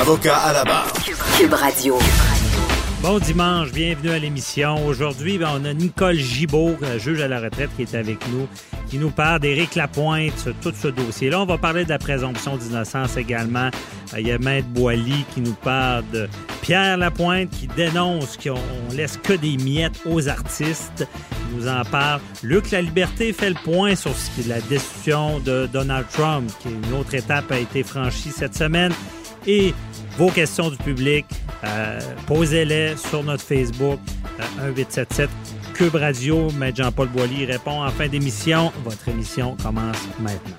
Avocat 0.00 0.36
à 0.36 0.52
la 0.52 0.64
barre. 0.64 0.92
Cube 1.38 1.52
Radio. 1.54 1.98
Bon 3.00 3.18
dimanche, 3.18 3.70
bienvenue 3.70 4.10
à 4.10 4.18
l'émission. 4.18 4.84
Aujourd'hui, 4.86 5.38
ben, 5.38 5.50
on 5.54 5.64
a 5.64 5.72
Nicole 5.72 6.16
Gibault, 6.16 6.76
euh, 6.82 6.98
juge 6.98 7.20
à 7.20 7.28
la 7.28 7.40
retraite, 7.40 7.70
qui 7.76 7.82
est 7.82 7.94
avec 7.94 8.18
nous, 8.28 8.48
qui 8.88 8.98
nous 8.98 9.10
parle 9.10 9.40
d'Éric 9.40 9.74
Lapointe, 9.76 10.36
sur 10.38 10.54
tout 10.56 10.72
ce 10.74 10.88
dossier-là. 10.88 11.40
On 11.40 11.46
va 11.46 11.58
parler 11.58 11.84
de 11.84 11.90
la 11.90 11.98
présomption 11.98 12.56
d'innocence 12.56 13.16
également. 13.16 13.70
Euh, 14.14 14.20
Il 14.20 14.26
y 14.26 14.32
a 14.32 14.38
Maître 14.38 14.68
Boily 14.68 15.24
qui 15.34 15.40
nous 15.40 15.52
parle 15.52 16.04
de 16.12 16.28
Pierre 16.62 16.96
Lapointe 16.96 17.50
qui 17.50 17.66
dénonce 17.68 18.36
qu'on 18.36 18.94
laisse 18.94 19.16
que 19.22 19.34
des 19.34 19.56
miettes 19.58 20.00
aux 20.06 20.28
artistes. 20.28 21.06
Il 21.50 21.58
nous 21.58 21.68
en 21.68 21.84
parle. 21.84 22.20
Luc 22.42 22.70
La 22.72 22.82
Liberté 22.82 23.32
fait 23.32 23.50
le 23.50 23.56
point 23.62 23.94
sur 23.94 24.14
ce 24.16 24.30
qui 24.30 24.40
est 24.48 24.52
la 24.52 24.60
décision 24.62 25.38
de 25.40 25.68
Donald 25.72 26.06
Trump, 26.12 26.50
qui 26.60 26.68
est 26.68 26.72
une 26.72 26.94
autre 26.98 27.14
étape 27.14 27.52
a 27.52 27.58
été 27.58 27.82
franchie 27.82 28.32
cette 28.32 28.56
semaine. 28.56 28.92
Et 29.46 29.74
vos 30.16 30.30
questions 30.30 30.70
du 30.70 30.76
public, 30.76 31.26
euh, 31.64 32.00
posez-les 32.26 32.96
sur 32.96 33.22
notre 33.22 33.42
Facebook, 33.42 33.98
euh, 34.40 34.68
1877 34.68 35.30
Cube 35.74 35.94
Radio. 35.96 36.50
Maître 36.52 36.82
Jean-Paul 36.82 37.08
Boilly 37.08 37.44
répond 37.46 37.82
en 37.82 37.90
fin 37.90 38.08
d'émission. 38.08 38.72
Votre 38.84 39.08
émission 39.08 39.56
commence 39.62 39.96
maintenant. 40.20 40.56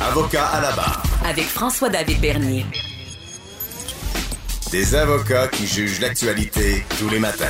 Avocat 0.00 0.46
à 0.46 0.60
la 0.62 0.72
barre. 0.72 1.02
Avec 1.24 1.44
François-David 1.44 2.20
Bernier. 2.20 2.64
Des 4.72 4.94
avocats 4.94 5.48
qui 5.48 5.66
jugent 5.66 6.00
l'actualité 6.00 6.84
tous 6.98 7.08
les 7.08 7.18
matins. 7.18 7.44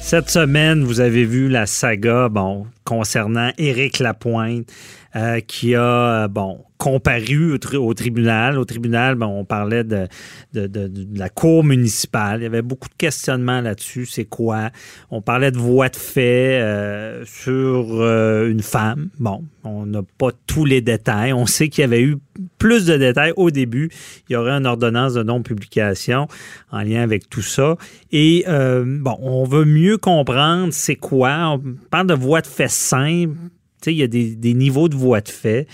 Cette 0.00 0.30
semaine, 0.30 0.84
vous 0.84 1.00
avez 1.00 1.24
vu 1.24 1.48
la 1.48 1.66
saga 1.66 2.28
bon, 2.28 2.66
concernant 2.84 3.50
Éric 3.56 4.00
Lapointe, 4.00 4.68
euh, 5.14 5.40
qui 5.40 5.74
a, 5.74 5.80
euh, 6.24 6.28
bon, 6.28 6.64
comparu 6.82 7.52
au, 7.52 7.58
tri- 7.58 7.76
au 7.76 7.94
tribunal. 7.94 8.58
Au 8.58 8.64
tribunal, 8.64 9.14
bon, 9.14 9.26
on 9.26 9.44
parlait 9.44 9.84
de, 9.84 10.08
la 10.52 11.28
cour 11.28 11.62
municipale. 11.62 12.40
Il 12.40 12.42
y 12.42 12.46
avait 12.46 12.60
beaucoup 12.60 12.88
de 12.88 12.94
questionnements 12.98 13.60
là-dessus. 13.60 14.04
C'est 14.06 14.24
quoi? 14.24 14.70
On 15.08 15.22
parlait 15.22 15.52
de 15.52 15.58
voies 15.58 15.90
de 15.90 15.96
fait 15.96 16.60
euh, 16.60 17.24
sur 17.24 18.00
euh, 18.00 18.50
une 18.50 18.62
femme. 18.62 19.10
Bon, 19.20 19.44
on 19.62 19.86
n'a 19.86 20.02
pas 20.18 20.30
tous 20.48 20.64
les 20.64 20.80
détails. 20.80 21.32
On 21.32 21.46
sait 21.46 21.68
qu'il 21.68 21.82
y 21.82 21.84
avait 21.84 22.02
eu 22.02 22.16
plus 22.58 22.84
de 22.86 22.96
détails 22.96 23.32
au 23.36 23.52
début. 23.52 23.88
Il 24.28 24.32
y 24.32 24.36
aurait 24.36 24.50
une 24.50 24.66
ordonnance 24.66 25.14
de 25.14 25.22
non-publication 25.22 26.26
en 26.72 26.82
lien 26.82 27.02
avec 27.02 27.30
tout 27.30 27.42
ça. 27.42 27.76
Et 28.10 28.44
euh, 28.48 28.84
bon, 28.84 29.16
on 29.20 29.44
veut 29.44 29.64
mieux 29.64 29.98
comprendre 29.98 30.72
c'est 30.72 30.96
quoi. 30.96 31.50
On 31.50 31.76
parle 31.92 32.08
de 32.08 32.14
voies 32.14 32.40
de 32.40 32.48
fait 32.48 32.68
simples. 32.68 33.36
Tu 33.80 33.90
sais, 33.90 33.94
il 33.94 33.98
y 33.98 34.02
a 34.02 34.08
des, 34.08 34.34
des 34.34 34.54
niveaux 34.54 34.88
de 34.88 34.96
voies 34.96 35.20
de 35.20 35.28
fait. 35.28 35.68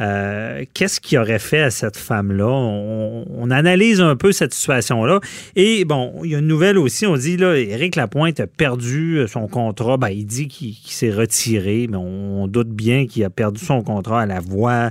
Euh, 0.00 0.64
Qu'est-ce 0.74 1.00
qui 1.00 1.16
aurait 1.18 1.38
fait 1.38 1.62
à 1.62 1.70
cette 1.70 1.96
femme-là? 1.96 2.48
On, 2.48 3.50
analyse 3.50 4.00
un 4.00 4.16
peu 4.16 4.32
cette 4.32 4.54
situation-là. 4.54 5.20
Et 5.54 5.84
bon, 5.84 6.14
il 6.24 6.30
y 6.30 6.34
a 6.34 6.38
une 6.38 6.46
nouvelle 6.46 6.78
aussi. 6.78 7.06
On 7.06 7.16
dit, 7.16 7.36
là, 7.36 7.56
Éric 7.56 7.94
Lapointe 7.94 8.40
a 8.40 8.46
perdu 8.46 9.20
son 9.28 9.46
contrat. 9.46 9.96
Ben, 9.96 10.08
il 10.08 10.26
dit 10.26 10.48
qu'il 10.48 10.74
s'est 10.86 11.12
retiré, 11.12 11.86
mais 11.88 11.98
on 11.98 12.48
doute 12.48 12.70
bien 12.70 13.06
qu'il 13.06 13.22
a 13.22 13.30
perdu 13.30 13.64
son 13.64 13.82
contrat 13.82 14.22
à 14.22 14.26
la 14.26 14.40
voix. 14.40 14.90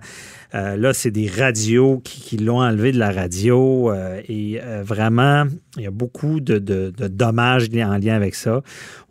Euh, 0.56 0.76
là, 0.78 0.94
c'est 0.94 1.10
des 1.10 1.28
radios 1.28 2.00
qui, 2.04 2.22
qui 2.22 2.38
l'ont 2.38 2.62
enlevé 2.62 2.92
de 2.92 3.00
la 3.00 3.12
radio. 3.12 3.92
euh, 3.92 4.22
et 4.30 4.60
euh, 4.62 4.84
vraiment, 4.86 5.46
il 5.78 5.84
y 5.84 5.88
a 5.88 5.92
beaucoup 5.92 6.40
de, 6.40 6.60
de- 6.60 6.94
de 6.96 7.08
dommages 7.08 7.70
en 7.74 7.98
lien 7.98 8.16
avec 8.16 8.36
ça. 8.36 8.62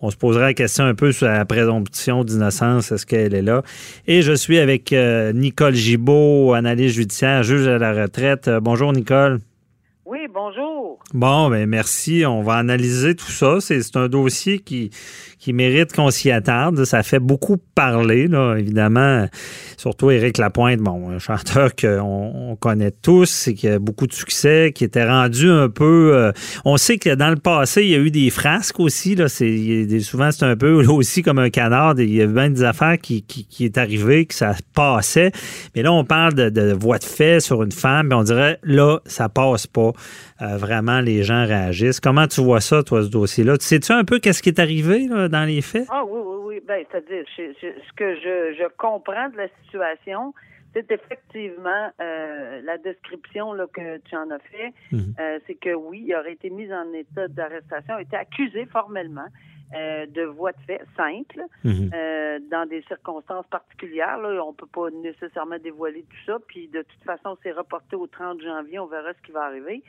On 0.00 0.10
se 0.10 0.16
posera 0.16 0.44
la 0.44 0.54
question 0.54 0.84
un 0.84 0.94
peu 0.94 1.10
sur 1.10 1.26
la 1.26 1.44
présomption 1.44 2.22
d'innocence. 2.22 2.92
Est-ce 2.92 3.06
qu'elle 3.06 3.34
est 3.34 3.42
là? 3.42 3.62
Et 4.06 4.22
je 4.22 4.32
suis 4.32 4.58
avec 4.58 4.94
Nicole 5.34 5.74
Gibault, 5.74 6.52
analyste 6.54 6.94
judiciaire, 6.96 7.42
juge 7.42 7.66
à 7.66 7.78
la 7.78 7.92
retraite. 7.92 8.48
Bonjour, 8.60 8.92
Nicole. 8.92 9.40
Oui, 10.04 10.18
bonjour. 10.32 10.98
Bon, 11.14 11.48
ben 11.48 11.66
merci. 11.68 12.24
On 12.26 12.42
va 12.42 12.54
analyser 12.54 13.14
tout 13.14 13.30
ça. 13.30 13.58
C'est 13.60 13.80
un 13.96 14.08
dossier 14.08 14.58
qui, 14.58 14.90
qui 15.42 15.52
mérite 15.52 15.92
qu'on 15.92 16.12
s'y 16.12 16.30
attarde. 16.30 16.84
Ça 16.84 17.02
fait 17.02 17.18
beaucoup 17.18 17.56
parler, 17.74 18.28
là, 18.28 18.54
évidemment. 18.54 19.26
Surtout 19.76 20.12
Éric 20.12 20.38
Lapointe, 20.38 20.78
bon, 20.78 21.10
un 21.10 21.18
chanteur 21.18 21.74
qu'on 21.80 22.52
on 22.52 22.54
connaît 22.54 22.92
tous 22.92 23.48
et 23.48 23.54
qui 23.54 23.66
a 23.66 23.80
beaucoup 23.80 24.06
de 24.06 24.12
succès, 24.12 24.70
qui 24.72 24.84
était 24.84 25.04
rendu 25.04 25.50
un 25.50 25.68
peu. 25.68 26.12
euh, 26.14 26.32
on 26.64 26.76
sait 26.76 26.96
que 26.96 27.12
dans 27.16 27.30
le 27.30 27.36
passé, 27.36 27.82
il 27.82 27.88
y 27.88 27.96
a 27.96 27.98
eu 27.98 28.12
des 28.12 28.30
frasques 28.30 28.78
aussi. 28.78 29.16
Là, 29.16 29.28
c'est, 29.28 29.98
souvent, 29.98 30.30
c'est 30.30 30.44
un 30.44 30.54
peu 30.54 30.80
là, 30.80 30.92
aussi 30.92 31.22
comme 31.22 31.40
un 31.40 31.50
canard. 31.50 31.94
Il 31.98 32.14
y 32.14 32.22
a 32.22 32.26
bien 32.26 32.48
des 32.48 32.62
affaires 32.62 32.98
qui, 32.98 33.22
qui, 33.22 33.44
qui 33.44 33.64
est 33.64 33.78
arrivé, 33.78 34.26
que 34.26 34.34
ça 34.34 34.54
passait. 34.74 35.32
Mais 35.74 35.82
là, 35.82 35.92
on 35.92 36.04
parle 36.04 36.34
de, 36.34 36.50
de 36.50 36.72
voix 36.72 36.98
de 36.98 37.04
fait 37.04 37.40
sur 37.40 37.64
une 37.64 37.72
femme, 37.72 38.06
mais 38.10 38.14
on 38.14 38.22
dirait 38.22 38.60
là, 38.62 39.00
ça 39.06 39.28
passe 39.28 39.66
pas. 39.66 39.90
Euh, 40.42 40.56
vraiment, 40.56 41.00
les 41.00 41.22
gens 41.22 41.46
réagissent. 41.46 42.00
Comment 42.00 42.26
tu 42.26 42.40
vois 42.42 42.60
ça, 42.60 42.82
toi, 42.82 43.02
ce 43.02 43.08
dossier-là? 43.10 43.58
Tu 43.58 43.64
sais-tu 43.66 43.92
un 43.92 44.04
peu 44.04 44.18
qu'est-ce 44.18 44.42
qui 44.42 44.48
est 44.48 44.58
arrivé 44.58 45.06
là, 45.08 45.28
dans 45.28 45.44
les 45.46 45.62
faits? 45.62 45.86
Ah 45.90 46.02
oui, 46.04 46.20
oui, 46.24 46.36
oui. 46.46 46.60
Ben, 46.66 46.84
c'est-à-dire, 46.90 47.24
ce 47.36 47.92
que 47.96 48.14
je, 48.16 48.56
je 48.58 48.68
comprends 48.76 49.28
de 49.28 49.36
la 49.36 49.48
situation, 49.64 50.34
c'est 50.74 50.90
effectivement 50.90 51.90
euh, 52.00 52.60
la 52.64 52.78
description 52.78 53.52
là, 53.52 53.66
que 53.72 53.98
tu 53.98 54.16
en 54.16 54.30
as 54.30 54.38
fait. 54.40 54.72
Mhm. 54.90 55.14
Euh, 55.20 55.38
c'est 55.46 55.54
que 55.54 55.74
oui, 55.74 56.04
il 56.06 56.14
aurait 56.14 56.32
été 56.32 56.50
mis 56.50 56.72
en 56.72 56.92
état 56.92 57.28
d'arrestation, 57.28 57.94
a 57.96 58.02
été 58.02 58.16
accusé 58.16 58.66
formellement 58.66 59.26
euh, 59.74 60.06
de 60.06 60.22
voie 60.22 60.52
de 60.52 60.58
fait 60.66 60.82
simple, 60.96 61.40
Mhm. 61.64 61.90
euh, 61.94 62.38
dans 62.50 62.68
des 62.68 62.82
circonstances 62.88 63.46
particulières. 63.46 64.18
Là, 64.18 64.42
on 64.44 64.52
peut 64.52 64.66
pas 64.66 64.90
nécessairement 64.90 65.58
dévoiler 65.58 66.02
tout 66.02 66.16
ça. 66.26 66.38
Puis 66.46 66.68
de 66.68 66.82
toute 66.82 67.04
façon, 67.04 67.36
c'est 67.42 67.52
reporté 67.52 67.96
au 67.96 68.06
30 68.06 68.40
janvier. 68.42 68.78
On 68.78 68.86
verra 68.86 69.12
ce 69.14 69.22
qui 69.26 69.32
va 69.32 69.44
arriver. 69.44 69.82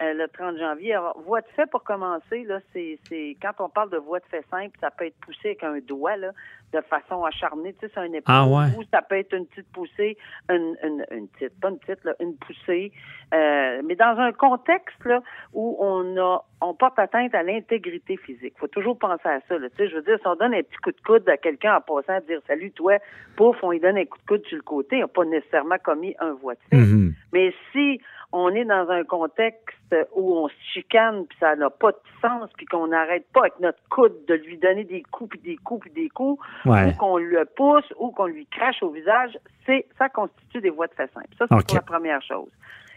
Euh, 0.00 0.14
le 0.14 0.28
30 0.28 0.58
janvier. 0.58 0.94
Alors, 0.94 1.20
voie 1.20 1.40
de 1.40 1.46
fait, 1.56 1.66
pour 1.66 1.82
commencer, 1.82 2.44
là, 2.44 2.60
c'est, 2.72 2.98
c'est 3.08 3.36
quand 3.42 3.52
on 3.58 3.68
parle 3.68 3.90
de 3.90 3.96
voie 3.96 4.20
de 4.20 4.24
fait 4.26 4.44
simple, 4.50 4.76
ça 4.80 4.90
peut 4.90 5.06
être 5.06 5.18
poussé 5.20 5.48
avec 5.48 5.64
un 5.64 5.78
doigt, 5.80 6.16
là, 6.16 6.32
de 6.72 6.80
façon 6.82 7.24
acharnée, 7.24 7.72
tu 7.74 7.80
sais, 7.80 7.92
c'est 7.94 8.00
un 8.00 8.12
épaule. 8.12 8.22
Ah 8.26 8.46
ouais. 8.46 8.66
Ou 8.76 8.84
ça 8.92 9.02
peut 9.02 9.16
être 9.16 9.34
une 9.34 9.46
petite 9.46 9.70
poussée, 9.72 10.16
une, 10.50 10.76
une, 10.82 11.06
une 11.10 11.28
petite, 11.28 11.58
pas 11.60 11.70
une 11.70 11.78
petite, 11.78 12.04
là, 12.04 12.14
une 12.20 12.36
poussée. 12.36 12.92
Euh, 13.34 13.82
mais 13.84 13.96
dans 13.96 14.16
un 14.18 14.32
contexte 14.32 15.04
là, 15.04 15.22
où 15.52 15.76
on 15.80 16.16
a 16.16 16.44
on 16.60 16.74
porte 16.74 16.98
atteinte 16.98 17.34
à 17.34 17.42
l'intégrité 17.42 18.16
physique. 18.16 18.54
faut 18.58 18.66
toujours 18.66 18.98
penser 18.98 19.28
à 19.28 19.40
ça. 19.48 19.58
Là. 19.58 19.68
Tu 19.70 19.76
sais, 19.76 19.88
je 19.88 19.96
veux 19.96 20.02
dire, 20.02 20.18
si 20.20 20.26
on 20.26 20.34
donne 20.34 20.54
un 20.54 20.62
petit 20.62 20.76
coup 20.82 20.90
de 20.90 21.00
coude 21.06 21.28
à 21.28 21.36
quelqu'un 21.36 21.76
en 21.76 21.80
passant 21.80 22.14
à 22.14 22.20
dire 22.20 22.40
salut 22.46 22.72
toi, 22.72 22.98
pouf, 23.36 23.56
on 23.62 23.70
lui 23.70 23.80
donne 23.80 23.96
un 23.96 24.04
coup 24.04 24.18
de 24.18 24.26
coude 24.26 24.46
sur 24.46 24.56
le 24.56 24.62
côté, 24.62 24.96
on 24.96 25.00
n'a 25.00 25.08
pas 25.08 25.24
nécessairement 25.24 25.78
commis 25.82 26.14
un 26.18 26.32
voie 26.32 26.54
de 26.54 26.60
fait. 26.70 26.76
Mhm. 26.76 27.14
Mais 27.32 27.54
si 27.72 28.00
on 28.32 28.50
est 28.54 28.64
dans 28.64 28.88
un 28.90 29.04
contexte 29.04 29.94
où 30.14 30.36
on 30.36 30.48
se 30.48 30.54
chicane, 30.74 31.24
puis 31.26 31.38
ça 31.40 31.56
n'a 31.56 31.70
pas 31.70 31.92
de 31.92 31.98
sens, 32.20 32.50
puis 32.56 32.66
qu'on 32.66 32.88
n'arrête 32.88 33.26
pas 33.32 33.40
avec 33.40 33.58
notre 33.60 33.78
coude 33.88 34.12
de 34.28 34.34
lui 34.34 34.58
donner 34.58 34.84
des 34.84 35.02
coups, 35.10 35.30
puis 35.30 35.40
des 35.40 35.56
coups, 35.56 35.82
puis 35.86 35.90
des 36.02 36.08
coups, 36.10 36.42
Ouais. 36.66 36.86
ou 36.88 36.92
qu'on 36.98 37.16
le 37.18 37.44
pousse, 37.56 37.84
ou 37.98 38.10
qu'on 38.10 38.26
lui 38.26 38.46
crache 38.46 38.82
au 38.82 38.90
visage, 38.90 39.38
c'est 39.64 39.86
ça 39.98 40.08
constitue 40.08 40.60
des 40.60 40.70
voies 40.70 40.88
de 40.88 40.94
fait 40.94 41.10
simples. 41.14 41.26
Ça, 41.38 41.46
c'est 41.48 41.74
la 41.74 41.80
première 41.82 42.20
chose. 42.22 42.48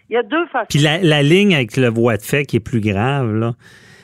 Il 0.10 0.14
y 0.16 0.18
a 0.18 0.24
deux 0.24 0.46
façons. 0.48 0.66
Puis 0.70 0.80
la, 0.80 0.98
la 0.98 1.24
ligne 1.24 1.56
avec 1.56 1.78
le 1.78 1.88
voie 1.88 2.18
de 2.18 2.22
fait 2.22 2.46
qui 2.46 2.58
est 2.58 2.60
plus 2.60 2.82
grave, 2.82 3.34
là. 3.34 3.54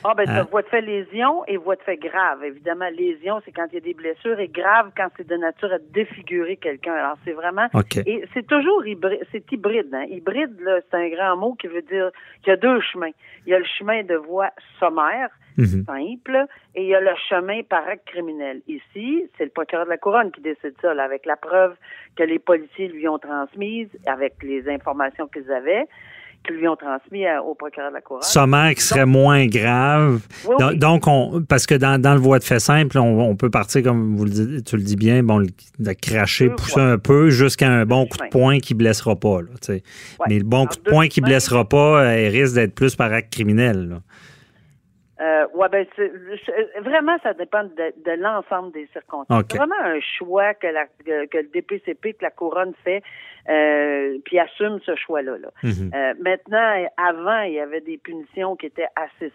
Ah, 0.04 0.14
ben, 0.14 0.24
Hein? 0.28 0.34
t'as 0.36 0.42
voie 0.44 0.62
de 0.62 0.68
fait 0.68 0.80
lésion 0.80 1.44
et 1.46 1.56
voie 1.56 1.76
de 1.76 1.82
fait 1.82 1.96
grave. 1.96 2.44
Évidemment, 2.44 2.88
lésion, 2.90 3.40
c'est 3.44 3.52
quand 3.52 3.66
il 3.72 3.74
y 3.74 3.78
a 3.78 3.80
des 3.80 3.94
blessures 3.94 4.38
et 4.38 4.48
grave 4.48 4.92
quand 4.96 5.08
c'est 5.16 5.26
de 5.26 5.36
nature 5.36 5.72
à 5.72 5.78
défigurer 5.78 6.56
quelqu'un. 6.56 6.94
Alors, 6.94 7.16
c'est 7.24 7.32
vraiment. 7.32 7.66
OK. 7.74 7.96
Et 8.06 8.24
c'est 8.34 8.46
toujours 8.46 8.86
hybride, 8.86 9.20
c'est 9.32 9.50
hybride. 9.52 9.92
Hein? 9.94 10.04
Hybride, 10.08 10.60
là, 10.60 10.80
c'est 10.90 10.96
un 10.96 11.08
grand 11.08 11.36
mot 11.36 11.54
qui 11.54 11.66
veut 11.66 11.82
dire 11.82 12.10
qu'il 12.42 12.50
y 12.50 12.54
a 12.54 12.56
deux 12.56 12.80
chemins. 12.80 13.10
Il 13.46 13.50
y 13.50 13.54
a 13.54 13.58
le 13.58 13.64
chemin 13.78 14.02
de 14.04 14.14
voie 14.14 14.50
sommaire, 14.78 15.30
Mhm. 15.56 15.84
simple, 15.86 16.46
et 16.76 16.82
il 16.82 16.88
y 16.88 16.94
a 16.94 17.00
le 17.00 17.10
chemin 17.28 17.62
par 17.64 17.86
acte 17.88 18.06
criminel. 18.06 18.60
Ici, 18.68 19.28
c'est 19.36 19.44
le 19.44 19.50
procureur 19.50 19.86
de 19.86 19.90
la 19.90 19.96
couronne 19.98 20.30
qui 20.30 20.40
décide 20.40 20.74
ça, 20.80 20.94
là, 20.94 21.02
avec 21.02 21.26
la 21.26 21.34
preuve 21.34 21.74
que 22.16 22.22
les 22.22 22.38
policiers 22.38 22.86
lui 22.86 23.08
ont 23.08 23.18
transmise, 23.18 23.88
avec 24.06 24.34
les 24.44 24.68
informations 24.68 25.26
qu'ils 25.26 25.50
avaient. 25.50 25.86
Qui 26.44 26.52
lui 26.54 26.68
ont 26.68 26.76
transmis 26.76 27.24
au 27.44 27.54
procureur 27.54 27.90
de 27.90 27.94
la 27.94 28.00
Couronne. 28.00 28.22
Sommaire 28.22 28.74
qui 28.74 28.82
serait 28.82 29.06
moins 29.06 29.46
grave. 29.46 30.20
donc, 30.74 31.06
on, 31.06 31.42
parce 31.42 31.66
que 31.66 31.74
dans, 31.74 32.00
dans 32.00 32.14
le 32.14 32.20
voie 32.20 32.38
de 32.38 32.44
fait 32.44 32.58
simple, 32.58 32.98
on, 32.98 33.36
peut 33.36 33.50
partir, 33.50 33.82
comme 33.82 34.16
vous 34.16 34.24
le 34.24 34.30
dites, 34.30 34.66
tu 34.66 34.76
le 34.76 34.82
dis 34.82 34.96
bien, 34.96 35.22
bon, 35.22 35.40
de 35.40 35.92
cracher, 35.92 36.50
pousser 36.50 36.80
un 36.80 36.98
peu 36.98 37.30
jusqu'à 37.30 37.68
un 37.68 37.84
bon 37.84 38.06
coup 38.06 38.18
de 38.18 38.28
poing 38.30 38.58
qui 38.58 38.74
blessera 38.74 39.16
pas. 39.16 39.42
Là, 39.42 39.78
Mais 40.28 40.38
le 40.38 40.44
bon 40.44 40.66
coup 40.66 40.76
de 40.76 40.90
poing 40.90 41.08
qui 41.08 41.20
blessera 41.20 41.68
pas, 41.68 42.16
il 42.18 42.28
risque 42.28 42.54
d'être 42.54 42.74
plus 42.74 42.96
par 42.96 43.12
acte 43.12 43.32
criminel. 43.32 43.88
Là. 43.88 43.96
Euh, 45.20 45.46
ouais, 45.54 45.68
ben, 45.68 45.84
vraiment, 46.80 47.16
ça 47.24 47.34
dépend 47.34 47.64
de, 47.64 48.20
l'ensemble 48.20 48.72
des 48.72 48.88
circonstances. 48.92 49.42
C'est 49.50 49.56
vraiment 49.56 49.74
un 49.82 49.98
choix 50.00 50.54
que, 50.54 50.68
la, 50.68 50.86
que, 50.86 51.38
le 51.38 51.48
DPCP, 51.52 52.14
que 52.14 52.22
la 52.22 52.30
couronne 52.30 52.72
fait, 52.84 53.02
euh, 53.48 54.18
puis 54.24 54.38
assume 54.38 54.78
ce 54.84 54.94
choix-là. 54.96 55.38
Là. 55.38 55.48
Mhm. 55.62 55.90
euh, 55.94 56.14
maintenant, 56.22 56.88
avant, 56.96 57.40
il 57.42 57.54
y 57.54 57.60
avait 57.60 57.80
des 57.80 57.98
punitions 57.98 58.56
qui 58.56 58.66
étaient 58.66 58.88
assez 58.96 59.32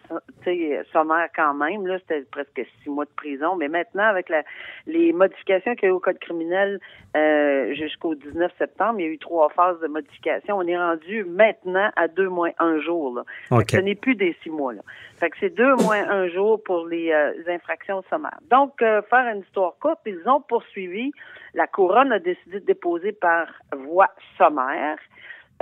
sommaires 0.92 1.28
quand 1.34 1.54
même. 1.54 1.86
Là, 1.86 1.98
c'était 2.00 2.24
presque 2.30 2.66
six 2.82 2.90
mois 2.90 3.04
de 3.04 3.10
prison. 3.16 3.56
Mais 3.56 3.68
maintenant, 3.68 4.04
avec 4.04 4.28
la, 4.28 4.42
les 4.86 5.12
modifications 5.12 5.74
qu'il 5.74 5.84
y 5.84 5.86
a 5.86 5.88
eu 5.90 5.96
au 5.96 6.00
code 6.00 6.18
criminel 6.18 6.80
euh, 7.16 7.74
jusqu'au 7.74 8.14
19 8.14 8.52
septembre, 8.58 9.00
il 9.00 9.06
y 9.06 9.08
a 9.08 9.12
eu 9.12 9.18
trois 9.18 9.48
phases 9.50 9.80
de 9.80 9.86
modification. 9.86 10.56
On 10.58 10.66
est 10.66 10.76
rendu 10.76 11.24
maintenant 11.24 11.90
à 11.96 12.08
deux 12.08 12.28
mois 12.28 12.50
un 12.58 12.80
jour. 12.80 13.14
Là. 13.14 13.24
Ce 13.68 13.76
n'est 13.78 13.94
plus 13.94 14.14
des 14.14 14.36
six 14.42 14.50
mois. 14.50 14.72
Là. 14.72 14.82
Fait 15.18 15.30
que 15.30 15.36
c'est 15.40 15.54
deux 15.54 15.74
mois 15.76 15.96
un 15.96 16.28
jour 16.28 16.62
pour 16.62 16.86
les, 16.86 17.12
euh, 17.12 17.32
infractions 17.48 18.02
sommaires. 18.10 18.38
Donc, 18.50 18.82
euh, 18.82 19.02
faire 19.02 19.26
une 19.34 19.40
histoire 19.40 19.74
courte, 19.80 20.00
ils 20.06 20.20
ont 20.26 20.40
poursuivi. 20.40 21.12
La 21.54 21.66
couronne 21.66 22.12
a 22.12 22.18
décidé 22.18 22.60
de 22.60 22.66
déposer 22.66 23.12
par 23.12 23.46
voie 23.76 24.10
sommaire. 24.36 24.98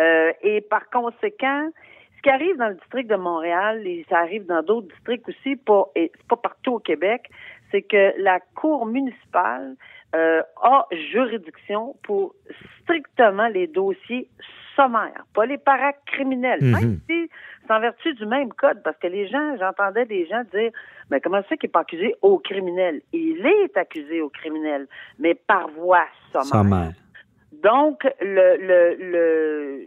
Euh, 0.01 0.33
et 0.43 0.63
par 0.63 0.89
conséquent, 0.91 1.69
ce 2.17 2.23
qui 2.23 2.31
arrive 2.31 2.57
dans 2.57 2.69
le 2.69 2.75
district 2.75 3.11
de 3.11 3.17
Montréal, 3.17 3.87
et 3.87 4.07
ça 4.09 4.19
arrive 4.19 4.47
dans 4.47 4.63
d'autres 4.63 4.89
districts 4.89 5.29
aussi, 5.29 5.57
pas, 5.57 5.87
et 5.95 6.11
pas 6.29 6.37
partout 6.37 6.75
au 6.75 6.79
Québec, 6.79 7.29
c'est 7.71 7.83
que 7.83 8.15
la 8.19 8.41
Cour 8.55 8.87
municipale 8.87 9.77
a 10.15 10.87
juridiction 11.11 11.97
pour 12.03 12.35
strictement 12.83 13.49
les 13.49 13.67
dossiers 13.67 14.29
sommaires, 14.77 15.25
pas 15.35 15.47
les 15.47 15.59
paracriminels. 15.59 16.59
criminels. 16.59 16.63
Même 16.63 17.01
si 17.09 17.31
c'est 17.67 17.73
en 17.73 17.81
vertu 17.81 18.15
du 18.15 18.27
même 18.27 18.53
code, 18.53 18.83
parce 18.83 18.97
que 18.99 19.07
les 19.07 19.29
gens, 19.29 19.57
j'entendais 19.59 20.05
des 20.05 20.27
gens 20.27 20.43
dire, 20.53 20.71
mais 21.11 21.21
comment 21.21 21.43
ça 21.49 21.57
qu'il 21.57 21.69
n'est 21.69 21.73
pas 21.73 21.81
accusé 21.81 22.15
au 22.23 22.39
criminel? 22.39 23.01
Il 23.13 23.47
est 23.47 23.77
accusé 23.77 24.21
au 24.21 24.29
criminel, 24.29 24.87
mais 25.19 25.35
par 25.35 25.69
voie 25.69 26.07
sommaire. 26.33 26.93
Donc, 27.63 28.03
le, 28.21 28.57
le, 28.57 28.97
le 28.99 29.87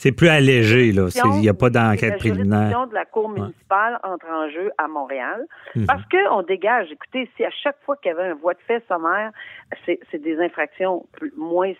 c'est 0.00 0.12
plus 0.12 0.28
allégé, 0.28 0.92
là. 0.92 1.08
Il 1.34 1.40
n'y 1.42 1.48
a 1.50 1.52
pas 1.52 1.68
d'enquête 1.68 2.16
préliminaire. 2.16 2.70
La 2.70 2.86
de 2.86 2.94
la 2.94 3.04
Cour 3.04 3.28
municipale 3.28 4.00
entre 4.02 4.24
en 4.30 4.48
jeu 4.48 4.70
à 4.78 4.88
Montréal. 4.88 5.46
Mhm. 5.76 5.84
Parce 5.84 6.02
qu'on 6.08 6.40
dégage, 6.40 6.90
écoutez, 6.90 7.28
si 7.36 7.44
à 7.44 7.50
chaque 7.50 7.76
fois 7.84 7.96
qu'il 7.96 8.08
y 8.08 8.14
avait 8.14 8.30
un 8.30 8.34
voie 8.34 8.54
de 8.54 8.60
fait 8.66 8.82
sommaire, 8.88 9.30
c'est 9.84 10.22
des 10.22 10.38
infractions 10.38 11.04
plus, 11.12 11.30
moins, 11.36 11.74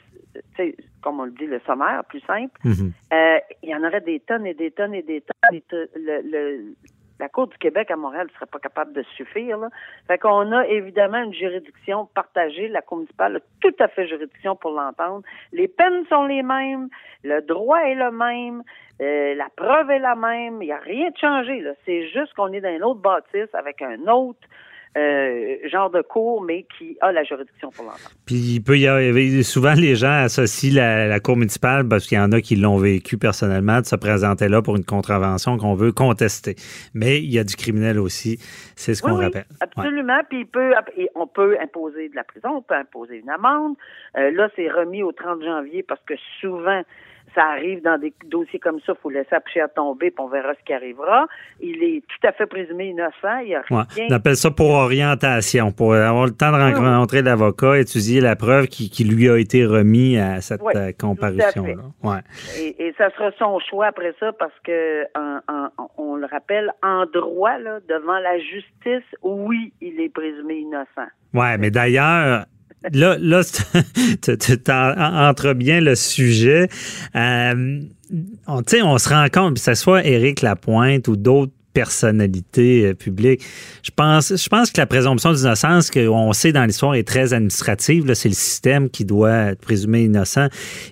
comme 1.01 1.21
on 1.21 1.25
le 1.25 1.31
dit, 1.31 1.47
le 1.47 1.61
sommaire, 1.61 2.05
plus 2.11 2.21
simple, 2.27 2.53
mhm. 2.63 2.93
euh, 3.15 3.39
il 3.63 3.71
y 3.71 3.75
en 3.75 3.83
aurait 3.83 4.03
des 4.03 4.21
tonnes 4.21 4.47
et 4.47 4.53
des 4.53 4.71
tonnes 4.71 4.95
et 4.95 5.03
des 5.03 5.23
tonnes. 5.23 5.61
le, 5.97 6.21
le, 6.23 6.75
la 7.21 7.29
Cour 7.29 7.47
du 7.49 7.59
Québec 7.59 7.91
à 7.91 7.97
Montréal 7.97 8.27
ne 8.29 8.33
serait 8.33 8.47
pas 8.47 8.59
capable 8.59 8.95
de 8.95 9.03
suffire. 9.15 9.59
Là. 9.59 9.69
Fait 10.09 10.19
qu'on 10.19 10.51
a 10.53 10.67
évidemment 10.67 11.23
une 11.23 11.35
juridiction 11.35 12.07
partagée. 12.15 12.67
La 12.69 12.81
Cour 12.81 12.99
municipale 12.99 13.37
a 13.37 13.41
tout 13.61 13.75
à 13.79 13.89
fait 13.89 14.09
juridiction 14.09 14.57
pour 14.57 14.73
l'entendre. 14.73 15.23
Les 15.53 15.69
peines 15.69 16.05
sont 16.09 16.25
les 16.25 16.43
mêmes, 16.43 16.89
le 17.23 17.43
droit 17.43 17.81
est 17.81 17.95
le 17.95 18.11
même, 18.11 18.63
euh, 19.03 19.35
la 19.35 19.49
preuve 19.55 19.91
est 19.91 19.99
la 19.99 20.15
même. 20.15 20.63
Il 20.63 20.67
n'y 20.67 20.73
a 20.73 20.79
rien 20.79 21.11
de 21.11 21.17
changé. 21.19 21.63
C'est 21.85 22.09
juste 22.09 22.33
qu'on 22.35 22.53
est 22.53 22.63
dans 22.63 22.75
une 22.75 22.85
autre 22.85 23.01
bâtisse 23.01 23.55
avec 23.55 23.83
un 23.83 24.09
autre 24.09 24.41
euh, 24.97 25.57
genre 25.69 25.89
de 25.91 26.03
cour, 26.03 26.43
mais 26.43 26.67
qui 26.77 26.97
a 27.01 27.13
la 27.13 27.23
juridiction 27.23 27.71
pour 27.71 27.85
l'entendre. 27.85 28.11
Puis 28.27 28.57
il 28.57 28.61
peut 28.61 28.77
y 28.77 28.89
avoir, 28.89 29.45
souvent 29.45 29.75
les 29.75 29.95
gens 29.95 30.25
associent 30.25 30.75
la, 30.75 31.21
cour 31.21 31.37
municipale 31.37 31.87
parce 31.87 32.07
qu'il 32.07 32.19
y 32.19 32.21
en 32.21 32.33
a 32.33 32.41
qui 32.41 32.57
l'ont 32.57 32.77
vécu 32.77 33.17
personnellement 33.17 33.81
de 33.81 33.87
se 33.87 33.95
présenter 33.95 34.49
là 34.49 34.63
pour 34.63 34.77
une 34.77 34.85
contravention 34.85 35.59
qu'on 35.59 35.75
veut 35.75 35.93
contester. 35.93 36.57
Mais 36.93 37.19
il 37.19 37.33
y 37.33 37.39
a 37.39 37.45
du 37.45 37.55
criminel 37.55 38.01
aussi, 38.01 38.39
c'est 38.75 38.95
ce 38.95 39.03
qu'on 39.03 39.15
rappelle. 39.15 39.47
Absolument. 39.61 40.21
Puis 40.29 40.41
il 40.41 40.47
peut, 40.47 40.73
on 41.15 41.29
peut 41.29 41.57
imposer 41.61 42.09
de 42.09 42.17
la 42.17 42.25
prison, 42.25 42.49
on 42.57 42.63
peut 42.63 42.75
imposer 42.75 43.19
une 43.19 43.31
amende. 43.31 43.77
Euh, 44.19 44.33
là, 44.33 44.49
c'est 44.57 44.69
remis 44.69 45.05
au 45.05 45.13
30 45.13 45.45
janvier 45.45 45.85
parce 45.85 46.01
que 46.05 46.15
souvent 46.41 46.83
ça 47.35 47.45
arrive 47.45 47.83
dans 47.83 47.99
des 47.99 48.13
dossiers 48.27 48.59
comme 48.59 48.81
ça, 48.81 48.93
il 48.93 49.01
faut 49.03 49.11
laisser 49.11 49.29
la 49.33 49.65
à 49.65 49.69
tomber, 49.69 50.11
puis 50.11 50.25
on 50.25 50.29
verra 50.29 50.55
ce 50.55 50.65
qui 50.65 50.73
arrivera. 50.73 51.27
Il 51.61 51.83
est 51.83 52.03
tout 52.03 52.27
à 52.27 52.33
fait 52.33 52.47
présumé 52.47 52.89
innocent. 52.89 53.39
Il 53.43 53.51
y 53.51 53.55
a 53.55 53.63
rien... 53.63 53.87
On 54.09 54.13
appelle 54.13 54.37
ça 54.37 54.51
pour 54.51 54.71
orientation, 54.71 55.73
pour 55.73 55.95
avoir 55.95 56.27
le 56.27 56.33
temps 56.33 56.53
de 56.53 56.57
rencontrer 56.57 57.23
l'avocat, 57.23 57.79
étudier 57.79 58.21
la 58.21 58.37
preuve 58.37 58.67
qui, 58.67 59.05
lui 59.05 59.29
a 59.29 59.39
été 59.39 59.65
remis 59.65 60.19
à 60.19 60.41
cette 60.41 60.61
euh, 60.75 60.93
comparution-là. 60.99 61.75
Ouais. 62.03 62.21
Et, 62.59 62.95
ça 62.99 63.11
sera 63.11 63.31
son 63.39 63.59
choix 63.61 63.87
après 63.87 64.15
ça, 64.21 64.33
parce 64.33 64.53
que 64.63 65.07
on 65.97 66.17
le 66.17 66.27
rappelle, 66.27 66.71
en 66.83 67.07
droit, 67.07 67.59
là, 67.59 67.79
devant 67.89 68.19
la 68.19 68.39
justice, 68.39 69.09
oui, 69.23 69.73
il 69.81 70.01
est 70.01 70.13
présumé 70.13 70.59
innocent. 70.59 71.09
Oui, 71.33 71.47
mais 71.59 71.71
d'ailleurs, 71.71 72.45
là, 72.93 73.17
là 73.21 73.43
tu 74.23 74.71
entres 74.71 75.55
bien 75.55 75.81
le 75.81 75.95
sujet. 75.95 76.69
Euh, 77.15 77.81
on, 78.47 78.63
on 78.83 78.99
se 78.99 79.09
rend 79.09 79.27
compte, 79.33 79.55
que 79.55 79.61
ce 79.61 79.75
soit 79.75 80.05
Éric 80.05 80.43
Lapointe 80.43 81.09
ou 81.09 81.17
d'autres 81.17 81.53
personnalités 81.73 82.87
euh, 82.87 82.95
publiques. 82.95 83.43
Je 83.83 83.91
pense, 83.95 84.35
je 84.37 84.49
pense 84.49 84.71
que 84.71 84.81
la 84.81 84.87
présomption 84.87 85.33
d'innocence, 85.33 85.91
qu'on 85.91 86.33
sait 86.33 86.53
dans 86.53 86.65
l'histoire, 86.65 86.95
est 86.95 87.07
très 87.07 87.33
administrative. 87.33 88.13
C'est 88.15 88.29
le 88.29 88.35
système 88.35 88.91
qui 88.91 89.05
doit 89.05 89.53
être 89.53 89.61
présumé 89.61 90.03
innocent 90.03 90.49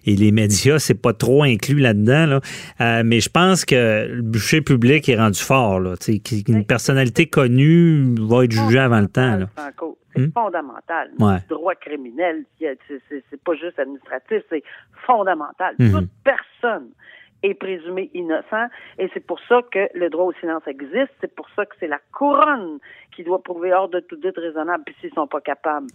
et 0.07 0.17
les 0.17 0.31
médias, 0.31 0.79
c'est 0.79 0.95
pas 0.95 1.13
trop 1.13 1.43
inclus 1.43 1.81
là-dedans. 1.81 2.41
Euh, 2.81 3.03
mais 3.05 3.21
je 3.21 3.29
pense 3.29 3.65
que 3.65 4.07
le 4.09 4.23
bûcher 4.23 4.61
public 4.61 5.09
est 5.09 5.17
rendu 5.17 5.41
fort. 5.41 5.81
Là, 5.81 5.95
une 6.47 6.65
personnalité 6.65 7.27
connue 7.27 8.15
va 8.21 8.45
être 8.45 8.53
jugée 8.53 8.79
avant 8.79 9.01
le 9.01 9.09
temps. 9.09 9.37
Là. 9.37 9.49
C'est 10.19 10.27
hmm? 10.27 10.33
fondamental. 10.33 11.11
Le 11.19 11.49
droit 11.49 11.75
criminel, 11.75 12.45
c'est 12.59 13.45
pas 13.45 13.55
juste 13.55 13.79
administratif, 13.79 14.43
c'est 14.49 14.63
fondamental. 15.07 15.75
Hmm. 15.79 15.93
Toute 15.93 16.11
personne 16.25 16.91
est 17.43 17.55
présumé 17.55 18.11
innocent 18.15 18.67
et 18.99 19.09
c'est 19.15 19.25
pour 19.25 19.39
ça 19.49 19.61
que 19.71 19.89
le 19.95 20.11
droit 20.11 20.27
au 20.27 20.33
silence 20.35 20.67
existe. 20.67 21.13
C'est 21.21 21.35
pour 21.35 21.49
ça 21.55 21.65
que 21.67 21.75
c'est 21.79 21.87
la 21.87 22.01
couronne 22.13 22.79
qui 23.15 23.23
doit 23.23 23.43
prouver 23.43 23.73
hors 23.73 23.89
de 23.89 24.01
tout 24.01 24.17
doute 24.17 24.37
raisonnable. 24.37 24.83
Puis 24.85 24.97
s'ils 25.01 25.15
sont 25.15 25.29
pas 25.29 25.41
capables, 25.41 25.87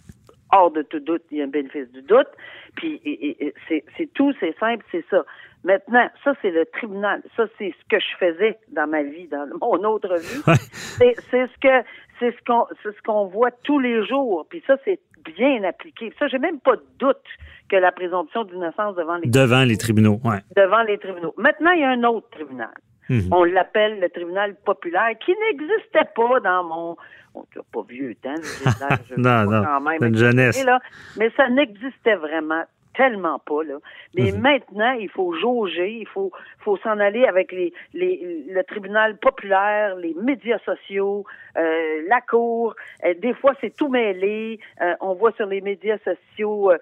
hors 0.52 0.70
de 0.70 0.82
tout 0.82 1.00
doute, 1.00 1.22
il 1.30 1.38
y 1.38 1.40
a 1.42 1.44
un 1.44 1.48
bénéfice 1.48 1.90
du 1.92 2.02
doute. 2.02 2.28
Puis 2.76 3.00
c'est 3.68 4.12
tout, 4.14 4.32
c'est 4.40 4.56
simple, 4.58 4.84
c'est 4.90 5.04
ça. 5.10 5.24
Maintenant, 5.64 6.08
ça 6.22 6.34
c'est 6.42 6.50
le 6.50 6.66
tribunal. 6.66 7.22
Ça 7.36 7.44
c'est 7.58 7.72
ce 7.72 7.88
que 7.88 7.98
je 8.00 8.16
faisais 8.18 8.58
dans 8.72 8.86
ma 8.86 9.02
vie, 9.02 9.28
dans 9.28 9.46
mon 9.60 9.82
autre 9.84 10.14
vie. 10.16 10.42
C'est 10.98 11.46
ce 11.46 11.58
que 11.60 11.86
c'est 12.20 12.30
ce 12.30 12.44
qu'on 12.46 12.66
c'est 12.82 12.94
ce 12.94 13.02
qu'on 13.02 13.26
voit 13.26 13.50
tous 13.50 13.78
les 13.78 14.06
jours. 14.06 14.46
Puis 14.48 14.62
ça 14.66 14.76
c'est 14.84 15.00
bien 15.24 15.64
appliqué. 15.64 16.12
Ça 16.18 16.28
j'ai 16.28 16.38
même 16.38 16.60
pas 16.60 16.76
de 16.76 16.84
doute 16.98 17.24
que 17.70 17.76
la 17.76 17.92
présomption 17.92 18.44
d'innocence 18.44 18.94
devant 18.94 19.16
les 19.16 19.28
devant 19.28 19.64
les 19.64 19.78
tribunaux. 19.78 20.20
Ouais. 20.22 20.40
Devant 20.54 20.82
les 20.82 20.98
tribunaux. 20.98 21.34
Maintenant 21.38 21.70
il 21.72 21.80
y 21.80 21.84
a 21.84 21.90
un 21.90 22.04
autre 22.04 22.28
tribunal. 22.30 22.74
Mhm. 23.08 23.28
On 23.32 23.44
l'appelle 23.44 24.00
le 24.00 24.08
tribunal 24.08 24.54
populaire, 24.64 25.10
qui 25.24 25.32
n'existait 25.32 26.08
pas 26.14 26.40
dans 26.40 26.64
mon. 26.64 26.96
On 27.34 27.40
n'a 27.40 27.62
pas 27.72 27.82
vieux 27.88 28.14
temps, 28.22 28.32
non, 29.16 29.44
non, 29.50 29.64
quand 29.64 29.80
même 29.80 30.04
une 30.04 30.16
jeunesse. 30.16 30.64
mais 31.16 31.30
ça 31.36 31.48
n'existait 31.48 32.14
vraiment 32.14 32.62
tellement 32.94 33.38
pas 33.40 33.62
là. 33.64 33.74
Mais 34.14 34.32
maintenant, 34.32 34.92
il 34.92 35.08
faut 35.08 35.32
jauger, 35.34 35.98
il 36.00 36.06
faut 36.06 36.30
faut 36.60 36.76
s'en 36.78 36.98
aller 36.98 37.24
avec 37.24 37.52
les, 37.52 37.72
les 37.92 38.44
le 38.48 38.62
tribunal 38.64 39.16
populaire, 39.18 39.96
les 39.96 40.14
médias 40.14 40.58
sociaux, 40.64 41.24
euh, 41.56 42.02
la 42.08 42.20
cour. 42.20 42.74
Euh, 43.04 43.14
des 43.14 43.34
fois, 43.34 43.52
c'est 43.60 43.74
tout 43.76 43.88
mêlé. 43.88 44.58
Euh, 44.80 44.94
on 45.00 45.14
voit 45.14 45.32
sur 45.32 45.46
les 45.46 45.60
médias 45.60 45.98
sociaux, 45.98 46.72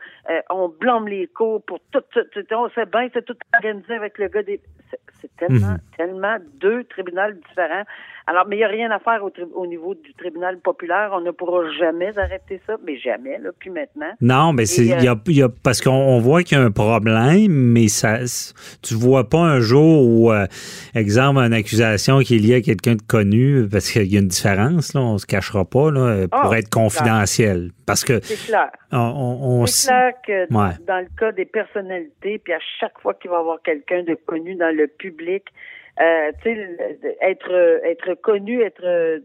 on 0.51 0.69
blâme 0.69 1.09
les 1.09 1.27
cours 1.27 1.63
pour 1.63 1.79
tout. 1.91 2.03
tout, 2.13 2.25
tout 2.33 2.55
on 2.55 2.69
sait 2.71 2.87
bien, 2.87 3.09
c'est 3.13 3.25
tout 3.25 3.37
organisé 3.55 3.95
avec 3.95 4.19
le 4.19 4.29
gars 4.29 4.43
des. 4.43 4.61
C'est 5.21 5.35
tellement, 5.37 5.69
mhm. 5.69 5.79
tellement 5.97 6.37
deux 6.61 6.85
tribunaux 6.85 7.31
différents 7.49 7.85
Alors, 8.27 8.45
mais 8.47 8.57
il 8.57 8.59
n'y 8.59 8.65
a 8.65 8.69
rien 8.69 8.91
à 8.91 8.99
faire 8.99 9.23
au, 9.25 9.31
tri- 9.31 9.47
au 9.55 9.67
niveau 9.67 9.95
du 9.95 10.13
tribunal 10.15 10.59
populaire. 10.59 11.11
On 11.13 11.21
ne 11.21 11.31
pourra 11.31 11.71
jamais 11.71 12.17
arrêter 12.19 12.61
ça, 12.67 12.77
mais 12.85 12.97
jamais, 12.99 13.39
là, 13.39 13.51
puis 13.59 13.71
maintenant. 13.71 14.13
Non, 14.21 14.53
mais 14.53 14.65
euh, 14.65 14.83
il 14.83 15.05
y 15.05 15.09
a, 15.09 15.15
il 15.27 15.37
y 15.39 15.43
a- 15.43 15.49
parce 15.49 15.81
qu'on 15.81 16.02
on 16.03 16.19
voit 16.21 16.43
qu'il 16.43 16.59
y 16.59 16.61
a 16.61 16.65
un 16.65 16.71
problème, 16.71 17.51
mais 17.53 17.89
ça 17.89 18.19
tu 18.83 18.95
vois 18.95 19.29
pas 19.29 19.39
un 19.39 19.61
jour 19.61 20.03
où 20.07 20.33
euh, 20.33 20.47
exemple 20.95 21.39
une 21.41 21.53
accusation 21.53 22.21
qui 22.21 22.37
est 22.37 22.39
liée 22.39 22.55
à 22.57 22.61
quelqu'un 22.61 22.95
de 22.97 23.03
connu 23.03 23.67
parce 23.71 23.91
qu'il 23.91 24.13
y 24.13 24.17
a 24.17 24.21
une 24.21 24.29
différence 24.29 24.95
là, 24.95 25.01
on 25.01 25.19
se 25.19 25.27
cachera 25.27 25.65
pas 25.65 25.91
là 25.91 26.27
pour 26.29 26.53
Ah, 26.53 26.59
être 26.59 26.69
confidentiel 26.71 27.71
parce 27.87 28.05
que 28.05 28.21
C'est 28.23 28.47
clair. 28.47 28.71
on, 28.93 28.99
on- 28.99 29.61
on 29.63 29.67
C'est 29.67 29.89
clair 29.89 30.13
que 30.27 30.55
Ouais. 30.55 30.75
dans 30.87 31.01
le 31.01 31.09
cas 31.19 31.33
des 31.33 31.45
personnalités, 31.47 32.39
puis 32.43 32.53
à 32.53 32.59
chaque 32.81 32.99
fois 33.01 33.15
qu'il 33.15 33.31
va 33.31 33.37
y 33.37 33.41
avoir 33.41 33.61
quelqu'un 33.63 34.03
de 34.03 34.17
connu 34.27 34.55
dans 34.55 34.75
le 34.75 34.87
public, 34.87 35.45
euh, 36.01 36.31
tu 36.43 36.51
sais, 36.51 36.55
le- 36.55 37.15
être 37.31 37.81
être 37.85 38.15
connu, 38.23 38.63
être 38.63 38.83
euh, 38.85 39.19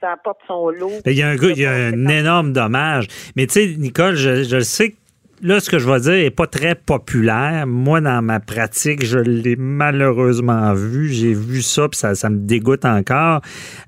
ça 0.00 0.12
apporte 0.12 0.40
son 0.46 0.68
lot. 0.70 0.90
Il 1.06 1.12
y 1.12 1.22
a 1.22 1.28
un, 1.28 1.36
il 1.36 1.58
y 1.58 1.64
a 1.64 1.72
un 1.72 2.06
énorme 2.08 2.52
dommage. 2.52 3.06
Mais 3.36 3.46
tu 3.46 3.52
sais, 3.54 3.66
Nicole, 3.78 4.16
je, 4.16 4.42
je 4.42 4.56
le 4.56 4.62
sais 4.62 4.90
que 4.90 4.96
là, 5.42 5.60
ce 5.60 5.70
que 5.70 5.78
je 5.78 5.88
vais 5.88 6.00
dire 6.00 6.12
n'est 6.12 6.30
pas 6.30 6.46
très 6.46 6.74
populaire. 6.74 7.66
Moi, 7.66 8.00
dans 8.00 8.22
ma 8.22 8.40
pratique, 8.40 9.04
je 9.04 9.18
l'ai 9.18 9.56
malheureusement 9.56 10.72
vu. 10.74 11.12
J'ai 11.12 11.32
vu 11.32 11.62
ça, 11.62 11.88
puis 11.88 11.98
ça, 11.98 12.14
ça 12.14 12.30
me 12.30 12.38
dégoûte 12.38 12.84
encore. 12.84 13.40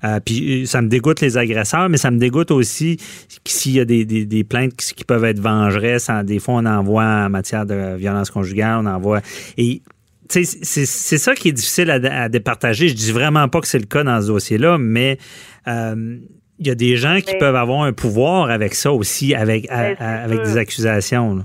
Euh, 0.03 0.19
puis 0.23 0.65
ça 0.67 0.81
me 0.81 0.87
dégoûte 0.87 1.21
les 1.21 1.37
agresseurs, 1.37 1.89
mais 1.89 1.97
ça 1.97 2.11
me 2.11 2.17
dégoûte 2.17 2.51
aussi 2.51 2.97
s'il 3.45 3.73
y 3.73 3.79
a 3.79 3.85
des, 3.85 4.05
des, 4.05 4.43
plaintes 4.43 4.75
qui, 4.75 5.03
peuvent 5.03 5.25
être 5.25 5.39
vengeresses. 5.39 6.09
En- 6.09 6.23
Des 6.23 6.39
fois, 6.39 6.55
on 6.55 6.65
envoie 6.65 7.03
en 7.03 7.29
matière 7.29 7.65
de 7.65 7.95
violence 7.95 8.29
conjugale, 8.31 8.79
on 8.81 8.85
envoie... 8.85 9.21
Et 9.57 9.81
c'est 10.29 10.45
ça 10.85 11.35
qui 11.35 11.49
est 11.49 11.53
difficile 11.53 11.91
à, 11.91 12.23
à 12.23 12.29
départager. 12.29 12.87
Je 12.87 12.95
dis 12.95 13.11
vraiment 13.11 13.47
pas 13.49 13.61
que 13.61 13.67
c'est 13.67 13.79
le 13.79 13.85
cas 13.85 14.03
dans 14.03 14.19
ce 14.21 14.27
dossier-là, 14.27 14.77
mais 14.79 15.19
euh, 15.67 16.17
il 16.59 16.67
y 16.67 16.71
a 16.71 16.75
des 16.75 16.95
gens 16.95 17.17
qui 17.19 17.33
Mais- 17.33 17.39
peuvent 17.39 17.55
avoir 17.55 17.83
un 17.83 17.93
pouvoir 17.93 18.49
avec 18.49 18.73
ça 18.73 18.91
aussi, 18.93 19.33
avec, 19.35 19.69
à- 19.69 19.93
à- 19.99 20.23
avec 20.23 20.39
des 20.41 20.57
accusations. 20.57 21.35
là. 21.35 21.43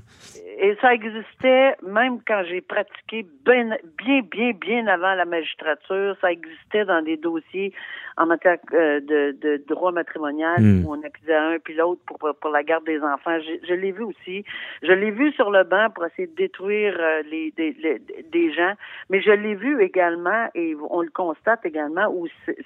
Et 0.60 0.76
ça 0.82 0.92
existait 0.92 1.76
même 1.86 2.18
quand 2.26 2.42
j'ai 2.48 2.60
pratiqué 2.60 3.24
bien, 3.46 3.76
bien, 4.04 4.22
bien, 4.28 4.50
bien 4.60 4.86
avant 4.88 5.14
la 5.14 5.24
magistrature. 5.24 6.16
Ça 6.20 6.32
existait 6.32 6.84
dans 6.84 7.00
des 7.00 7.16
dossiers 7.16 7.72
en 8.16 8.26
matière 8.26 8.56
euh, 8.74 8.98
de, 8.98 9.36
de 9.40 9.62
droit 9.68 9.92
matrimonial 9.92 10.60
Mm. 10.60 10.84
où 10.84 10.94
on 10.94 11.02
accusait 11.06 11.36
un 11.36 11.58
puis 11.62 11.74
l'autre 11.74 12.00
pour, 12.06 12.18
pour 12.40 12.50
la 12.50 12.64
garde 12.64 12.84
des 12.86 12.98
enfants. 13.00 13.38
Je, 13.38 13.68
je 13.68 13.72
l'ai 13.74 13.92
vu 13.92 14.02
aussi. 14.02 14.44
Je 14.82 14.90
l'ai 14.90 15.12
vu 15.12 15.30
sur 15.34 15.52
le 15.52 15.62
banc 15.62 15.90
pour 15.94 16.04
essayer 16.06 16.26
de 16.26 16.34
détruire 16.34 16.96
euh, 16.98 17.22
les, 17.30 17.52
des, 17.56 17.76
les- 17.80 18.02
des 18.32 18.52
gens, 18.52 18.72
mais 19.10 19.22
je 19.22 19.30
l'ai 19.30 19.54
vu 19.54 19.80
également 19.80 20.48
et 20.56 20.74
on 20.90 21.02
le 21.02 21.10
constate 21.10 21.64
également 21.64 22.08
où 22.12 22.26
c'est- 22.44 22.58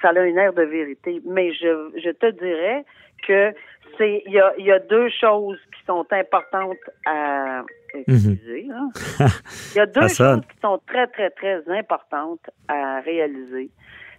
ça 0.00 0.08
a 0.08 0.20
un 0.20 0.36
air 0.36 0.52
de 0.52 0.62
vérité. 0.62 1.20
Mais 1.24 1.52
je, 1.52 1.90
je 2.02 2.10
te 2.10 2.30
dirais 2.30 2.84
que 3.26 3.52
c'est 3.96 4.22
il 4.26 4.32
y 4.32 4.40
a, 4.40 4.52
il 4.58 4.66
y 4.66 4.72
a 4.72 4.78
deux 4.78 5.08
choses 5.08 5.58
qui 5.74 5.84
sont 5.86 6.06
importantes 6.10 6.78
à 7.06 7.64
excusez, 7.94 8.68
hein. 8.72 8.90
Il 9.74 9.78
y 9.78 9.80
a 9.80 9.86
deux 9.86 10.08
sonne. 10.08 10.42
choses 10.42 10.46
qui 10.52 10.60
sont 10.60 10.80
très, 10.86 11.06
très, 11.08 11.30
très 11.30 11.68
importantes 11.70 12.50
à 12.68 13.00
réaliser. 13.00 13.70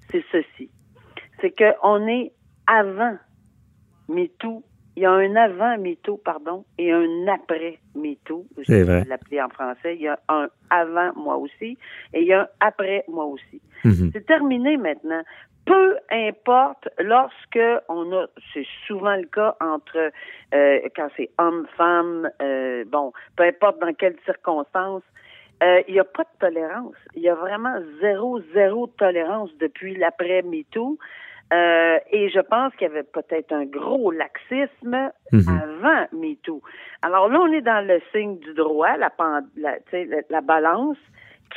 C'est 0.10 0.24
ceci. 0.32 0.70
C'est 1.40 1.54
qu'on 1.56 2.08
est 2.08 2.34
avant 2.68 3.18
MeToo. 4.08 4.64
Il 5.00 5.04
y 5.04 5.06
a 5.06 5.12
un 5.12 5.36
avant 5.38 5.78
MeToo, 5.78 6.18
pardon, 6.18 6.66
et 6.78 6.92
un 6.92 7.26
après 7.30 7.80
MeToo. 7.96 8.46
Je 8.58 8.84
vais 8.84 9.06
l'appeler 9.06 9.42
en 9.42 9.48
français. 9.48 9.96
Il 9.96 10.02
y 10.02 10.10
a 10.10 10.20
un 10.28 10.50
avant 10.70 11.14
moi 11.16 11.38
aussi 11.38 11.78
et 12.14 12.20
il 12.20 12.28
y 12.28 12.34
a 12.34 12.42
un 12.42 12.48
après 12.60 13.06
moi 13.08 13.24
aussi. 13.24 13.62
Mhm. 13.86 14.10
C'est 14.12 14.26
terminé 14.26 14.76
maintenant. 14.76 15.22
Peu 15.66 15.96
importe 16.12 16.90
lorsque 17.00 17.60
on 17.88 18.12
a, 18.12 18.26
c'est 18.54 18.68
souvent 18.88 19.16
le 19.16 19.28
cas 19.28 19.56
entre 19.62 20.12
euh, 20.54 20.80
quand 20.94 21.08
c'est 21.16 21.30
homme-femme, 21.38 22.30
euh, 22.42 22.84
bon, 22.86 23.14
peu 23.38 23.44
importe 23.44 23.80
dans 23.80 23.94
quelles 23.94 24.20
circonstances, 24.26 25.04
euh, 25.64 25.82
il 25.88 25.94
n'y 25.94 26.00
a 26.02 26.04
pas 26.04 26.24
de 26.24 26.40
tolérance. 26.46 26.96
Il 27.16 27.22
y 27.22 27.30
a 27.30 27.36
vraiment 27.36 27.78
zéro, 28.02 28.42
zéro 28.54 28.88
tolérance 28.88 29.50
depuis 29.62 29.96
l'après 29.96 30.42
MeToo. 30.42 30.98
Euh, 31.52 31.98
et 32.12 32.30
je 32.30 32.40
pense 32.42 32.74
qu'il 32.76 32.88
y 32.88 32.92
avait 32.92 33.04
peut-être 33.04 33.52
un 33.54 33.66
gros 33.66 34.12
laxisme 34.12 35.12
Mhm. 35.32 35.46
avant 35.48 36.06
MeToo. 36.14 36.62
Alors 37.02 37.28
là, 37.30 37.40
on 37.42 37.52
est 37.52 37.62
dans 37.62 37.86
le 37.86 38.00
signe 38.12 38.38
du 38.40 38.54
droit, 38.54 38.98
la, 38.98 39.12
la, 39.58 39.78
la, 39.92 40.18
la 40.30 40.42
balance 40.42 40.98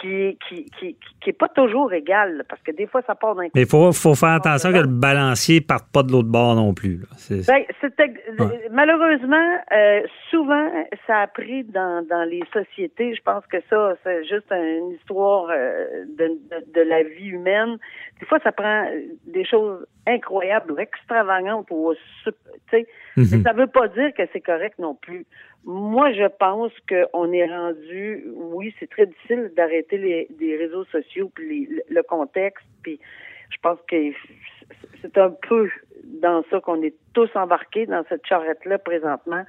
qui, 0.01 0.39
qui, 0.49 0.65
qui, 0.79 0.97
qui 1.21 1.31
est 1.31 1.33
pas 1.39 1.49
toujours 1.49 1.93
égale, 1.93 2.45
parce 2.49 2.61
que 2.63 2.71
des 2.73 2.87
fois, 2.87 3.03
ça 3.07 3.15
part 3.15 3.35
d'un 3.35 3.43
Mais 3.55 3.63
il 3.63 3.67
faut, 3.67 3.93
faut 3.93 4.15
faire 4.15 4.31
attention 4.31 4.73
que 4.73 4.79
le 4.79 4.87
balancier 4.87 5.61
ne 5.61 5.65
parte 5.67 5.87
pas 5.93 6.03
de 6.03 6.11
l'autre 6.13 6.29
bord 6.29 6.55
non 6.55 6.73
plus. 6.75 6.97
là. 6.99 7.07
C'est- 7.17 7.47
Ben, 7.47 7.65
Ouais. 8.39 8.69
malheureusement, 8.71 9.51
euh, 9.73 10.01
souvent, 10.31 10.71
ça 11.07 11.19
a 11.21 11.27
pris 11.27 11.65
dans, 11.65 12.05
dans 12.09 12.25
les 12.29 12.43
sociétés. 12.53 13.15
Je 13.15 13.23
pense 13.23 13.45
que 13.47 13.59
ça, 13.69 13.95
c'est 14.03 14.25
juste 14.25 14.51
une 14.51 14.93
histoire 14.93 15.49
euh, 15.51 16.05
de, 16.19 16.27
de, 16.51 16.73
de 16.75 16.81
la 16.89 17.03
vie 17.03 17.29
humaine. 17.29 17.77
Des 18.21 18.27
fois, 18.27 18.39
ça 18.43 18.53
prend 18.53 18.87
des 19.27 19.45
choses 19.45 19.87
incroyables 20.07 20.73
ou 20.73 20.79
extravagantes 20.79 21.67
ou 21.71 21.93
sup- 22.25 22.35
tu 22.71 22.79
sais. 22.79 22.87
Mhm. 23.17 23.27
Mais 23.33 23.43
ça 23.43 23.53
veut 23.53 23.67
pas 23.67 23.89
dire 23.89 24.13
que 24.17 24.23
c'est 24.33 24.41
correct 24.41 24.79
non 24.79 24.95
plus. 24.95 25.27
Moi, 25.65 26.13
je 26.13 26.27
pense 26.41 26.73
qu'on 26.89 27.33
est 27.33 27.47
rendu, 27.47 28.25
oui, 28.35 28.75
c'est 28.81 28.91
très 28.91 29.07
difficile 29.07 29.53
d'arrêter 29.57 29.97
les, 29.97 30.29
les 30.41 30.57
réseaux 30.57 30.85
sociaux 30.87 31.31
puis 31.35 31.67
les- 31.71 31.83
le- 31.89 32.03
contexte, 32.03 32.67
puis 32.83 32.99
je 33.51 33.57
pense 33.63 33.79
que 33.89 33.97
c'est 35.01 35.17
un 35.19 35.31
peu 35.49 35.69
dans 36.05 36.43
ça 36.51 36.61
qu'on 36.61 36.83
est 36.83 36.95
tous 37.15 37.31
embarqués 37.37 37.87
dans 37.87 38.03
cette 38.09 38.27
charrette-là 38.27 38.79
présentement 38.79 39.45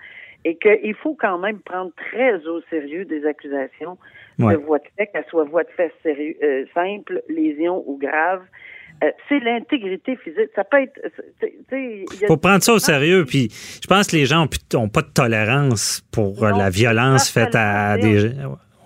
et 0.45 0.55
qu'il 0.57 0.93
faut 0.93 1.15
quand 1.15 1.37
même 1.39 1.59
prendre 1.61 1.91
très 1.95 2.45
au 2.45 2.61
sérieux 2.69 3.05
des 3.05 3.25
accusations 3.25 3.97
Ouais. 4.39 4.53
de 4.53 4.59
voie 4.59 4.79
de 4.79 4.83
fait, 4.97 5.07
qu'elles 5.07 5.25
soient 5.29 5.45
voie 5.45 5.63
de 5.63 5.69
fait 5.69 5.91
sérieux, 6.03 6.35
euh, 6.43 6.65
simple, 6.73 7.21
lésion 7.29 7.83
ou 7.87 7.97
grave. 7.97 8.43
Euh, 9.03 9.11
c'est 9.27 9.39
l'intégrité 9.39 10.15
physique. 10.15 10.49
Ça 10.55 10.63
peut 10.63 10.81
être. 10.81 10.99
il 11.71 12.05
faut 12.27 12.37
prendre 12.37 12.63
ça 12.63 12.73
au 12.73 12.79
sérieux. 12.79 13.25
Puis 13.25 13.49
je 13.81 13.87
pense 13.87 14.07
que 14.07 14.15
les 14.15 14.25
gens 14.25 14.47
n'ont 14.73 14.89
pas 14.89 15.01
de 15.01 15.11
tolérance 15.13 16.01
pour 16.11 16.43
euh, 16.43 16.51
Non, 16.51 16.57
la 16.57 16.69
violence 16.69 17.29
faite 17.29 17.55
à 17.55 17.97
des, 17.97 18.31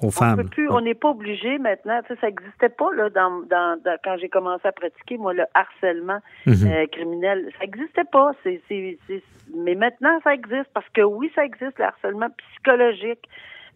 aux 0.02 0.12
femmes. 0.12 0.48
plus, 0.50 0.70
on 0.70 0.82
n'est 0.82 0.94
pas 0.94 1.10
obligé 1.10 1.58
maintenant. 1.58 2.00
Tu 2.08 2.14
sais, 2.14 2.20
ça 2.22 2.28
n'existait 2.28 2.70
pas 2.70 2.90
là 2.96 3.10
dans, 3.10 3.42
dans, 3.50 3.80
dans- 3.84 3.98
quand 4.04 4.18
j'ai 4.20 4.30
commencé 4.30 4.68
à 4.68 4.72
pratiquer 4.72 5.18
moi 5.18 5.34
le 5.34 5.44
harcèlement 5.54 6.20
Mhm. 6.46 6.68
euh, 6.68 6.86
criminel. 6.92 7.50
Ça 7.60 7.66
n'existait 7.66 8.04
pas. 8.12 8.32
C'est- 8.44 8.62
mais 9.56 9.76
maintenant 9.76 10.20
ça 10.24 10.34
existe 10.34 10.70
parce 10.74 10.88
que 10.94 11.02
oui, 11.02 11.32
ça 11.36 11.44
existe 11.46 11.78
le 11.80 11.86
harcèlement 11.86 12.30
psychologique. 12.52 13.28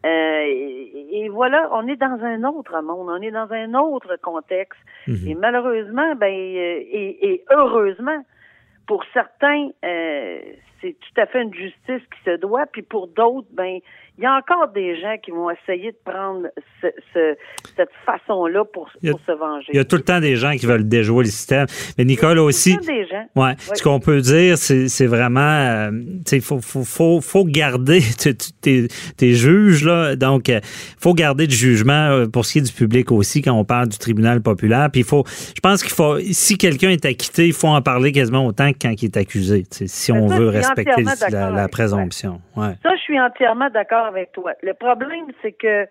Euh, 0.06 0.44
et, 0.46 1.08
et 1.12 1.30
voilà, 1.30 1.70
on 1.74 1.88
est 1.88 1.96
dans 1.96 2.20
un 2.24 2.44
autre 2.44 2.82
monde, 2.82 3.08
on 3.10 3.22
est 3.22 3.32
dans 3.32 3.52
un 3.52 3.74
autre 3.76 4.18
contexte. 4.22 4.80
Mhm. 5.08 5.28
Et 5.28 5.36
malheureusement, 5.36 6.16
ben 6.16 6.34
euh, 6.34 6.80
et, 6.80 7.34
et 7.34 7.44
heureusement, 7.52 8.24
pour 8.88 9.04
certains, 9.14 9.70
euh, 9.86 10.40
c'est 10.82 10.96
tout 11.00 11.22
à 11.22 11.26
fait 11.28 11.44
une 11.44 11.54
justice 11.54 11.76
qui 12.10 12.20
se 12.32 12.38
doit, 12.38 12.66
puis 12.72 12.82
pour 12.82 13.08
d'autres, 13.08 13.48
ben 13.54 13.80
il 14.18 14.24
y 14.26 14.28
a 14.28 14.36
encore 14.36 14.68
des 14.68 15.00
gens 15.00 15.16
qui 15.24 15.32
vont 15.32 15.50
essayer 15.50 15.92
de 15.94 15.98
prendre 16.04 16.48
ce, 16.82 16.88
ce- 17.14 17.36
cette 17.78 17.90
façon-là 18.06 18.66
pour, 18.66 18.90
Il 19.02 19.10
a- 19.10 19.12
pour 19.14 19.22
se 19.26 19.32
venger. 19.32 19.68
Il 19.74 19.78
y 19.78 19.80
a 19.80 19.86
tout 19.86 19.96
le 19.96 20.02
temps 20.04 20.20
des 20.20 20.36
gens 20.36 20.52
qui 20.56 20.66
veulent 20.66 20.88
déjouer 20.88 21.24
le 21.24 21.30
système. 21.30 21.66
Mais 21.98 22.04
Nicole 22.04 22.32
Tout 22.32 22.36
le 22.36 22.42
aussi, 22.42 22.76
temps 22.78 22.86
des 22.86 23.08
gens. 23.08 23.26
Ouais. 23.36 23.54
Ce 23.74 23.82
qu'on 23.82 24.00
peut 24.00 24.20
dire, 24.22 24.58
c'est 24.58 24.90
c'est 24.90 25.08
vraiment, 25.08 25.40
euh, 25.40 25.92
tu 25.92 26.22
sais, 26.26 26.40
faut, 26.42 26.60
faut, 26.62 26.84
faut, 26.84 27.22
faut 27.22 27.46
garder 27.46 28.02
tes, 28.62 28.88
tes 29.18 29.32
juges 29.34 29.86
là. 29.86 30.16
Donc, 30.16 30.50
euh, 30.50 30.60
faut 31.00 31.14
garder 31.14 31.48
du 31.48 31.56
jugement 31.56 32.10
euh, 32.12 32.28
pour 32.28 32.46
ce 32.46 32.54
qui 32.54 32.60
est 32.60 32.62
du 32.64 32.72
public 32.74 33.12
aussi 33.12 33.42
quand 33.42 33.54
on 33.54 33.64
parle 33.66 33.88
du 33.88 33.98
tribunal 33.98 34.42
populaire. 34.42 34.90
Puis 34.92 35.02
il 35.02 35.08
faut, 35.08 35.24
je 35.56 35.60
pense 35.62 35.82
qu'il 35.84 35.94
faut, 35.94 36.20
si 36.20 36.58
quelqu'un 36.58 36.90
est 36.90 37.06
acquitté, 37.06 37.48
il 37.48 37.54
faut 37.54 37.70
en 37.70 37.82
parler 37.82 38.12
quasiment 38.12 38.46
autant 38.46 38.72
que 38.74 38.78
quand 38.82 38.94
il 39.02 39.06
est 39.06 39.18
accusé. 39.18 39.64
si 39.72 40.12
on 40.12 40.28
veut 40.28 40.52
suis 40.62 40.71
respecter 40.74 41.32
la, 41.32 41.68
présomption. 41.68 42.42
Ouais. 42.56 42.74
Ça, 42.84 42.96
je 42.96 43.02
suis 43.02 43.20
entièrement 43.20 43.70
d'accord 43.70 44.06
avec 44.06 44.32
toi. 44.32 44.54
Le 44.62 44.74
problème, 44.74 45.26
c'est 45.42 45.54
que 45.54 45.88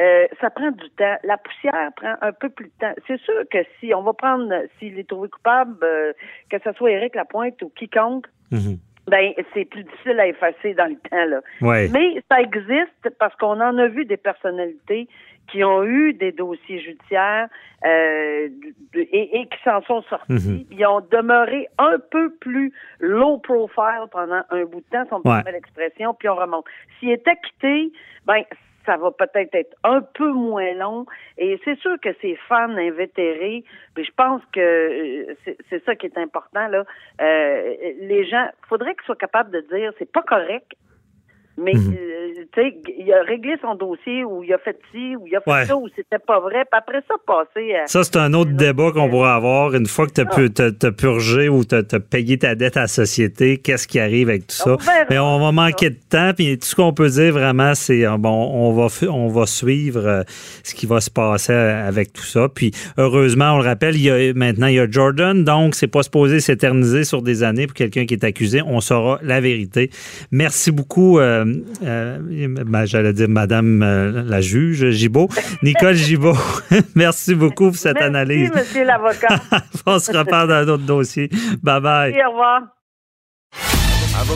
euh, 0.00 0.26
ça 0.40 0.50
prend 0.50 0.70
du 0.70 0.90
temps. 0.90 1.16
La 1.24 1.36
poussière 1.38 1.90
prend 1.96 2.14
un 2.20 2.32
peu 2.32 2.48
plus 2.48 2.66
de 2.66 2.72
temps. 2.80 2.94
C'est 3.06 3.20
sûr 3.20 3.42
que 3.50 3.58
si 3.78 3.94
on 3.94 4.02
va 4.02 4.12
prendre, 4.12 4.52
s'il 4.78 4.98
est 4.98 5.08
trouvé 5.08 5.28
coupable, 5.28 5.76
euh, 5.82 6.12
que 6.50 6.56
ce 6.64 6.72
soit 6.72 6.90
Éric 6.90 7.14
Lapointe 7.14 7.62
ou 7.62 7.70
quiconque, 7.70 8.26
Mhm. 8.50 8.78
Ben 9.06 9.32
c'est 9.52 9.64
plus 9.66 9.84
difficile 9.84 10.18
à 10.20 10.26
effacer 10.26 10.74
dans 10.74 10.86
le 10.86 10.96
temps 11.10 11.24
là. 11.26 11.40
Ouais. 11.60 11.88
Mais 11.92 12.22
ça 12.30 12.40
existe 12.40 13.10
parce 13.18 13.34
qu'on 13.36 13.60
en 13.60 13.76
a 13.78 13.86
vu 13.88 14.04
des 14.04 14.16
personnalités 14.16 15.08
qui 15.48 15.62
ont 15.62 15.84
eu 15.84 16.14
des 16.14 16.32
dossiers 16.32 16.80
judiciaires 16.80 17.48
euh, 17.84 18.48
et, 18.94 19.40
et 19.40 19.46
qui 19.46 19.58
s'en 19.62 19.82
sont 19.82 20.00
sortis. 20.04 20.32
Mhm. 20.32 20.64
Ils 20.70 20.86
ont 20.86 21.00
demeuré 21.10 21.68
un 21.76 21.98
peu 22.10 22.30
plus 22.40 22.72
low 22.98 23.36
profile 23.38 24.06
pendant 24.10 24.40
un 24.50 24.64
bout 24.64 24.80
de 24.80 24.86
temps, 24.90 25.04
si 25.04 25.12
on 25.12 25.18
me 25.18 25.28
Ouais. 25.30 25.42
permet 25.42 25.52
l'expression, 25.52 26.14
puis 26.14 26.30
on 26.30 26.34
remonte. 26.36 26.64
S'il 26.98 27.10
est 27.10 27.28
acquitté, 27.28 27.92
ben 28.24 28.42
ça 28.86 28.96
va 28.96 29.10
peut-être 29.10 29.54
être 29.54 29.76
un 29.84 30.00
peu 30.00 30.30
moins 30.30 30.72
long. 30.74 31.06
Et 31.38 31.60
c'est 31.64 31.78
sûr 31.80 31.96
que 32.00 32.10
ces 32.20 32.36
fans 32.48 32.76
invétérés, 32.76 33.64
mais 33.96 34.04
je 34.04 34.12
pense 34.16 34.42
que 34.52 34.60
euh, 34.60 35.34
c'est 35.70 35.84
ça 35.84 35.94
qui 35.96 36.06
est 36.06 36.18
important 36.18 36.68
là. 36.68 36.84
Euh, 37.20 37.74
les 38.00 38.24
gens, 38.26 38.48
faudrait 38.68 38.94
qu'ils 38.94 39.04
soient 39.04 39.16
capables 39.16 39.50
de 39.50 39.60
dire 39.76 39.92
c'est 39.98 40.10
pas 40.10 40.22
correct 40.22 40.72
mais, 41.56 41.72
mhm. 41.74 41.94
euh, 41.94 42.44
tu 42.52 42.60
sais, 42.60 42.76
il 42.98 43.12
a 43.12 43.22
réglé 43.22 43.54
son 43.62 43.76
dossier 43.76 44.24
ou 44.24 44.42
il 44.42 44.52
a 44.52 44.58
fait 44.58 44.76
ci 44.90 45.14
ou 45.14 45.26
il 45.26 45.36
a 45.36 45.40
fait 45.40 45.66
ça 45.66 45.76
ou 45.76 45.88
c'était 45.94 46.18
pas 46.18 46.40
vrai. 46.40 46.64
Puis 46.70 46.78
après 46.78 47.00
ça, 47.06 47.14
passer 47.24 47.74
à. 47.74 47.86
Ça, 47.86 48.02
c'est 48.02 48.16
un 48.16 48.32
autre 48.32 48.50
débat 48.50 48.90
qu'on 48.92 49.08
pourrait 49.08 49.30
avoir. 49.30 49.74
Une 49.74 49.86
fois 49.86 50.06
que 50.06 50.12
tu 50.12 50.20
as, 50.62 50.72
ah. 50.82 50.92
purgé 50.92 51.48
ou 51.48 51.64
tu 51.64 51.76
as, 51.76 52.00
payé 52.00 52.38
ta 52.38 52.56
dette 52.56 52.76
à 52.76 52.82
la 52.82 52.86
société, 52.88 53.58
qu'est-ce 53.58 53.86
qui 53.86 54.00
arrive 54.00 54.30
avec 54.30 54.48
tout 54.48 54.56
ça? 54.56 54.76
Mais 55.10 55.18
on 55.18 55.38
va 55.38 55.52
manquer 55.52 55.90
de 55.90 55.98
temps. 56.08 56.32
Puis 56.36 56.58
tout 56.58 56.66
ce 56.66 56.74
qu'on 56.74 56.92
peut 56.92 57.08
dire 57.08 57.32
vraiment, 57.32 57.74
c'est 57.74 58.04
euh, 58.04 58.16
bon, 58.16 58.50
on 58.52 58.72
va, 58.72 58.88
on 59.08 59.28
va 59.28 59.46
suivre 59.46 60.06
euh, 60.06 60.22
ce 60.64 60.74
qui 60.74 60.86
va 60.86 61.00
se 61.00 61.10
passer 61.10 61.52
avec 61.52 62.12
tout 62.12 62.24
ça. 62.24 62.48
Puis 62.48 62.72
heureusement, 62.98 63.52
on 63.52 63.58
le 63.58 63.64
rappelle, 63.64 63.94
il 63.94 64.02
y 64.02 64.10
a, 64.10 64.34
maintenant, 64.34 64.66
il 64.66 64.74
y 64.74 64.80
a 64.80 64.90
Jordan. 64.90 65.44
Donc, 65.44 65.76
c'est 65.76 65.86
pas 65.86 66.02
supposé 66.02 66.40
s'éterniser 66.40 67.04
sur 67.04 67.22
des 67.22 67.44
années 67.44 67.68
pour 67.68 67.74
quelqu'un 67.74 68.06
qui 68.06 68.14
est 68.14 68.24
accusé. 68.24 68.60
On 68.60 68.80
saura 68.80 69.20
la 69.22 69.40
vérité. 69.40 69.90
Merci 70.32 70.72
beaucoup. 70.72 71.20
Euh, 71.20 71.43
euh, 71.82 72.86
j'allais 72.86 73.12
dire 73.12 73.28
Madame 73.28 73.82
euh, 73.82 74.22
la 74.24 74.40
juge 74.40 74.90
Gibault. 74.90 75.28
Nicole 75.62 75.94
Gibault, 75.94 76.36
merci 76.94 77.34
beaucoup 77.34 77.66
pour 77.68 77.76
cette 77.76 78.00
analyse. 78.00 78.50
Merci, 78.52 78.68
monsieur 78.68 78.84
l'avocat. 78.84 79.40
On 79.86 79.98
se 79.98 80.16
reparle 80.16 80.48
dans 80.48 80.64
d'autres 80.64 80.84
dossiers. 80.84 81.28
Bye 81.62 81.80
bye. 81.80 82.12
au 82.26 82.30
revoir. 82.30 82.62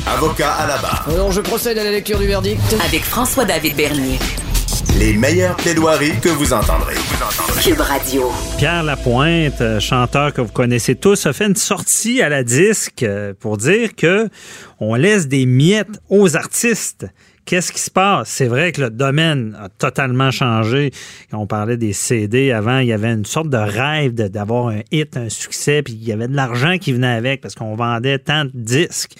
Avocat 0.06 0.52
à 0.52 0.66
la 0.66 0.76
barre. 0.78 1.06
Alors, 1.08 1.30
je 1.32 1.40
procède 1.40 1.78
à 1.78 1.84
la 1.84 1.90
lecture 1.90 2.18
du 2.18 2.26
verdict. 2.26 2.60
Avec 2.84 3.02
François-David 3.02 3.76
Bernier. 3.76 4.18
Les 4.98 5.12
meilleures 5.12 5.54
plaidoiries 5.54 6.18
que 6.20 6.28
vous 6.28 6.52
entendrez. 6.52 6.96
Cube 7.62 7.78
Radio. 7.78 8.32
Pierre 8.56 8.82
Lapointe, 8.82 9.78
chanteur 9.78 10.32
que 10.32 10.40
vous 10.40 10.52
connaissez 10.52 10.96
tous, 10.96 11.24
a 11.26 11.32
fait 11.32 11.46
une 11.46 11.54
sortie 11.54 12.20
à 12.20 12.28
la 12.28 12.42
disque 12.42 13.06
pour 13.38 13.58
dire 13.58 13.94
que 13.94 14.28
on 14.80 14.96
laisse 14.96 15.28
des 15.28 15.46
miettes 15.46 16.00
aux 16.08 16.36
artistes. 16.36 17.06
Qu'est-ce 17.44 17.72
qui 17.72 17.80
se 17.80 17.92
passe? 17.92 18.28
C'est 18.28 18.48
vrai 18.48 18.72
que 18.72 18.80
le 18.80 18.90
domaine 18.90 19.56
a 19.62 19.68
totalement 19.68 20.32
changé. 20.32 20.90
Quand 21.30 21.38
on 21.38 21.46
parlait 21.46 21.76
des 21.76 21.92
CD 21.92 22.50
avant, 22.50 22.80
il 22.80 22.88
y 22.88 22.92
avait 22.92 23.12
une 23.12 23.24
sorte 23.24 23.50
de 23.50 23.56
rêve 23.56 24.14
d'avoir 24.14 24.68
un 24.68 24.80
hit, 24.90 25.16
un 25.16 25.28
succès, 25.28 25.82
puis 25.82 25.94
il 25.94 26.06
y 26.06 26.12
avait 26.12 26.28
de 26.28 26.34
l'argent 26.34 26.76
qui 26.76 26.92
venait 26.92 27.06
avec 27.06 27.40
parce 27.40 27.54
qu'on 27.54 27.76
vendait 27.76 28.18
tant 28.18 28.44
de 28.46 28.50
disques 28.52 29.14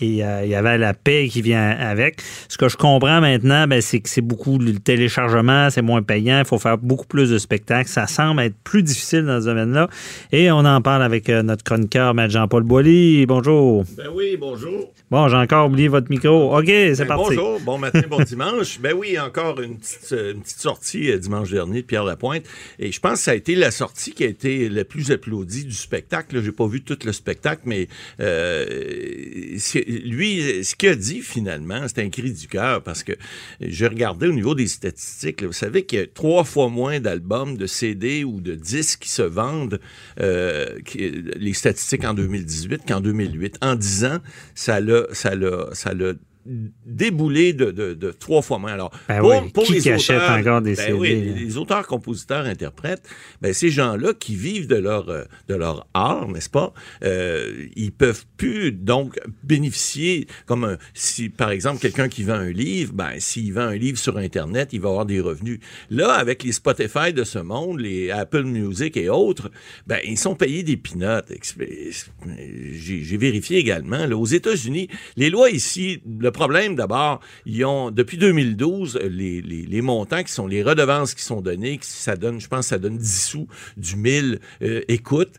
et 0.00 0.24
euh, 0.24 0.44
il 0.44 0.50
y 0.50 0.54
avait 0.54 0.78
la 0.78 0.94
paix 0.94 1.28
qui 1.30 1.42
vient 1.42 1.70
avec. 1.70 2.20
Ce 2.48 2.56
que 2.56 2.68
je 2.68 2.76
comprends 2.76 3.20
maintenant, 3.20 3.66
ben, 3.66 3.80
c'est 3.80 4.00
que 4.00 4.08
c'est 4.08 4.20
beaucoup 4.20 4.58
le 4.58 4.74
téléchargement, 4.78 5.70
c'est 5.70 5.82
moins 5.82 6.02
payant, 6.02 6.38
il 6.38 6.44
faut 6.44 6.58
faire 6.58 6.78
beaucoup 6.78 7.06
plus 7.06 7.30
de 7.30 7.38
spectacles. 7.38 7.88
Ça 7.88 8.06
semble 8.06 8.42
être 8.42 8.56
plus 8.62 8.82
difficile 8.82 9.24
dans 9.24 9.40
ce 9.40 9.46
domaine-là. 9.46 9.88
Et 10.32 10.50
on 10.50 10.58
en 10.58 10.80
parle 10.80 11.02
avec 11.02 11.28
euh, 11.28 11.42
notre 11.42 11.64
chroniqueur, 11.64 12.18
M. 12.18 12.30
Jean-Paul 12.30 12.62
Boilly. 12.62 13.26
Bonjour. 13.26 13.84
Ben 13.96 14.08
oui, 14.14 14.36
bonjour. 14.38 14.92
Bon, 15.10 15.28
j'ai 15.28 15.36
encore 15.36 15.66
oublié 15.66 15.88
votre 15.88 16.10
micro. 16.10 16.56
OK, 16.56 16.66
c'est 16.66 16.98
ben, 16.98 17.06
parti. 17.06 17.36
Bonjour, 17.36 17.60
bon 17.60 17.78
matin, 17.78 18.02
bon 18.08 18.22
dimanche. 18.26 18.78
Ben 18.80 18.94
oui, 18.94 19.18
encore 19.18 19.60
une 19.60 19.78
petite, 19.78 20.12
euh, 20.12 20.32
une 20.34 20.42
petite 20.42 20.60
sortie 20.60 21.18
dimanche 21.18 21.50
dernier 21.50 21.82
de 21.82 21.86
Pierre 21.86 22.04
Lapointe. 22.04 22.44
Et 22.78 22.92
je 22.92 23.00
pense 23.00 23.14
que 23.14 23.18
ça 23.18 23.30
a 23.32 23.34
été 23.34 23.54
la 23.54 23.70
sortie 23.70 24.12
qui 24.12 24.24
a 24.24 24.28
été 24.28 24.68
la 24.68 24.84
plus 24.84 25.10
applaudie 25.10 25.64
du 25.64 25.72
spectacle. 25.72 26.42
J'ai 26.42 26.52
pas 26.52 26.66
vu 26.66 26.82
tout 26.82 26.98
le 27.04 27.12
spectacle, 27.12 27.62
mais 27.64 27.88
euh, 28.20 28.66
lui, 29.88 30.64
ce 30.64 30.74
qu'il 30.74 30.90
a 30.90 30.94
dit 30.94 31.20
finalement, 31.20 31.86
c'est 31.88 32.02
un 32.02 32.10
cri 32.10 32.32
du 32.32 32.46
cœur 32.46 32.82
parce 32.82 33.02
que 33.02 33.12
j'ai 33.60 33.86
regardé 33.86 34.28
au 34.28 34.32
niveau 34.32 34.54
des 34.54 34.68
statistiques. 34.68 35.42
vous 35.42 35.52
savez 35.52 35.84
qu'il 35.84 35.98
y 35.98 36.02
a 36.02 36.06
trois 36.06 36.44
fois 36.44 36.68
moins 36.68 37.00
d'albums, 37.00 37.56
de 37.56 37.66
CD 37.66 38.24
ou 38.24 38.40
de 38.40 38.54
disques 38.54 39.00
qui 39.00 39.10
se 39.10 39.22
vendent, 39.22 39.80
euh, 40.20 40.78
les 40.94 41.54
statistiques 41.54 42.04
en 42.04 42.14
2018 42.14 42.82
qu'en 42.86 43.00
2008. 43.00 43.58
En 43.62 43.74
10 43.74 44.04
ans, 44.04 44.18
ça 44.54 44.80
l'a, 44.80 45.06
ça 45.12 45.34
l'a, 45.34 45.68
ça 45.72 45.94
l'a 45.94 46.12
déboulé 46.86 47.52
de, 47.52 47.70
de, 47.70 48.10
trois 48.10 48.42
fois 48.42 48.58
moins. 48.58 48.72
Alors, 48.72 48.90
ben 49.08 49.50
pour, 49.52 49.64
qui 49.64 49.74
les 49.74 49.88
auteurs, 49.88 50.38
encore 50.38 50.62
des 50.62 50.74
ben 50.74 51.00
les 51.00 51.56
auteurs, 51.56 51.86
compositeurs, 51.86 52.46
interprètes, 52.46 53.02
ben 53.42 53.52
ces 53.52 53.70
gens-là 53.70 54.14
qui 54.14 54.34
vivent 54.34 54.66
de 54.66 54.76
leur 54.76 55.08
euh, 55.08 55.24
de 55.48 55.54
leur 55.54 55.86
art, 55.94 56.28
n'est-ce 56.28 56.48
pas 56.48 56.72
euh, 57.04 57.66
Ils 57.76 57.92
peuvent 57.92 58.24
plus 58.36 58.72
donc 58.72 59.18
bénéficier 59.42 60.26
comme 60.46 60.78
si 60.94 61.28
par 61.28 61.50
exemple 61.50 61.80
quelqu'un 61.80 62.08
qui 62.08 62.22
vend 62.22 62.34
un 62.34 62.50
livre, 62.50 62.92
ben 62.94 63.12
s'il 63.18 63.52
vend 63.52 63.62
un 63.62 63.76
livre 63.76 63.98
sur 63.98 64.16
internet, 64.16 64.70
il 64.72 64.80
va 64.80 64.88
avoir 64.88 65.06
des 65.06 65.20
revenus. 65.20 65.60
Là, 65.90 66.12
avec 66.12 66.42
les 66.42 66.52
Spotify 66.52 67.12
de 67.12 67.24
ce 67.24 67.38
monde, 67.38 67.80
les 67.80 68.10
Apple 68.10 68.44
Music 68.44 68.96
et 68.96 69.08
autres, 69.08 69.50
ben 69.86 69.98
ils 70.04 70.18
sont 70.18 70.34
payés 70.34 70.62
des 70.62 70.76
pinottes. 70.76 71.30
J'ai 72.72 73.16
vérifié 73.16 73.58
également. 73.58 74.06
Là, 74.06 74.16
aux 74.16 74.26
États-Unis, 74.26 74.88
les 75.16 75.30
lois 75.30 75.50
ici, 75.50 76.00
le 76.18 76.30
problème, 76.38 76.76
d'abord, 76.76 77.20
ils 77.46 77.64
ont, 77.64 77.90
depuis 77.90 78.16
2012, 78.16 79.00
les, 79.02 79.82
montants 79.82 80.22
qui 80.22 80.32
sont 80.32 80.46
les 80.46 80.62
redevances 80.62 81.14
qui 81.14 81.22
sont 81.22 81.40
données, 81.40 81.78
ça 81.82 82.14
donne, 82.14 82.40
je 82.40 82.46
pense, 82.46 82.68
ça 82.68 82.78
donne 82.78 82.96
10 82.96 83.26
sous 83.26 83.48
du 83.76 83.96
1000 83.96 84.38
euh, 84.62 84.80
écoute. 84.86 85.34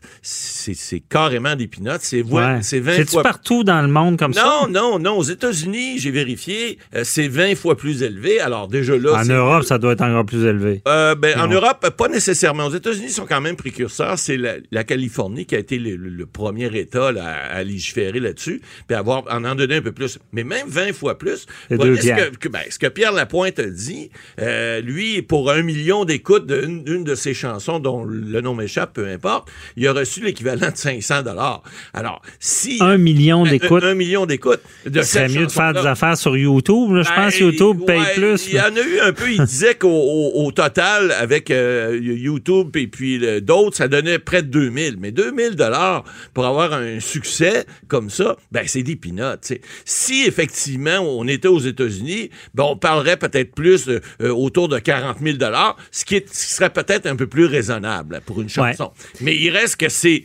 C'est 0.74 1.00
carrément 1.00 1.56
des 1.56 1.66
pinottes. 1.66 2.02
C'est 2.02 2.22
ouais. 2.22 2.60
20 2.60 3.08
fois. 3.08 3.22
partout 3.22 3.64
dans 3.64 3.82
le 3.82 3.88
monde 3.88 4.18
comme 4.18 4.32
ça? 4.32 4.44
Non, 4.44 4.68
non, 4.68 4.98
non. 4.98 5.18
Aux 5.18 5.22
États-Unis, 5.22 5.98
j'ai 5.98 6.10
vérifié, 6.10 6.78
euh, 6.94 7.02
c'est 7.04 7.28
20 7.28 7.54
fois 7.54 7.76
plus 7.76 8.02
élevé. 8.02 8.40
Alors, 8.40 8.68
déjà 8.68 8.96
là. 8.96 9.20
En 9.20 9.24
Europe, 9.24 9.64
ça 9.64 9.78
doit 9.78 9.92
être 9.92 10.02
encore 10.02 10.26
plus 10.26 10.44
élevé. 10.44 10.82
Euh, 10.88 11.14
ben, 11.14 11.38
en 11.38 11.48
Europe, 11.48 11.88
pas 11.96 12.08
nécessairement. 12.08 12.66
Aux 12.66 12.74
États-Unis, 12.74 13.06
ils 13.08 13.12
sont 13.12 13.26
quand 13.26 13.40
même 13.40 13.56
précurseurs. 13.56 14.18
C'est 14.18 14.36
la, 14.36 14.84
Californie 14.84 15.46
qui 15.46 15.54
a 15.54 15.58
été 15.58 15.78
le, 15.78 16.26
premier 16.26 16.74
État 16.76 17.08
à 17.08 17.62
légiférer 17.62 18.20
là-dessus, 18.20 18.60
puis 18.86 18.96
avoir, 18.96 19.24
en 19.30 19.44
en 19.44 19.54
donner 19.54 19.76
un 19.76 19.82
peu 19.82 19.92
plus. 19.92 20.18
Mais 20.32 20.44
même 20.44 20.66
20 20.68 20.92
fois 20.92 21.18
plus. 21.18 21.46
ce, 21.70 21.76
que, 21.76 22.48
ben, 22.48 22.60
ce 22.68 22.78
que 22.78 22.86
Pierre 22.86 23.12
Lapointe 23.12 23.58
a 23.58 23.66
dit, 23.66 24.10
euh, 24.40 24.80
lui, 24.80 25.22
pour 25.22 25.50
un 25.50 25.62
million 25.62 26.04
d'écoutes 26.04 26.46
d'une 26.46 27.04
de 27.04 27.14
ses 27.14 27.34
chansons, 27.34 27.78
dont 27.78 28.04
le 28.04 28.40
nom 28.40 28.54
m'échappe, 28.54 28.94
peu 28.94 29.06
importe, 29.08 29.48
il 29.76 29.86
a 29.86 29.92
reçu 29.92 30.20
l'équivalent 30.20 30.49
de 30.56 30.70
500 30.74 31.22
dollars. 31.22 31.62
Alors, 31.92 32.22
si... 32.38 32.78
Un 32.80 32.98
million 32.98 33.44
d'écoutes? 33.44 33.82
Un, 33.82 33.94
million 33.94 34.26
d'écoutes. 34.26 34.60
Serait 35.02 35.28
mieux 35.28 35.46
de 35.46 35.52
faire 35.52 35.72
des 35.72 35.86
affaires 35.86 36.16
sur 36.16 36.36
YouTube. 36.36 37.02
je 37.02 37.14
pense 37.14 37.34
que 37.34 37.38
ben, 37.40 37.50
YouTube 37.50 37.84
paye 37.86 38.02
plus. 38.14 38.48
Il 38.48 38.54
y 38.54 38.60
en 38.60 38.76
a 38.76 38.80
eu 38.80 39.00
un 39.00 39.12
peu. 39.12 39.30
Il 39.30 39.44
disait 39.44 39.74
qu'au 39.74 40.50
total, 40.52 41.12
avec 41.12 41.50
euh, 41.50 41.98
YouTube 42.00 42.76
et 42.76 42.86
puis 42.86 43.40
d'autres, 43.40 43.76
ça 43.76 43.88
donnait 43.88 44.18
près 44.18 44.42
de 44.42 44.48
2000. 44.48 44.96
Mais 44.98 45.12
2000 45.12 45.56
dollars 45.56 46.04
pour 46.34 46.46
avoir 46.46 46.72
un 46.72 47.00
succès 47.00 47.64
comme 47.88 48.10
ça, 48.10 48.36
ben 48.52 48.64
c'est 48.66 48.82
des 48.82 48.96
pinottes. 48.96 49.52
Si 49.84 50.24
effectivement 50.26 50.98
on 51.00 51.26
était 51.28 51.48
aux 51.48 51.60
États-Unis, 51.60 52.30
ben, 52.54 52.64
on 52.64 52.76
parlerait 52.76 53.16
peut-être 53.16 53.54
plus 53.54 53.88
euh, 53.88 54.00
autour 54.30 54.68
de 54.68 54.78
40 54.78 55.18
000 55.22 55.38
ce 55.90 56.04
qui, 56.04 56.22
serait 56.30 56.70
peut-être 56.70 57.06
un 57.06 57.16
peu 57.16 57.26
plus 57.26 57.46
raisonnable 57.46 58.20
pour 58.26 58.40
une 58.40 58.48
chanson. 58.48 58.92
Mais 59.20 59.36
il 59.36 59.50
reste 59.50 59.76
que 59.76 59.88
c'est... 59.88 60.24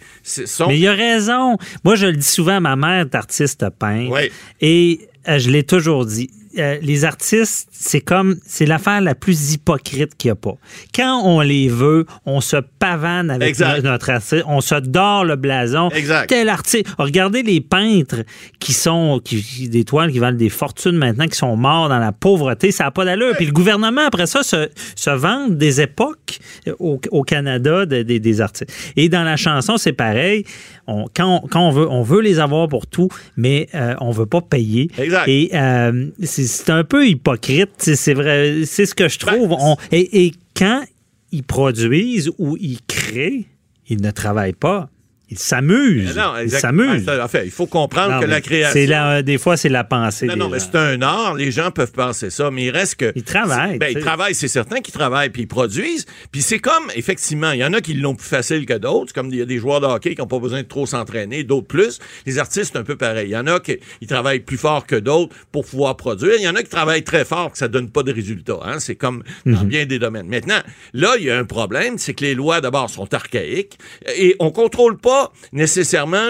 Mais 0.67 0.79
il 0.79 0.87
a 0.87 0.93
raison. 0.93 1.57
Moi, 1.83 1.95
je 1.95 2.07
le 2.07 2.13
dis 2.17 2.27
souvent 2.27 2.55
à 2.55 2.59
ma 2.59 2.75
mère 2.75 3.05
d'artiste 3.05 3.69
peintre. 3.77 4.17
Et 4.61 5.07
euh, 5.27 5.39
je 5.39 5.49
l'ai 5.49 5.63
toujours 5.63 6.05
dit 6.05 6.29
euh, 6.57 6.77
les 6.81 7.05
artistes, 7.05 7.69
c'est 7.71 8.01
comme, 8.01 8.35
c'est 8.45 8.65
l'affaire 8.65 9.01
la 9.01 9.15
plus 9.15 9.53
hypocrite 9.53 10.15
qu'il 10.17 10.29
n'y 10.29 10.31
a 10.31 10.35
pas. 10.35 10.55
Quand 10.93 11.21
on 11.23 11.41
les 11.41 11.67
veut, 11.67 12.05
on 12.25 12.41
se 12.41 12.57
pavane 12.79 13.29
avec 13.29 13.59
notre 13.59 14.09
artiste, 14.09 14.43
on 14.47 14.61
se 14.61 14.75
dort 14.75 15.25
le 15.25 15.35
blason. 15.35 15.89
Exact. 15.89 16.27
Tel 16.27 16.49
artiste. 16.49 16.87
Regardez 16.97 17.43
les 17.43 17.61
peintres 17.61 18.23
qui 18.59 18.73
sont, 18.73 19.21
qui, 19.23 19.69
des 19.69 19.83
toiles 19.83 20.11
qui 20.11 20.19
valent 20.19 20.37
des 20.37 20.49
fortunes 20.49 20.97
maintenant, 20.97 21.27
qui 21.27 21.37
sont 21.37 21.55
morts 21.55 21.89
dans 21.89 21.99
la 21.99 22.11
pauvreté, 22.11 22.71
ça 22.71 22.85
n'a 22.85 22.91
pas 22.91 23.05
d'allure. 23.05 23.35
Puis 23.35 23.45
le 23.45 23.51
gouvernement, 23.51 24.05
après 24.05 24.27
ça, 24.27 24.43
se, 24.43 24.69
se 24.95 25.09
vend 25.09 25.47
des 25.47 25.81
époques 25.81 26.39
au, 26.79 27.23
Canada 27.23 27.85
des 27.85 28.41
artistes. 28.41 28.71
Et 28.95 29.09
dans 29.09 29.23
la 29.23 29.35
chanson, 29.35 29.77
c'est 29.77 29.93
pareil. 29.93 30.45
On, 30.87 31.05
quand, 31.13 31.41
on, 31.55 31.71
veut, 31.71 31.89
on 31.89 32.03
veut 32.03 32.21
les 32.21 32.39
avoir 32.39 32.67
pour 32.67 32.85
tout, 32.87 33.09
mais 33.37 33.67
euh, 33.73 33.95
on 34.01 34.11
veut 34.11 34.25
pas 34.25 34.41
payer. 34.41 34.89
Exact. 34.97 35.27
Et 35.27 35.49
euh, 35.53 36.07
c'est 36.21 36.44
un 36.69 36.83
peu 36.83 37.07
hypocrite, 37.07 37.95
c'est 37.95 38.13
vrai, 38.13 38.61
c'est 38.65 38.85
ce 38.85 38.95
que 38.95 39.07
je 39.07 39.19
trouve. 39.19 39.49
Ben, 39.49 39.75
et, 39.91 40.33
quand 40.55 40.83
ils 41.31 41.43
produisent 41.43 42.31
ou 42.37 42.55
ils 42.57 42.81
créent, 42.87 43.45
ils 43.89 44.01
ne 44.01 44.11
travaillent 44.11 44.53
pas. 44.53 44.89
Ils 45.29 45.39
s'amusent. 45.39 46.15
Non, 46.15 46.33
Ils 46.37 46.43
exactement. 46.43 46.83
s'amusent. 46.93 47.09
En 47.09 47.27
fait, 47.27 47.45
il 47.45 47.51
faut 47.51 47.65
comprendre 47.65 48.15
Non, 48.15 48.19
que 48.21 48.25
la 48.25 48.41
création. 48.41 48.73
c'est 48.73 48.85
la- 48.85 49.21
des 49.23 49.37
fois, 49.37 49.57
c'est 49.57 49.69
la 49.69 49.83
pensée. 49.83 50.27
Non, 50.27 50.35
non, 50.35 50.49
mais 50.49 50.59
c'est 50.59 50.75
un 50.75 51.01
art. 51.01 51.33
Les 51.35 51.51
gens 51.51 51.71
peuvent 51.71 51.91
penser 51.91 52.29
ça, 52.29 52.51
mais 52.51 52.65
il 52.65 52.69
reste 52.71 52.95
que. 52.95 53.11
Ils 53.15 53.23
travaillent, 53.23 53.77
Ben, 53.79 53.91
ils 53.95 53.99
travaillent, 54.01 54.35
c'est 54.35 54.47
certain 54.47 54.81
qu'ils 54.81 54.93
travaillent, 54.93 55.29
puis 55.31 55.43
ils 55.43 55.47
produisent. 55.47 56.05
Puis 56.31 56.41
c'est 56.41 56.59
comme, 56.59 56.91
effectivement, 56.95 57.51
il 57.51 57.59
y 57.59 57.65
en 57.65 57.73
a 57.73 57.81
qui 57.81 57.93
l'ont 57.93 58.15
plus 58.15 58.27
facile 58.27 58.65
que 58.65 58.73
d'autres. 58.77 59.13
Comme 59.13 59.29
il 59.29 59.37
y 59.37 59.41
a 59.41 59.45
des 59.45 59.57
joueurs 59.57 59.81
de 59.81 59.87
hockey 59.87 60.15
qui 60.15 60.21
n'ont 60.21 60.27
pas 60.27 60.39
besoin 60.39 60.61
de 60.61 60.67
trop 60.67 60.85
s'entraîner, 60.85 61.43
d'autres 61.43 61.67
plus. 61.67 61.99
Les 62.25 62.37
artistes, 62.37 62.71
c'est 62.73 62.79
un 62.79 62.83
peu 62.83 62.95
pareil. 62.95 63.29
Il 63.29 63.31
y 63.31 63.37
en 63.37 63.47
a 63.47 63.59
qui 63.59 63.77
ils 64.01 64.07
travaillent 64.07 64.39
plus 64.41 64.57
fort 64.57 64.85
que 64.85 64.95
d'autres 64.95 65.35
pour 65.51 65.65
pouvoir 65.65 65.97
produire. 65.97 66.33
Il 66.37 66.43
y 66.43 66.47
en 66.47 66.55
a 66.55 66.61
qui 66.61 66.69
travaillent 66.69 67.03
très 67.03 67.25
fort, 67.25 67.51
que 67.51 67.57
ça 67.57 67.67
donne 67.67 67.89
pas 67.89 68.03
de 68.03 68.13
résultats. 68.13 68.59
Hein? 68.63 68.79
C'est 68.79 68.95
comme 68.95 69.23
dans 69.45 69.61
Mhm. 69.63 69.67
bien 69.67 69.85
des 69.85 69.97
domaines. 69.99 70.27
Maintenant, 70.27 70.59
là, 70.93 71.15
il 71.17 71.25
y 71.25 71.31
a 71.31 71.37
un 71.37 71.45
problème, 71.45 71.97
c'est 71.97 72.13
que 72.13 72.23
les 72.23 72.35
lois, 72.35 72.61
d'abord, 72.61 72.89
sont 72.89 73.11
archaïques 73.13 73.77
et 74.17 74.35
on 74.39 74.51
contrôle 74.51 74.97
pas 74.97 75.14
nécessairement 75.53 76.29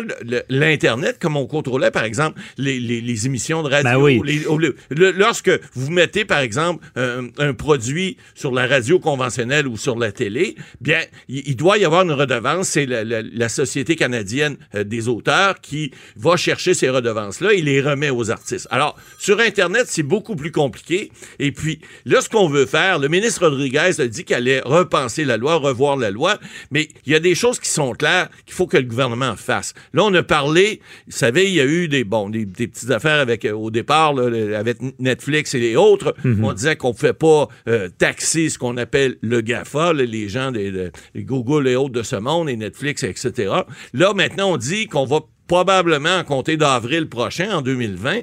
l'Internet 0.49 1.17
comme 1.19 1.37
on 1.37 1.45
contrôlait, 1.47 1.91
par 1.91 2.03
exemple, 2.03 2.39
les, 2.57 2.79
les- 2.79 3.01
les 3.01 3.25
émissions 3.25 3.63
de 3.63 3.69
radio. 3.69 3.89
Ben 3.91 3.97
oui. 3.97 4.21
Les- 4.25 5.11
lorsque 5.13 5.51
vous 5.73 5.91
mettez, 5.91 6.25
par 6.25 6.39
exemple, 6.39 6.85
un, 6.95 7.27
un 7.37 7.53
produit 7.53 8.17
sur 8.35 8.51
la 8.51 8.67
radio 8.67 8.99
conventionnelle 8.99 9.67
ou 9.67 9.77
sur 9.77 9.97
la 9.97 10.11
télé, 10.11 10.55
bien, 10.81 10.99
il, 11.27 11.55
doit 11.55 11.77
y 11.77 11.85
avoir 11.85 12.03
une 12.03 12.11
redevance. 12.11 12.69
C'est 12.69 12.85
la, 12.85 13.03
la- 13.03 13.21
la 13.21 13.49
Société 13.49 13.95
canadienne 13.95 14.57
euh, 14.75 14.83
des 14.83 15.07
auteurs 15.07 15.59
qui 15.61 15.91
va 16.15 16.37
chercher 16.37 16.73
ces 16.73 16.89
redevances-là 16.89 17.53
et 17.53 17.61
les 17.61 17.81
remet 17.81 18.09
aux 18.09 18.31
artistes. 18.31 18.67
Alors, 18.71 18.95
sur 19.19 19.39
Internet, 19.39 19.85
c'est 19.87 20.03
beaucoup 20.03 20.35
plus 20.35 20.51
compliqué. 20.51 21.11
Et 21.39 21.51
puis, 21.51 21.79
là, 22.05 22.21
ce 22.21 22.29
qu'on 22.29 22.47
veut 22.47 22.65
faire, 22.65 22.99
le 22.99 23.07
ministre 23.07 23.47
Rodriguez 23.47 23.91
a 23.99 24.07
dit 24.07 24.23
qu'il 24.23 24.35
allait 24.35 24.61
repenser 24.65 25.25
la 25.25 25.37
loi, 25.37 25.55
revoir 25.55 25.97
la 25.97 26.11
loi, 26.11 26.37
mais 26.71 26.87
il 27.05 27.11
y 27.13 27.15
a 27.15 27.19
des 27.19 27.35
choses 27.35 27.59
qui 27.59 27.69
sont 27.69 27.93
claires 27.93 28.29
qu'il 28.45 28.53
faut 28.55 28.67
que 28.67 28.74
le 28.77 28.85
gouvernement 28.85 29.35
fasse. 29.35 29.73
Là, 29.93 30.03
on 30.03 30.13
a 30.13 30.23
parlé, 30.23 30.81
vous 31.07 31.15
savez, 31.15 31.45
il 31.45 31.53
y 31.53 31.61
a 31.61 31.65
eu 31.65 31.87
des, 31.87 32.03
bon, 32.03 32.29
des, 32.29 32.45
des 32.45 32.67
petites 32.67 32.91
affaires 32.91 33.19
avec, 33.19 33.45
euh, 33.45 33.53
au 33.53 33.71
départ, 33.71 34.13
là, 34.13 34.57
avec 34.57 34.77
Netflix 34.99 35.53
et 35.53 35.59
les 35.59 35.75
autres. 35.75 36.15
On 36.41 36.53
disait 36.53 36.75
qu'on 36.75 36.89
ne 36.89 36.93
pouvait 36.93 37.13
pas 37.13 37.47
euh, 37.67 37.89
taxer 37.97 38.49
ce 38.49 38.57
qu'on 38.57 38.77
appelle 38.77 39.17
le 39.21 39.41
GAFA, 39.41 39.93
là, 39.93 40.03
les 40.03 40.29
gens 40.29 40.51
des, 40.51 40.71
des 40.71 41.23
Google 41.23 41.67
et 41.67 41.75
autres 41.75 41.93
de 41.93 42.03
ce 42.03 42.15
monde, 42.15 42.49
et 42.49 42.55
Netflix, 42.55 43.03
etc. 43.03 43.53
Là, 43.93 44.13
maintenant, 44.13 44.53
on 44.53 44.57
dit 44.57 44.87
qu'on 44.87 45.05
va 45.05 45.21
probablement, 45.47 46.19
à 46.19 46.23
compter 46.23 46.57
d'avril 46.57 47.07
prochain, 47.07 47.57
en 47.57 47.61
2020, 47.61 48.21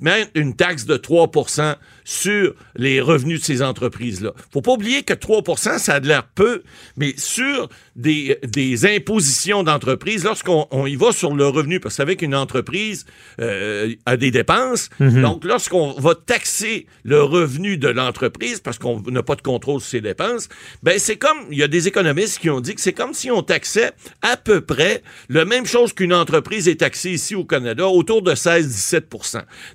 mettre 0.00 0.30
une 0.34 0.54
taxe 0.54 0.84
de 0.84 0.96
3% 0.96 1.76
sur 2.04 2.54
les 2.76 3.00
revenus 3.00 3.40
de 3.40 3.44
ces 3.44 3.62
entreprises-là. 3.62 4.32
faut 4.50 4.62
pas 4.62 4.72
oublier 4.72 5.02
que 5.02 5.12
3 5.12 5.42
ça 5.56 5.94
a 5.94 6.00
de 6.00 6.08
l'air 6.08 6.26
peu, 6.34 6.62
mais 6.96 7.14
sur 7.16 7.68
des, 7.96 8.38
des 8.42 8.86
impositions 8.86 9.62
d'entreprises, 9.62 10.24
lorsqu'on 10.24 10.66
on 10.70 10.86
y 10.86 10.96
va 10.96 11.12
sur 11.12 11.34
le 11.34 11.46
revenu, 11.46 11.80
parce 11.80 11.94
que 11.94 12.02
vous 12.02 12.06
savez 12.06 12.16
qu'une 12.16 12.34
entreprise 12.34 13.04
euh, 13.40 13.94
a 14.06 14.16
des 14.16 14.30
dépenses, 14.30 14.88
donc 15.00 15.44
lorsqu'on 15.44 15.92
va 15.92 16.14
taxer 16.14 16.86
le 17.04 17.22
revenu 17.22 17.76
de 17.76 17.88
l'entreprise, 17.88 18.60
parce 18.60 18.78
qu'on 18.78 19.00
n'a 19.02 19.22
pas 19.22 19.34
de 19.34 19.42
contrôle 19.42 19.80
sur 19.80 19.90
ses 19.90 20.00
dépenses, 20.00 20.48
ben 20.82 20.98
c'est 20.98 21.16
comme, 21.16 21.38
il 21.50 21.58
y 21.58 21.62
a 21.62 21.68
des 21.68 21.88
économistes 21.88 22.38
qui 22.38 22.50
ont 22.50 22.60
dit 22.60 22.74
que 22.74 22.80
c'est 22.80 22.92
comme 22.92 23.14
si 23.14 23.30
on 23.30 23.42
taxait 23.42 23.92
à 24.22 24.36
peu 24.36 24.60
près 24.60 25.02
la 25.28 25.44
même 25.44 25.66
chose 25.66 25.92
qu'une 25.92 26.14
entreprise 26.14 26.68
est 26.68 26.80
taxée 26.80 27.10
ici 27.10 27.34
au 27.34 27.44
Canada, 27.44 27.88
autour 27.88 28.22
de 28.22 28.32
16-17 28.32 29.02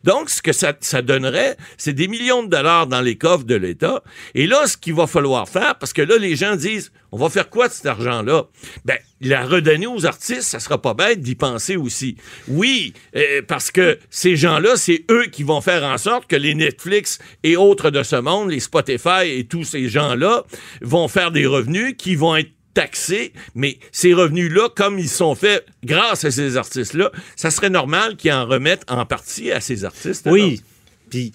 Donc, 0.04 0.30
ce 0.30 0.42
que 0.42 0.52
ça, 0.52 0.74
donnerait, 1.02 1.58
c'est 1.78 1.94
des 1.94 2.08
millions 2.08 2.44
de 2.44 2.50
dollars 2.50 2.88
dans 2.88 3.02
les 3.02 3.18
coffres 3.18 3.46
de 3.46 3.56
l'État. 3.56 4.04
Et 4.36 4.48
là, 4.48 4.68
ce 4.68 4.78
qu'il 4.78 4.94
va 4.94 5.08
falloir 5.08 5.48
faire, 5.48 5.78
parce 5.78 5.94
que 5.94 6.02
là, 6.02 6.18
les 6.18 6.36
gens 6.36 6.56
disent, 6.56 6.92
on 7.12 7.18
va 7.18 7.30
faire 7.30 7.50
quoi 7.50 7.68
de 7.68 7.74
cet 7.74 7.86
argent-là? 7.86 8.46
Ben, 8.86 8.98
la 9.22 9.46
redonner 9.46 9.88
aux 9.88 10.06
artistes, 10.06 10.42
ça 10.42 10.60
sera 10.60 10.82
pas 10.82 10.94
bête 10.94 11.22
d'y 11.22 11.36
penser 11.36 11.78
aussi. 11.78 12.18
Oui, 12.48 12.94
euh, 13.16 13.42
parce 13.48 13.72
que 13.72 14.00
ces 14.10 14.36
gens-là, 14.36 14.76
c'est 14.76 15.06
eux 15.10 15.28
qui 15.32 15.44
vont 15.44 15.62
faire 15.62 15.84
en 15.84 15.98
sorte 15.98 16.28
que 16.28 16.36
les 16.36 16.56
Netflix 16.56 17.20
et 17.44 17.56
autres 17.56 17.89
de 17.89 18.04
ce 18.04 18.16
monde, 18.16 18.50
les 18.50 18.60
Spotify 18.60 19.26
et 19.26 19.46
tous 19.46 19.63
ces 19.63 19.88
gens-là, 19.88 20.44
vont 20.82 21.08
faire 21.08 21.32
des 21.32 21.46
revenus 21.46 21.96
qui 21.98 22.16
vont 22.16 22.36
être 22.36 22.52
taxés, 22.73 23.33
mais 23.55 23.77
ces 23.91 24.13
revenus-là, 24.13 24.69
comme 24.75 24.99
ils 24.99 25.09
sont 25.09 25.36
faits 25.36 25.65
grâce 25.83 26.25
à 26.25 26.31
ces 26.31 26.57
artistes-là, 26.57 27.12
ça 27.36 27.51
serait 27.51 27.69
normal 27.69 28.15
qu'ils 28.15 28.31
en 28.33 28.45
remettent 28.45 28.86
en 28.89 29.05
partie 29.05 29.51
à 29.51 29.59
ces 29.62 29.86
artistes. 29.86 30.27
Oui. 30.29 30.62
Puis 31.09 31.31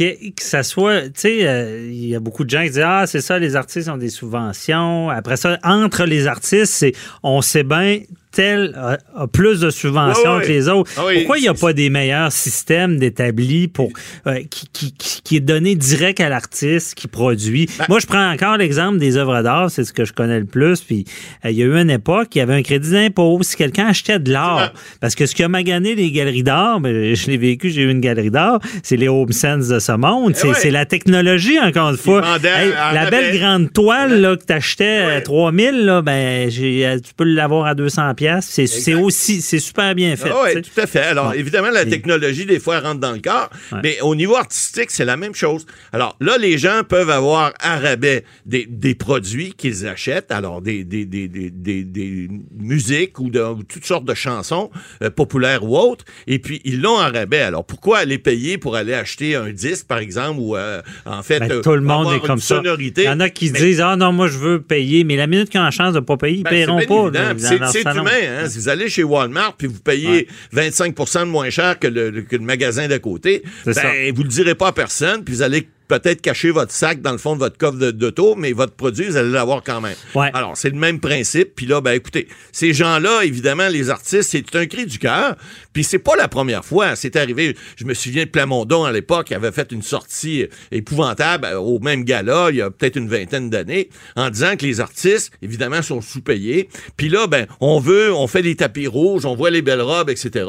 ait- 0.00 0.30
que 0.34 0.42
ça 0.42 0.62
soit, 0.62 1.02
tu 1.10 1.10
sais, 1.16 1.46
euh, 1.46 1.86
il 1.90 2.06
y 2.08 2.14
a 2.16 2.20
beaucoup 2.20 2.44
de 2.44 2.50
gens 2.50 2.62
qui 2.62 2.70
disent 2.70 2.82
ah 2.84 3.04
c'est 3.06 3.20
ça, 3.20 3.38
les 3.38 3.56
artistes 3.56 3.88
ont 3.88 3.98
des 3.98 4.08
subventions. 4.08 5.10
Après 5.10 5.36
ça, 5.36 5.58
entre 5.62 6.04
les 6.04 6.26
artistes, 6.26 6.72
c'est 6.72 6.92
on 7.22 7.42
sait 7.42 7.62
bien 7.62 8.00
tel 8.32 8.74
a, 8.76 8.98
a 9.22 9.26
plus 9.26 9.60
de 9.60 9.70
subventions 9.70 10.40
que 10.40 10.46
les 10.46 10.68
autres. 10.68 10.90
Ah 10.96 11.02
oui, 11.06 11.18
Pourquoi 11.18 11.38
il 11.38 11.42
n'y 11.42 11.48
a 11.48 11.54
pas 11.54 11.72
des 11.72 11.90
meilleurs 11.90 12.30
systèmes 12.32 12.98
d'établis 12.98 13.68
pour 13.68 13.90
euh, 14.26 14.40
qui, 14.50 14.68
qui, 14.72 14.92
qui- 14.92 15.22
qui 15.22 15.36
est 15.36 15.40
donné 15.40 15.74
direct 15.74 16.20
à 16.20 16.28
l'artiste 16.28 16.94
qui 16.94 17.08
produit? 17.08 17.68
Ben 17.78 17.86
Moi, 17.88 17.98
je 18.00 18.06
prends 18.06 18.30
encore 18.30 18.56
l'exemple 18.56 18.98
des 18.98 19.16
œuvres 19.16 19.42
d'art, 19.42 19.70
c'est 19.70 19.84
ce 19.84 19.92
que 19.92 20.04
je 20.04 20.12
connais 20.12 20.38
le 20.38 20.46
plus. 20.46 20.80
Puis 20.82 21.04
euh, 21.44 21.50
il 21.50 21.56
y 21.58 21.62
a 21.62 21.66
eu 21.66 21.74
une 21.76 21.90
époque, 21.90 22.28
il 22.34 22.38
y 22.38 22.40
avait 22.40 22.54
un 22.54 22.62
crédit 22.62 22.90
d'impôt. 22.92 23.38
Si 23.42 23.56
quelqu'un 23.56 23.86
achetait 23.86 24.18
de 24.18 24.32
l'art, 24.32 24.72
parce 25.00 25.14
que 25.14 25.26
ce 25.26 25.34
qui 25.34 25.42
a 25.42 25.48
magané 25.48 25.94
les 25.94 26.10
galeries 26.10 26.42
d'art, 26.42 26.80
ben, 26.80 27.14
je 27.14 27.26
l'ai 27.28 27.36
vécu, 27.38 27.70
j'ai 27.70 27.82
eu 27.82 27.90
une 27.90 28.00
galerie 28.00 28.30
d'art, 28.30 28.60
c'est 28.82 28.96
les 28.96 29.08
Home 29.08 29.32
Sense 29.32 29.68
de 29.68 29.78
ce 29.78 29.92
monde. 29.92 30.34
C'est 30.36 30.48
ouais. 30.48 30.54
c'est 30.54 30.70
la 30.70 30.84
technologie, 30.86 31.58
encore 31.60 31.90
une 31.90 31.96
fois. 31.96 32.22
Hey, 32.44 32.70
la 32.94 33.10
belle 33.10 33.38
grande 33.38 33.72
toile 33.72 34.20
là, 34.20 34.36
que 34.36 34.44
tu 34.44 34.52
achetais 34.52 34.98
à 35.16 35.20
3000, 35.20 35.84
là, 35.84 36.02
ben, 36.02 36.48
euh, 36.50 36.98
tu 36.98 37.14
peux 37.16 37.24
l'avoir 37.24 37.66
à 37.66 37.74
200 37.74 38.14
pièces. 38.18 38.46
C'est 38.50 38.66
c'est 38.66 38.94
aussi, 38.94 39.40
c'est 39.40 39.58
super 39.60 39.94
bien 39.94 40.16
fait. 40.16 40.30
oui, 40.30 40.48
tu 40.48 40.52
sais. 40.54 40.62
tout 40.62 40.80
à 40.80 40.86
fait. 40.86 41.00
Alors, 41.00 41.34
évidemment, 41.34 41.70
la 41.70 41.84
technologie, 41.86 42.44
des 42.46 42.58
fois, 42.60 42.78
elle 42.78 42.84
rentre 42.86 43.00
dans 43.00 43.12
le 43.12 43.20
corps, 43.20 43.48
Ouais. 43.72 43.78
mais 43.82 44.00
au 44.02 44.14
niveau 44.14 44.36
artistique, 44.36 44.90
c'est 44.90 45.04
la 45.04 45.16
même 45.16 45.34
chose. 45.34 45.64
Alors, 45.92 46.16
là, 46.20 46.36
les 46.38 46.58
gens 46.58 46.82
peuvent 46.88 47.10
avoir 47.10 47.52
à 47.60 47.78
rabais 47.78 48.24
des, 48.44 48.66
des 48.68 48.94
produits 48.94 49.52
qu'ils 49.56 49.86
achètent, 49.86 50.32
alors 50.32 50.60
des, 50.62 50.84
des, 50.84 51.04
des, 51.04 51.28
des, 51.28 51.50
des, 51.50 51.84
des 51.84 52.28
musiques 52.58 53.18
ou 53.20 53.30
de 53.30 53.40
ou 53.40 53.62
toutes 53.62 53.84
sortes 53.86 54.04
de 54.04 54.14
chansons 54.14 54.70
euh, 55.02 55.10
populaires 55.10 55.62
ou 55.64 55.76
autres, 55.78 56.04
et 56.26 56.38
puis 56.38 56.60
ils 56.64 56.80
l'ont 56.80 56.98
à 56.98 57.08
rabais. 57.08 57.40
Alors, 57.40 57.64
pourquoi 57.64 57.98
aller 57.98 58.18
payer 58.18 58.58
pour 58.58 58.74
aller 58.76 58.94
acheter 58.94 59.36
un 59.36 59.50
disque, 59.50 59.86
par 59.86 59.98
exemple, 59.98 60.40
ou 60.40 60.56
euh, 60.56 60.82
en 61.06 61.22
fait, 61.22 61.38
Ben, 61.40 61.50
euh, 61.52 61.60
tout 61.62 61.72
le 61.72 61.80
monde 61.80 62.12
est 62.14 62.20
comme 62.20 62.32
une 62.36 62.40
ça. 62.40 62.56
sonorité? 62.56 63.02
Il 63.02 63.06
y 63.06 63.08
en 63.08 63.20
a 63.20 63.30
qui 63.30 63.50
Mais- 63.50 63.60
disent 63.60 63.80
Ah 63.80 63.96
non, 63.96 64.12
moi 64.12 64.26
je 64.28 64.38
veux 64.38 64.60
payer, 64.60 65.04
mais 65.04 65.16
la 65.16 65.26
minute 65.26 65.48
qu'ils 65.50 65.60
ont 65.60 65.64
la 65.64 65.70
chance 65.70 65.92
de 65.94 66.00
ne 66.00 66.04
pas 66.04 66.16
payer, 66.16 66.38
ils 66.38 66.42
Ben, 66.42 66.50
paieront 66.50 66.80
pas. 66.86 67.10
là, 67.18 67.34
C'est. 67.38 67.82
Humain. 68.08 68.42
Hein? 68.44 68.48
Si 68.48 68.58
vous 68.58 68.68
allez 68.68 68.88
chez 68.88 69.02
Walmart 69.02 69.56
puis 69.56 69.66
vous 69.66 69.80
payez 69.80 70.28
25% 70.54 71.20
de 71.20 71.24
moins 71.24 71.50
cher 71.50 71.78
que 71.78 71.86
le, 71.86 72.22
que 72.22 72.36
le 72.36 72.42
magasin 72.42 72.88
d'à 72.88 72.98
côté, 72.98 73.42
ben, 73.64 73.72
ça. 73.72 73.82
vous 74.14 74.22
le 74.22 74.28
direz 74.28 74.54
pas 74.54 74.68
à 74.68 74.72
personne, 74.72 75.24
puis 75.24 75.34
vous 75.34 75.42
allez 75.42 75.68
peut-être 75.88 76.20
cacher 76.20 76.50
votre 76.50 76.72
sac 76.72 77.00
dans 77.00 77.12
le 77.12 77.18
fond 77.18 77.34
de 77.34 77.40
votre 77.40 77.56
coffre 77.58 77.78
de- 77.78 77.90
d'auto, 77.90 78.34
mais 78.36 78.52
votre 78.52 78.74
produit, 78.74 79.06
vous 79.06 79.16
allez 79.16 79.30
l'avoir 79.30 79.62
quand 79.64 79.80
même. 79.80 79.96
Ouais. 80.14 80.30
Alors, 80.34 80.56
c'est 80.56 80.70
le 80.70 80.76
même 80.78 81.00
principe. 81.00 81.54
Puis 81.56 81.66
là, 81.66 81.80
ben 81.80 81.92
écoutez, 81.92 82.28
ces 82.52 82.72
gens-là, 82.72 83.24
évidemment, 83.24 83.68
les 83.68 83.90
artistes, 83.90 84.30
c'est 84.30 84.54
un 84.56 84.66
cri 84.66 84.86
du 84.86 84.98
cœur. 84.98 85.34
Puis 85.72 85.84
c'est 85.84 85.98
pas 85.98 86.16
la 86.16 86.28
première 86.28 86.64
fois. 86.64 86.94
C'est 86.96 87.16
arrivé, 87.16 87.56
je 87.76 87.84
me 87.84 87.94
souviens 87.94 88.24
de 88.24 88.30
Plamondon 88.30 88.84
à 88.84 88.92
l'époque, 88.92 89.26
qui 89.28 89.34
avait 89.34 89.52
fait 89.52 89.72
une 89.72 89.82
sortie 89.82 90.46
épouvantable 90.70 91.46
euh, 91.46 91.58
au 91.58 91.78
même 91.78 92.04
gala, 92.04 92.48
il 92.50 92.56
y 92.56 92.62
a 92.62 92.70
peut-être 92.70 92.96
une 92.96 93.08
vingtaine 93.08 93.50
d'années, 93.50 93.88
en 94.16 94.30
disant 94.30 94.56
que 94.56 94.64
les 94.66 94.80
artistes, 94.80 95.32
évidemment, 95.42 95.82
sont 95.82 96.00
sous-payés. 96.00 96.68
Puis 96.96 97.08
là, 97.08 97.26
ben, 97.26 97.46
on 97.60 97.78
veut, 97.80 98.12
on 98.12 98.26
fait 98.26 98.42
des 98.42 98.56
tapis 98.56 98.86
rouges, 98.86 99.24
on 99.24 99.34
voit 99.34 99.50
les 99.50 99.62
belles 99.62 99.80
robes, 99.82 100.10
etc. 100.10 100.46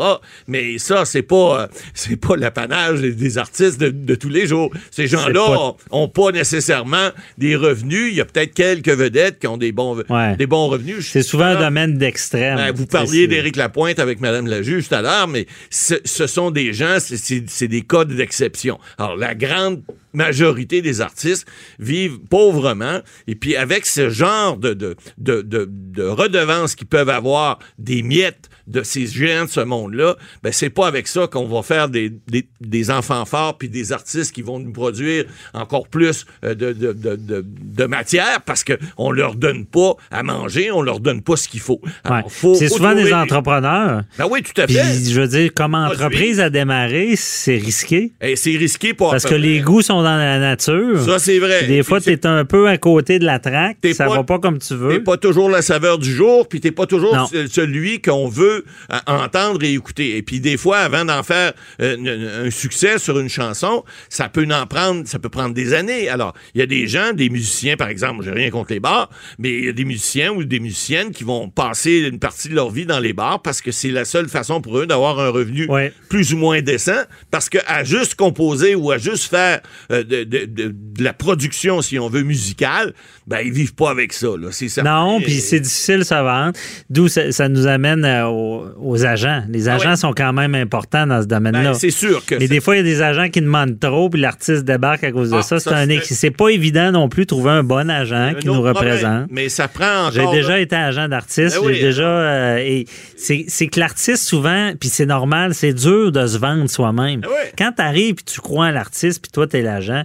Mais 0.48 0.78
ça, 0.78 1.06
c'est 1.06 1.22
pas, 1.22 1.64
euh, 1.64 1.68
c'est 1.94 2.16
pas 2.18 2.36
l'apanage 2.36 3.02
des, 3.02 3.38
artistes 3.38 3.80
de, 3.80 3.90
de 3.90 4.16
tous 4.16 4.30
les 4.30 4.48
jours. 4.48 4.72
Ces 4.92 5.08
gens-là 5.34 5.56
pas- 5.56 5.60
ont, 5.60 5.76
ont 6.04 6.08
pas 6.08 6.32
nécessairement 6.32 7.10
des 7.38 7.56
revenus. 7.56 8.08
Il 8.12 8.18
y 8.18 8.22
a 8.22 8.26
peut-être 8.26 8.54
quelques 8.54 8.90
vedettes 8.90 9.40
qui 9.40 9.48
ont 9.48 9.58
des 9.58 9.72
bons, 9.72 10.04
Ouais. 10.10 10.36
des 10.36 10.48
bons 10.48 10.68
revenus. 10.68 11.10
C'est 11.12 11.24
souvent 11.24 11.46
un 11.46 11.60
domaine 11.60 11.98
d'extrême. 11.98 12.58
ben, 12.58 12.72
vous 12.74 12.86
parliez 12.86 13.28
d'Éric 13.28 13.56
Lapointe 13.56 14.00
avec 14.00 14.20
Mme 14.22 14.48
la 14.48 14.62
juge 14.62 14.88
tout 14.90 14.96
à 14.96 15.02
l'heure, 15.02 15.28
mais 15.28 15.46
ce, 15.70 15.96
ce 16.06 16.28
sont 16.28 16.52
des 16.52 16.74
gens, 16.74 16.98
c'est 17.00 17.68
des 17.68 17.82
cas 17.82 18.06
d'exception. 18.06 18.80
Alors, 18.98 19.16
la 19.18 19.36
grande 19.36 19.82
majorité 20.14 20.82
des 20.82 21.02
artistes 21.02 21.48
vivent 21.80 22.20
pauvrement, 22.30 23.00
et 23.28 23.36
puis 23.36 23.56
avec 23.56 23.86
ce 23.86 24.10
genre 24.10 24.58
de, 24.58 24.74
de, 24.74 24.96
de, 25.18 25.42
de, 25.42 25.68
de 25.70 26.04
redevances 26.04 26.76
qu'ils 26.76 26.88
peuvent 26.88 27.10
avoir 27.10 27.60
des 27.78 28.02
miettes 28.04 28.50
de 28.68 28.84
ces 28.84 29.08
géants 29.08 29.46
de 29.46 29.50
ce 29.50 29.62
monde-là, 29.62 30.16
ben 30.44 30.52
c'est 30.52 30.70
pas 30.70 30.86
avec 30.88 31.08
ça 31.08 31.26
qu'on 31.26 31.48
va 31.48 31.64
faire 31.64 31.90
des, 31.90 32.12
des, 32.28 32.48
des 32.62 32.92
enfants 32.92 33.26
forts 33.26 33.58
puis 33.58 33.68
des 33.68 33.92
artistes 33.92 34.32
qui 34.32 34.44
vont 34.44 34.60
nous 34.60 34.72
produire 34.72 35.26
encore 35.56 35.88
plus 35.88 36.26
euh, 36.44 36.54
de, 36.54 36.72
de, 36.74 36.94
de, 36.94 37.16
de, 37.18 37.86
matière 37.86 38.42
parce 38.46 38.64
qu'on 38.64 39.12
leur 39.12 39.34
donne 39.34 39.66
pas 39.66 39.94
à 40.12 40.22
manger, 40.22 40.70
on 40.72 40.84
leur 40.84 41.00
donne 41.00 41.24
pas 41.24 41.36
ce 41.36 41.48
qu'il 41.48 41.62
faut. 41.62 41.82
Alors, 42.04 42.18
Ouais. 42.20 42.24
faut- 42.30 42.54
C'est 42.54 42.70
souvent 42.70 42.94
des 42.94 43.12
entrepreneurs. 43.12 44.04
Ben 44.20 44.28
oui, 44.30 44.44
tout 44.44 44.60
à 44.62 44.66
Puis, 44.68 44.76
fait. 44.76 45.10
je 45.12 45.20
veux 45.20 45.28
dire, 45.28 45.52
comme 45.56 45.74
entreprise 45.74 46.40
à 46.40 46.52
démarrer, 46.52 47.16
c'est 47.16 47.58
risqué. 47.58 48.12
Et 48.22 48.36
c'est 48.36 48.56
risqué 48.56 48.94
pour 48.94 49.10
Parce 49.12 49.26
que 49.26 49.34
les 49.36 49.62
goûts 49.62 49.82
sont 49.82 49.99
sont 50.00 50.04
dans 50.04 50.18
la 50.18 50.40
nature. 50.40 51.02
Ça, 51.02 51.20
c'est 51.20 51.40
vrai. 51.40 51.64
Des 51.68 51.84
fois, 51.84 52.00
tu 52.02 52.12
es 52.12 52.26
un 52.26 52.46
peu 52.46 52.68
à 52.68 52.78
côté 52.78 53.20
de 53.20 53.26
la 53.26 53.40
traque. 53.40 53.78
Ça 53.94 54.06
pas- 54.08 54.16
va 54.18 54.24
pas 54.24 54.40
comme 54.40 54.60
tu 54.60 54.76
veux. 54.76 55.04
pas 55.04 55.18
toujours 55.18 55.50
la 55.50 55.62
saveur 55.62 55.98
du 55.98 56.14
jour, 56.14 56.48
puis 56.48 56.60
t'es 56.62 56.72
pas 56.72 56.86
toujours 56.86 57.16
Non. 57.16 57.28
celui 57.50 58.02
qu'on 58.02 58.28
veut 58.28 58.64
euh, 58.92 58.98
entendre 59.08 59.64
et 59.64 59.74
écouter. 59.74 60.18
Et 60.18 60.22
puis 60.22 60.40
des 60.40 60.58
fois, 60.58 60.78
avant 60.80 61.06
d'en 61.06 61.24
faire 61.24 61.54
euh, 61.82 62.46
un 62.46 62.50
succès 62.52 62.98
sur 63.00 63.20
une 63.20 63.30
chanson, 63.30 63.84
ça 64.10 64.30
peut 64.30 64.48
en 64.52 64.66
prendre, 64.68 65.08
ça 65.08 65.20
peut 65.20 65.30
prendre 65.30 65.54
des 65.54 65.74
années. 65.74 66.10
Alors, 66.10 66.34
il 66.56 66.60
y 66.60 66.62
a 66.62 66.66
des 66.66 66.88
gens, 66.88 67.14
des 67.14 67.30
musiciens, 67.30 67.76
par 67.78 67.90
exemple, 67.90 68.24
j'ai 68.24 68.32
rien 68.32 68.50
contre 68.50 68.74
les 68.74 68.80
bars, 68.80 69.10
mais 69.38 69.50
il 69.52 69.66
y 69.66 69.70
a 69.70 69.74
des 69.74 69.86
musiciens 69.86 70.32
ou 70.32 70.44
des 70.44 70.60
musiciennes 70.60 71.12
qui 71.12 71.24
vont 71.24 71.50
passer 71.50 72.08
une 72.12 72.20
partie 72.20 72.50
de 72.50 72.56
leur 72.56 72.70
vie 72.72 72.86
dans 72.86 73.00
les 73.00 73.14
bars 73.14 73.42
parce 73.42 73.62
que 73.62 73.72
c'est 73.72 73.90
la 73.92 74.06
seule 74.06 74.30
façon 74.30 74.62
pour 74.62 74.78
eux 74.80 74.86
d'avoir 74.88 75.20
un 75.20 75.30
revenu 75.30 75.68
Ouais. 75.70 75.92
plus 76.10 76.34
ou 76.34 76.38
moins 76.38 76.62
décent, 76.62 77.04
parce 77.32 77.50
que 77.50 77.58
à 77.68 77.84
juste 77.84 78.16
composer 78.16 78.76
ou 78.76 78.92
à 78.92 78.98
juste 78.98 79.30
faire 79.30 79.60
euh, 79.92 80.04
de, 80.04 80.24
de- 80.24 80.46
de- 80.46 80.76
de 81.00 81.04
la 81.04 81.14
production, 81.14 81.82
si 81.82 81.98
on 81.98 82.10
veut, 82.10 82.24
musicale, 82.24 82.94
ben 83.28 83.40
ils 83.44 83.52
vivent 83.52 83.74
pas 83.74 83.90
avec 83.90 84.14
ça. 84.14 84.28
Là. 84.40 84.50
C'est 84.52 84.70
certain. 84.70 84.90
Non, 85.06 85.20
puis 85.22 85.34
c'est 85.40 85.60
difficile 85.60 86.00
de 86.00 86.04
se 86.04 86.14
vendre. 86.14 86.54
D'où 86.90 87.08
ça, 87.08 87.32
ça 87.32 87.48
nous 87.50 87.68
amène 87.68 88.04
euh, 88.06 88.26
aux, 88.28 88.66
aux 88.80 89.06
agents. 89.06 89.44
Les 89.50 89.68
Ah 89.70 89.76
agents 89.76 89.92
ouais. 89.92 89.96
sont 89.96 90.14
quand 90.14 90.34
même 90.34 90.56
importants 90.56 91.08
dans 91.08 91.22
ce 91.22 91.28
domaine-là. 91.28 91.64
Ben, 91.72 91.74
c'est 91.74 91.90
sûr 91.92 92.26
que 92.26 92.36
Mais 92.36 92.48
des 92.48 92.60
fois, 92.60 92.76
il 92.76 92.80
y 92.80 92.82
a 92.82 92.84
des 92.84 93.02
agents 93.02 93.30
qui 93.30 93.42
demandent 93.42 93.80
trop, 93.80 94.10
puis 94.10 94.20
l'artiste 94.22 94.64
débarque 94.66 95.04
à 95.04 95.12
cause 95.12 95.30
de 95.32 95.38
Ah, 95.38 95.42
ça. 95.42 95.60
C'est 95.60 95.70
ça, 95.70 95.78
un 95.78 96.32
pas 96.32 96.50
évident 96.50 96.92
non 96.92 97.10
plus 97.10 97.24
de 97.24 97.28
trouver 97.28 97.52
un 97.52 97.64
bon 97.64 97.90
agent 97.90 98.16
un 98.16 98.34
qui 98.36 98.46
nous 98.48 98.54
problème. 98.54 98.76
représente. 98.76 99.28
Mais 99.32 99.50
ça 99.50 99.68
prend 99.68 100.08
encore. 100.08 100.12
J'ai 100.12 100.38
déjà 100.42 100.50
là- 100.50 100.60
été 100.60 100.76
agent 100.76 101.08
d'artiste. 101.08 101.58
Ben 101.60 101.66
oui. 101.68 101.76
J'ai 101.76 101.82
déjà. 101.82 102.04
euh, 102.08 102.58
et 102.58 102.86
c'est 103.18 103.68
que 103.68 103.80
l'artiste, 103.80 104.24
souvent, 104.24 104.74
puis 104.80 104.90
c'est 104.90 105.06
normal, 105.06 105.54
c'est 105.54 105.74
dur 105.74 106.12
de 106.12 106.28
se 106.28 106.38
vendre 106.38 106.70
soi-même. 106.70 107.22
Ben 107.22 107.30
oui. 107.30 107.50
Quand 107.58 107.72
tu 107.76 107.82
arrives 107.82 108.16
puis 108.16 108.26
tu 108.26 108.42
crois 108.42 108.68
à 108.68 108.72
l'artiste, 108.72 109.22
puis 109.22 109.32
toi, 109.32 109.48
tu 109.48 109.58
es 109.58 109.62
l'agent, 109.80 110.04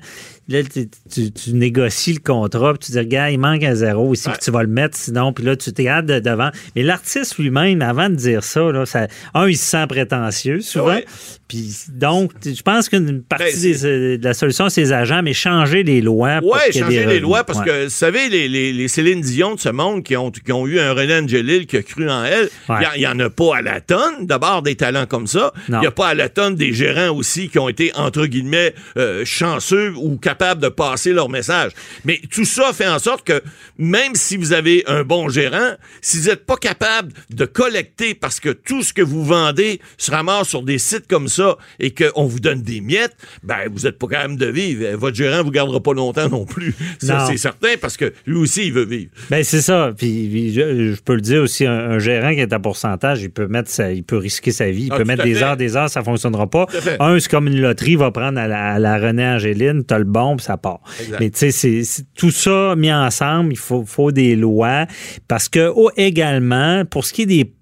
là, 0.49 0.63
tu, 0.63 0.89
tu- 1.13 1.31
tu 1.33 1.53
négocies 1.55 2.15
le 2.15 2.21
contrat, 2.21 2.73
puis 2.75 2.87
tu 2.87 2.93
dis, 2.93 2.99
regarde, 2.99 3.33
il 3.33 3.39
manque 3.39 3.63
un 3.65 3.75
zéro 3.75 4.13
ici, 4.15 4.29
Ouais. 4.29 4.35
puis 4.35 4.43
tu 4.45 4.51
vas 4.51 4.63
le 4.63 4.69
mettre, 4.69 4.97
sinon, 4.97 5.33
puis 5.33 5.45
là, 5.45 5.57
tu 5.57 5.73
t'es 5.73 5.89
hâte 5.89 6.07
de 6.07 6.19
devant. 6.19 6.51
Mais 6.77 6.83
l'artiste 6.83 7.39
lui-même, 7.39 7.81
avant 7.83 8.09
de 8.11 8.15
dire 8.15 8.45
ça, 8.45 8.61
là, 8.73 8.85
ça, 8.87 9.07
un, 9.35 9.49
il 9.49 9.57
se 9.57 9.65
sent 9.65 9.87
prétentieux, 9.89 10.61
souvent. 10.61 10.87
Ouais. 10.95 11.05
Puis 11.49 11.75
donc, 11.93 12.33
je 12.45 12.63
pense 12.63 12.89
qu'une 12.89 13.23
partie 13.23 13.73
Ben, 13.73 13.81
des- 13.83 14.19
de 14.19 14.25
la 14.25 14.35
solution, 14.35 14.69
c'est 14.69 14.81
les 14.81 14.93
agents, 14.93 15.21
mais 15.23 15.35
changer 15.35 15.83
les 15.83 16.01
lois. 16.01 16.41
ait 16.67 16.73
changer 16.73 17.07
les 17.07 17.21
lois 17.21 17.45
parce 17.45 17.59
Ouais. 17.61 17.65
que, 17.67 17.85
vous 17.85 17.91
savez, 17.91 18.29
les, 18.29 18.49
les, 18.49 18.73
les 18.73 18.89
Céline 18.89 19.21
Dion 19.21 19.55
de 19.55 19.61
ce 19.61 19.69
monde 19.69 20.03
qui 20.03 20.17
ont, 20.17 20.31
qui 20.31 20.53
ont 20.53 20.67
eu 20.67 20.79
un 20.81 20.93
René 20.95 21.15
Angelil 21.19 21.67
qui 21.67 21.77
a 21.77 21.83
cru 21.83 22.09
en 22.11 22.25
elle, 22.25 22.49
il 22.97 22.99
n'y 23.01 23.07
en 23.07 23.19
a 23.21 23.31
pas 23.31 23.57
à 23.57 23.63
la 23.63 23.81
tonne, 23.81 24.27
d'abord, 24.27 24.63
des 24.63 24.75
talents 24.75 25.07
comme 25.07 25.27
ça. 25.27 25.53
Il 25.69 25.79
n'y 25.79 25.87
a 25.87 25.91
pas 25.91 26.09
à 26.09 26.15
la 26.15 26.29
tonne 26.29 26.55
des 26.55 26.73
gérants 26.73 27.15
aussi 27.15 27.49
qui 27.49 27.59
ont 27.59 27.69
été, 27.69 27.93
entre 27.95 28.27
guillemets, 28.27 28.75
euh, 28.97 29.25
chanceux 29.25 29.93
ou 29.97 30.17
capables 30.17 30.34
de 30.35 30.69
passer 30.69 31.13
leur 31.13 31.29
message. 31.29 31.73
Mais 32.05 32.21
tout 32.31 32.45
ça 32.45 32.73
fait 32.73 32.87
en 32.89 32.99
sorte 32.99 33.25
que, 33.27 33.41
même 33.79 34.15
si 34.15 34.37
vous 34.37 34.53
avez 34.53 34.85
un 34.87 35.03
bon 35.05 35.29
gérant, 35.29 35.73
si 36.03 36.19
vous 36.21 36.29
n'êtes 36.29 36.45
pas 36.45 36.57
capable 36.57 37.13
de 37.31 37.45
collecter 37.45 38.15
parce 38.15 38.41
que 38.41 38.51
tout 38.51 38.83
ce 38.83 38.93
que 38.93 39.03
vous 39.03 39.25
vendez 39.25 39.81
se 39.97 40.11
ramasse 40.11 40.49
sur 40.49 40.63
des 40.63 40.79
sites 40.79 41.07
comme 41.09 41.29
ça 41.29 41.57
et 41.81 41.93
qu'on 41.93 42.27
vous 42.27 42.41
donne 42.41 42.63
des 42.63 42.81
miettes, 42.81 43.17
ben, 43.43 43.57
vous 43.73 43.83
n'êtes 43.85 43.99
pas 43.99 44.07
capable 44.09 44.37
de 44.37 44.47
vivre. 44.47 44.87
Votre 44.97 45.17
gérant 45.17 45.43
vous 45.43 45.51
gardera 45.51 45.81
pas 45.83 45.93
longtemps 45.95 46.29
non 46.29 46.45
plus. 46.45 46.75
Ça, 47.01 47.27
c'est 47.31 47.37
certain 47.37 47.75
parce 47.81 47.97
que 47.97 48.13
lui 48.27 48.37
aussi, 48.37 48.67
il 48.67 48.73
veut 48.73 48.85
vivre. 48.85 49.11
Ben 49.31 49.43
c'est 49.45 49.61
ça. 49.63 49.93
Puis, 49.97 50.29
puis 50.31 50.53
je, 50.53 50.93
je 50.95 51.01
peux 51.01 51.15
le 51.15 51.21
dire 51.21 51.43
aussi, 51.43 51.67
un, 51.67 51.73
un 51.73 51.99
gérant 51.99 52.33
qui 52.35 52.41
est 52.41 52.53
à 52.53 52.59
pourcentage, 52.59 53.23
il 53.23 53.31
peut 53.31 53.47
mettre 53.47 53.71
sa- 53.71 53.93
il 53.93 54.03
peut 54.03 54.17
risquer 54.17 54.51
sa 54.53 54.71
vie. 54.71 54.85
Il 54.87 54.93
Ah, 54.93 54.97
peut 54.97 55.05
mettre 55.05 55.25
des 55.25 55.43
heures, 55.43 55.57
des 55.57 55.77
heures, 55.77 55.89
ça 55.91 56.03
fonctionnera 56.03 56.47
pas. 56.49 56.67
Un, 57.01 57.19
c'est 57.21 57.31
comme 57.31 57.47
une 57.47 57.61
loterie, 57.61 57.93
il 57.93 57.99
va 57.99 58.11
prendre 58.11 58.39
à 58.39 58.47
la, 58.49 58.73
à 58.75 58.79
la 58.79 58.99
René 58.99 59.25
Angéline, 59.27 59.85
t'as 59.85 59.99
le 59.99 60.05
bon, 60.05 60.24
puis 60.37 60.45
ça 60.45 60.57
part. 60.57 60.81
Exact. 61.01 61.21
Mais 61.21 61.31
tu 61.31 61.51
sais, 61.51 61.83
c'est- 61.83 62.05
tout 62.15 62.31
ça 62.31 62.75
mis 62.77 62.93
ensemble, 62.93 63.53
il 63.53 63.59
faut, 63.59 63.85
faut 63.85 64.11
des 64.13 64.37
lois. 64.37 64.87
Parce 65.29 65.49
que 65.49 65.73
oh, 65.75 65.91
également, 65.97 66.85
pour 66.85 67.05
ce 67.05 67.13
qui 67.13 67.23
est 67.23 67.27
des. 67.27 67.53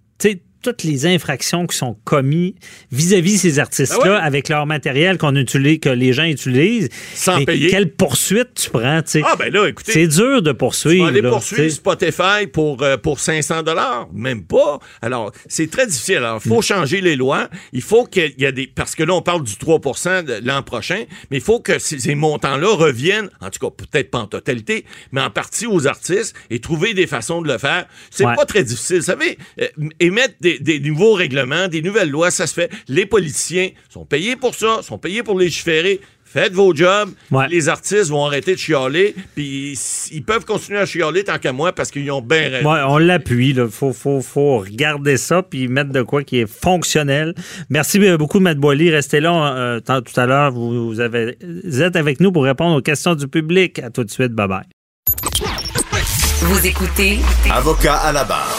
Tu 0.63 0.71
toutes 0.73 0.85
les 0.85 1.07
infractions 1.07 1.67
qui 1.67 1.77
sont 1.77 1.97
commises 2.05 2.55
vis-à-vis 2.91 3.39
ces 3.39 3.59
artistes-là 3.59 3.99
Ah 4.05 4.09
ouais? 4.11 4.17
avec 4.27 4.49
leur 4.49 4.65
matériel 4.67 5.19
qu'on 5.19 5.35
utilise, 5.37 5.81
que 5.81 5.89
les 5.89 6.13
gens 6.13 6.25
utilisent. 6.25 6.89
Sans 7.15 7.39
mais 7.39 7.45
payer. 7.47 7.69
Quelle 7.69 7.91
poursuite 7.93 8.55
tu 8.55 8.71
prends, 8.71 9.03
tu? 9.03 9.23
Ah, 9.25 9.35
ben 9.37 9.53
là, 9.53 9.67
écoutez. 9.69 9.93
C'est 9.93 10.07
dur 10.07 10.41
de 10.43 10.53
Tu 10.53 10.57
poursuivre. 10.57 11.05
vas 11.05 11.09
aller 11.11 11.23
poursuivre 11.23 11.63
tu. 11.65 11.71
Spotify 11.71 12.47
pour, 12.53 12.83
euh, 12.83 12.97
pour 12.97 13.19
500 13.21 13.63
dollars, 13.63 14.09
même 14.13 14.45
pas. 14.45 14.79
Alors, 15.01 15.33
c'est 15.49 15.71
très 15.71 15.87
difficile. 15.87 16.19
Alors, 16.19 16.41
il 16.45 16.49
faut 16.49 16.59
Mm. 16.61 16.63
changer 16.63 17.01
les 17.01 17.17
lois. 17.17 17.49
Il 17.73 17.83
faut 17.83 18.05
qu'il 18.05 18.33
y 18.39 18.45
ait 18.45 18.53
des... 18.53 18.67
Parce 18.69 18.95
que 18.95 19.03
là, 19.03 19.15
on 19.15 19.23
parle 19.23 19.43
du 19.43 19.57
3 19.57 20.23
de 20.23 20.47
l'an 20.47 20.63
prochain, 20.63 21.05
mais 21.31 21.39
il 21.39 21.43
faut 21.43 21.61
que 21.61 21.79
ces, 21.79 21.99
ces 21.99 22.15
montants-là 22.15 22.69
reviennent, 22.75 23.31
en 23.41 23.51
tout 23.51 23.59
cas, 23.69 23.75
peut-être 23.75 24.11
pas 24.11 24.19
en 24.19 24.27
totalité, 24.27 24.85
mais 25.11 25.21
en 25.21 25.31
partie 25.31 25.67
aux 25.67 25.87
artistes 25.87 26.35
et 26.51 26.61
trouver 26.61 26.95
des 26.95 27.07
façons 27.07 27.43
de 27.43 27.49
le 27.53 27.59
faire. 27.59 27.87
C'est 28.11 28.25
Ouais. 28.27 28.37
pas 28.37 28.45
très 28.47 28.63
difficile. 28.63 28.99
Vous 28.99 29.03
savez, 29.03 29.39
euh, 29.61 29.67
émettre 29.99 30.35
des, 30.41 30.52
des 30.61 30.81
nouveaux 30.81 31.15
règlements, 31.15 31.69
des 31.69 31.83
nouvelles 31.83 32.11
lois, 32.11 32.31
ça 32.31 32.47
se 32.47 32.55
fait. 32.55 32.71
Les 32.89 33.07
politiciens 33.07 33.71
sont 33.89 34.05
payés 34.05 34.37
pour 34.37 34.55
ça, 34.55 34.81
sont 34.83 34.99
payés 34.99 35.23
pour 35.23 35.39
légiférer. 35.39 36.01
Faites 36.25 36.55
vos 36.55 36.75
jobs. 36.75 37.11
Ouais. 37.31 37.47
Les 37.51 37.69
artistes 37.69 38.09
vont 38.09 38.25
arrêter 38.25 38.55
de 38.55 38.59
chialer. 38.59 39.15
Puis 39.35 39.79
ils 40.13 40.23
peuvent 40.25 40.47
continuer 40.47 40.79
à 40.79 40.87
chialer 40.87 41.25
tant 41.25 41.39
qu'à 41.39 41.53
moi 41.53 41.73
parce 41.75 41.91
qu'ils 41.91 42.11
ont 42.11 42.23
bien 42.23 42.49
raison. 42.49 42.73
Ouais, 42.73 42.81
on 42.89 42.97
l'appuie. 42.97 43.51
Il 43.51 43.69
faut, 43.69 43.93
faut, 43.93 44.23
faut 44.23 44.59
regarder 44.61 45.19
ça 45.19 45.43
puis 45.43 45.69
mettre 45.69 45.91
de 45.91 46.01
quoi 46.01 46.23
qui 46.25 46.39
est 46.39 46.47
fonctionnel. 46.51 47.35
Merci 47.69 47.99
beaucoup, 48.17 48.41
Matt 48.41 48.57
Boily. 48.57 48.89
Restez 48.91 49.21
là. 49.21 49.55
euh, 49.55 49.81
tant- 49.81 50.01
tout 50.01 50.19
à 50.19 50.25
l'heure, 50.25 50.53
vous, 50.53 50.87
vous 50.89 51.01
avez, 51.01 51.37
vous 51.65 51.83
êtes 51.83 51.97
avec 51.97 52.19
nous 52.19 52.33
pour 52.33 52.45
répondre 52.45 52.79
aux 52.79 52.83
questions 52.83 53.15
du 53.15 53.29
public. 53.29 53.79
À 53.81 53.91
tout 53.91 54.03
de 54.03 54.11
suite. 54.11 54.33
Bye-bye. 54.33 54.63
Vous 56.41 56.67
écoutez 56.67 57.19
Avocat 57.51 57.97
à 57.97 58.11
la 58.11 58.25
barre. 58.25 58.59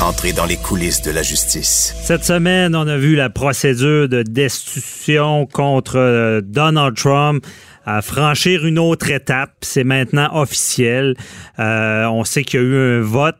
Entrez 0.00 0.32
dans 0.32 0.46
les 0.46 0.56
coulisses 0.56 1.02
de 1.02 1.10
la 1.10 1.22
justice. 1.22 1.94
Cette 2.02 2.24
semaine, 2.24 2.76
on 2.76 2.86
a 2.86 2.96
vu 2.96 3.16
la 3.16 3.30
procédure 3.30 4.08
de 4.08 4.22
destitution 4.22 5.46
contre 5.46 5.96
euh, 5.96 6.40
Donald 6.40 6.96
Trump 6.96 7.44
franchir 8.02 8.66
une 8.66 8.78
autre 8.78 9.10
étape. 9.10 9.52
C'est 9.62 9.84
maintenant 9.84 10.28
officiel. 10.34 11.16
Euh, 11.58 12.04
on 12.06 12.24
sait 12.24 12.44
qu'il 12.44 12.60
y 12.60 12.62
a 12.62 12.66
eu 12.66 12.98
un 12.98 13.00
vote 13.00 13.36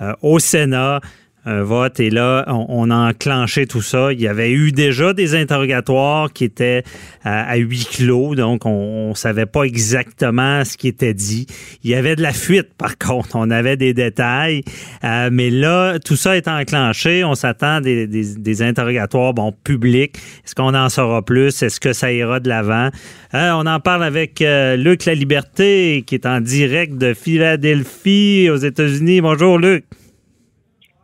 euh, 0.00 0.14
au 0.22 0.38
Sénat. 0.38 1.00
Un 1.44 1.62
vote 1.62 1.98
et 2.00 2.10
là, 2.10 2.44
on, 2.48 2.90
a 2.90 3.10
enclenché 3.10 3.66
tout 3.66 3.80
ça. 3.80 4.12
Il 4.12 4.20
y 4.20 4.28
avait 4.28 4.50
eu 4.50 4.72
déjà 4.72 5.14
des 5.14 5.34
interrogatoires 5.34 6.32
qui 6.32 6.44
étaient 6.44 6.82
à, 7.24 7.56
huis 7.56 7.86
clos, 7.90 8.34
donc 8.34 8.66
on, 8.66 9.08
on 9.10 9.14
savait 9.14 9.46
pas 9.46 9.62
exactement 9.62 10.64
ce 10.64 10.76
qui 10.76 10.88
était 10.88 11.14
dit. 11.14 11.46
Il 11.84 11.90
y 11.90 11.94
avait 11.94 12.16
de 12.16 12.22
la 12.22 12.32
fuite, 12.32 12.74
par 12.76 12.98
contre. 12.98 13.36
On 13.36 13.50
avait 13.50 13.76
des 13.76 13.94
détails, 13.94 14.62
Euh, 15.04 15.30
mais 15.32 15.50
là, 15.50 15.98
tout 15.98 16.16
ça 16.16 16.36
est 16.36 16.48
enclenché. 16.48 17.24
On 17.24 17.34
s'attend 17.34 17.76
à 17.76 17.80
des, 17.80 18.06
des, 18.06 18.34
des 18.36 18.62
interrogatoires, 18.62 19.32
bon, 19.32 19.52
publics. 19.52 20.16
Est-ce 20.44 20.54
qu'on 20.54 20.74
en 20.74 20.88
saura 20.88 21.22
plus? 21.22 21.62
Est-ce 21.62 21.80
que 21.80 21.92
ça 21.92 22.12
ira 22.12 22.40
de 22.40 22.48
l'avant? 22.48 22.90
Euh, 23.34 23.52
On 23.52 23.66
en 23.66 23.80
parle 23.80 24.04
avec 24.04 24.42
euh, 24.42 24.76
Luc 24.76 25.04
La 25.04 25.14
Liberté, 25.14 26.02
qui 26.06 26.14
est 26.14 26.26
en 26.26 26.40
direct 26.40 26.96
de 26.96 27.14
Philadelphie, 27.14 28.48
aux 28.50 28.56
États-Unis. 28.56 29.20
Bonjour, 29.20 29.58
Luc. 29.58 29.84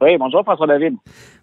Oui, 0.01 0.17
bonjour 0.19 0.43
François 0.43 0.67
David. 0.67 0.95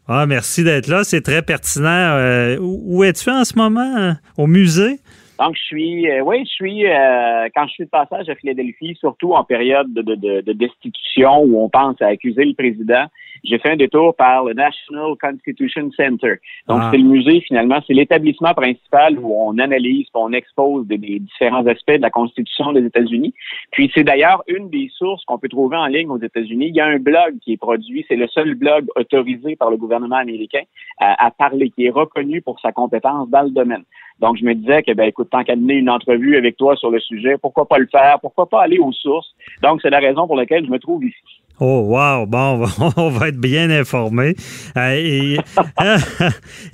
Ah, 0.07 0.25
merci 0.25 0.63
d'être 0.63 0.87
là. 0.87 1.03
C'est 1.03 1.21
très 1.21 1.41
pertinent. 1.41 1.87
Euh, 2.17 2.57
où 2.59 3.03
es-tu 3.03 3.29
en 3.29 3.43
ce 3.43 3.57
moment? 3.57 3.95
euh, 3.97 4.11
Au 4.37 4.47
musée? 4.47 4.99
Donc, 5.39 5.55
je 5.55 5.61
suis, 5.61 6.09
euh, 6.11 6.21
oui, 6.21 6.43
je 6.45 6.51
suis, 6.51 6.85
euh, 6.85 7.47
quand 7.55 7.65
je 7.67 7.71
suis 7.73 7.85
de 7.85 7.89
passage 7.89 8.29
à 8.29 8.35
Philadelphie, 8.35 8.95
surtout 8.99 9.33
en 9.33 9.43
période 9.43 9.91
de, 9.93 10.01
de, 10.03 10.15
de, 10.15 10.41
de 10.41 10.53
destitution 10.53 11.41
où 11.43 11.63
on 11.63 11.69
pense 11.69 11.99
à 12.01 12.07
accuser 12.07 12.45
le 12.45 12.53
président, 12.53 13.05
j'ai 13.43 13.57
fait 13.59 13.71
un 13.71 13.75
détour 13.75 14.15
par 14.15 14.43
le 14.45 14.53
National 14.53 15.15
Constitution 15.19 15.89
Center. 15.97 16.35
Donc, 16.67 16.79
Ah. 16.81 16.89
c'est 16.91 16.97
le 16.97 17.03
musée, 17.05 17.41
finalement, 17.41 17.79
c'est 17.87 17.93
l'établissement 17.93 18.53
principal 18.53 19.17
où 19.19 19.33
on 19.33 19.57
analyse, 19.57 20.07
on 20.13 20.31
expose 20.33 20.85
des, 20.87 20.97
des 20.97 21.19
différents 21.19 21.65
aspects 21.65 21.91
de 21.91 22.01
la 22.01 22.09
Constitution 22.09 22.73
des 22.73 22.85
États-Unis. 22.85 23.33
Puis, 23.71 23.91
c'est 23.93 24.03
d'ailleurs 24.03 24.43
une 24.47 24.69
des 24.69 24.89
sources 24.95 25.25
qu'on 25.25 25.39
peut 25.39 25.49
trouver 25.49 25.77
en 25.77 25.87
ligne 25.87 26.09
aux 26.09 26.19
États-Unis. 26.21 26.67
Il 26.67 26.75
y 26.75 26.81
a 26.81 26.85
un 26.85 26.99
blog 26.99 27.39
qui 27.41 27.53
est 27.53 27.57
produit, 27.57 28.05
c'est 28.07 28.15
le 28.15 28.27
seul 28.27 28.53
blog 28.55 28.85
autorisé 28.95 29.55
par 29.55 29.71
le 29.71 29.77
gouvernement 29.77 30.17
américain 30.17 30.63
à, 30.99 31.25
à 31.25 31.31
parler, 31.31 31.69
qui 31.71 31.85
est 31.85 31.89
reconnu 31.89 32.41
pour 32.41 32.59
sa 32.59 32.71
compétence 32.71 33.29
dans 33.29 33.43
le 33.43 33.49
domaine. 33.49 33.83
Donc, 34.19 34.37
je 34.37 34.45
me 34.45 34.53
disais 34.53 34.83
que, 34.83 34.91
ben, 34.93 35.05
écoute, 35.05 35.29
tant 35.31 35.43
qu'à 35.43 35.55
donner 35.55 35.75
une 35.75 35.89
entrevue 35.89 36.37
avec 36.37 36.55
toi 36.57 36.75
sur 36.75 36.91
le 36.91 36.99
sujet, 36.99 37.37
pourquoi 37.41 37.67
pas 37.67 37.79
le 37.79 37.87
faire? 37.87 38.19
Pourquoi 38.21 38.47
pas 38.47 38.61
aller 38.61 38.77
aux 38.77 38.91
sources? 38.91 39.33
Donc, 39.63 39.81
c'est 39.81 39.89
la 39.89 39.97
raison 39.99 40.27
pour 40.27 40.35
laquelle 40.35 40.63
je 40.65 40.69
me 40.71 40.77
trouve 40.77 41.03
ici. 41.05 41.40
Oh, 41.63 41.81
wow! 41.81 42.25
Bon, 42.25 42.65
on 42.97 43.09
va, 43.09 43.27
être 43.27 43.39
bien 43.39 43.69
informés. 43.69 44.33
Euh, 44.77 44.95
et, 44.95 45.37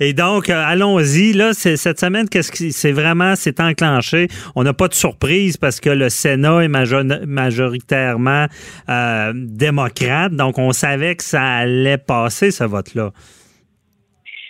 et 0.00 0.14
donc, 0.14 0.48
euh, 0.48 0.64
allons-y. 0.64 1.34
Là, 1.34 1.52
cette 1.52 2.00
semaine, 2.00 2.26
qu'est-ce 2.26 2.50
qui 2.50 2.72
c'est 2.72 2.92
vraiment, 2.92 3.36
c'est 3.36 3.60
enclenché? 3.60 4.28
On 4.56 4.62
n'a 4.62 4.72
pas 4.72 4.88
de 4.88 4.94
surprise 4.94 5.58
parce 5.58 5.78
que 5.78 5.90
le 5.90 6.08
Sénat 6.08 6.64
est 6.64 6.68
majo- 6.68 7.26
majoritairement 7.26 8.46
euh, 8.88 9.32
démocrate. 9.34 10.32
Donc, 10.32 10.58
on 10.58 10.72
savait 10.72 11.16
que 11.16 11.22
ça 11.22 11.42
allait 11.42 11.98
passer, 11.98 12.50
ce 12.50 12.64
vote-là. 12.64 13.10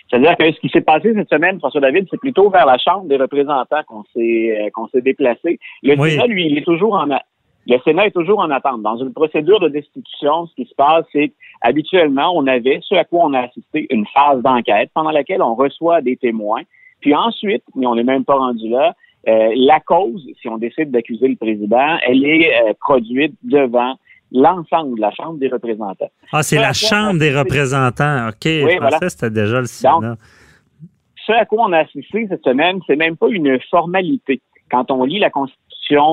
C'est-à-dire 0.09 0.37
que 0.37 0.51
ce 0.53 0.59
qui 0.61 0.69
s'est 0.69 0.79
passé 0.79 1.13
cette 1.15 1.29
semaine, 1.29 1.59
François 1.59 1.81
David, 1.81 2.07
c'est 2.09 2.19
plutôt 2.19 2.49
vers 2.49 2.65
la 2.65 2.77
Chambre 2.77 3.09
des 3.09 3.17
représentants 3.17 3.83
qu'on 3.87 4.03
s'est 4.15 4.57
euh, 4.57 4.69
qu'on 4.73 4.87
s'est 4.87 5.01
déplacé. 5.01 5.59
Le 5.83 5.97
Sénat, 5.97 6.27
lui, 6.27 6.47
il 6.47 6.57
est 6.57 6.63
toujours 6.63 6.93
en 6.93 7.09
le 7.69 7.79
Sénat 7.83 8.07
est 8.07 8.11
toujours 8.11 8.39
en 8.39 8.49
attente. 8.49 8.81
Dans 8.81 8.97
une 8.97 9.13
procédure 9.13 9.59
de 9.59 9.69
destitution, 9.69 10.47
ce 10.47 10.55
qui 10.55 10.65
se 10.65 10.75
passe, 10.75 11.05
c'est 11.11 11.31
habituellement, 11.61 12.31
on 12.35 12.47
avait, 12.47 12.79
ce 12.81 12.95
à 12.95 13.03
quoi 13.03 13.25
on 13.25 13.33
a 13.33 13.41
assisté, 13.41 13.85
une 13.91 14.05
phase 14.07 14.41
d'enquête 14.41 14.89
pendant 14.93 15.11
laquelle 15.11 15.41
on 15.41 15.55
reçoit 15.55 16.01
des 16.01 16.17
témoins. 16.17 16.61
Puis 16.99 17.13
ensuite, 17.15 17.63
mais 17.75 17.85
on 17.85 17.95
n'est 17.95 18.03
même 18.03 18.25
pas 18.25 18.35
rendu 18.35 18.69
là, 18.69 18.95
euh, 19.27 19.51
la 19.55 19.79
cause, 19.79 20.25
si 20.41 20.47
on 20.47 20.57
décide 20.57 20.91
d'accuser 20.91 21.27
le 21.27 21.35
président, 21.35 21.97
elle 22.07 22.25
est 22.25 22.51
euh, 22.61 22.73
produite 22.79 23.35
devant 23.43 23.95
l'ensemble 24.31 24.95
de 24.95 25.01
la 25.01 25.11
Chambre 25.11 25.39
des 25.39 25.49
représentants. 25.49 26.09
Ah, 26.31 26.41
c'est 26.41 26.57
la 26.57 26.73
Chambre 26.73 27.19
des 27.19 27.35
représentants. 27.35 28.29
OK, 28.29 28.45
oui, 28.45 28.65
je 28.71 28.77
pensais 28.77 29.09
c'était 29.09 29.29
déjà 29.29 29.59
le 29.59 29.65
Sénat. 29.65 30.15
ce 31.25 31.33
à 31.33 31.45
quoi 31.45 31.65
on 31.67 31.73
a 31.73 31.79
assisté 31.79 32.27
cette 32.29 32.43
semaine, 32.43 32.79
c'est 32.87 32.95
même 32.95 33.17
pas 33.17 33.27
une 33.29 33.59
formalité. 33.69 34.41
Quand 34.71 34.89
on 34.91 35.03
lit 35.03 35.19
la 35.19 35.29
Constitution, 35.29 35.68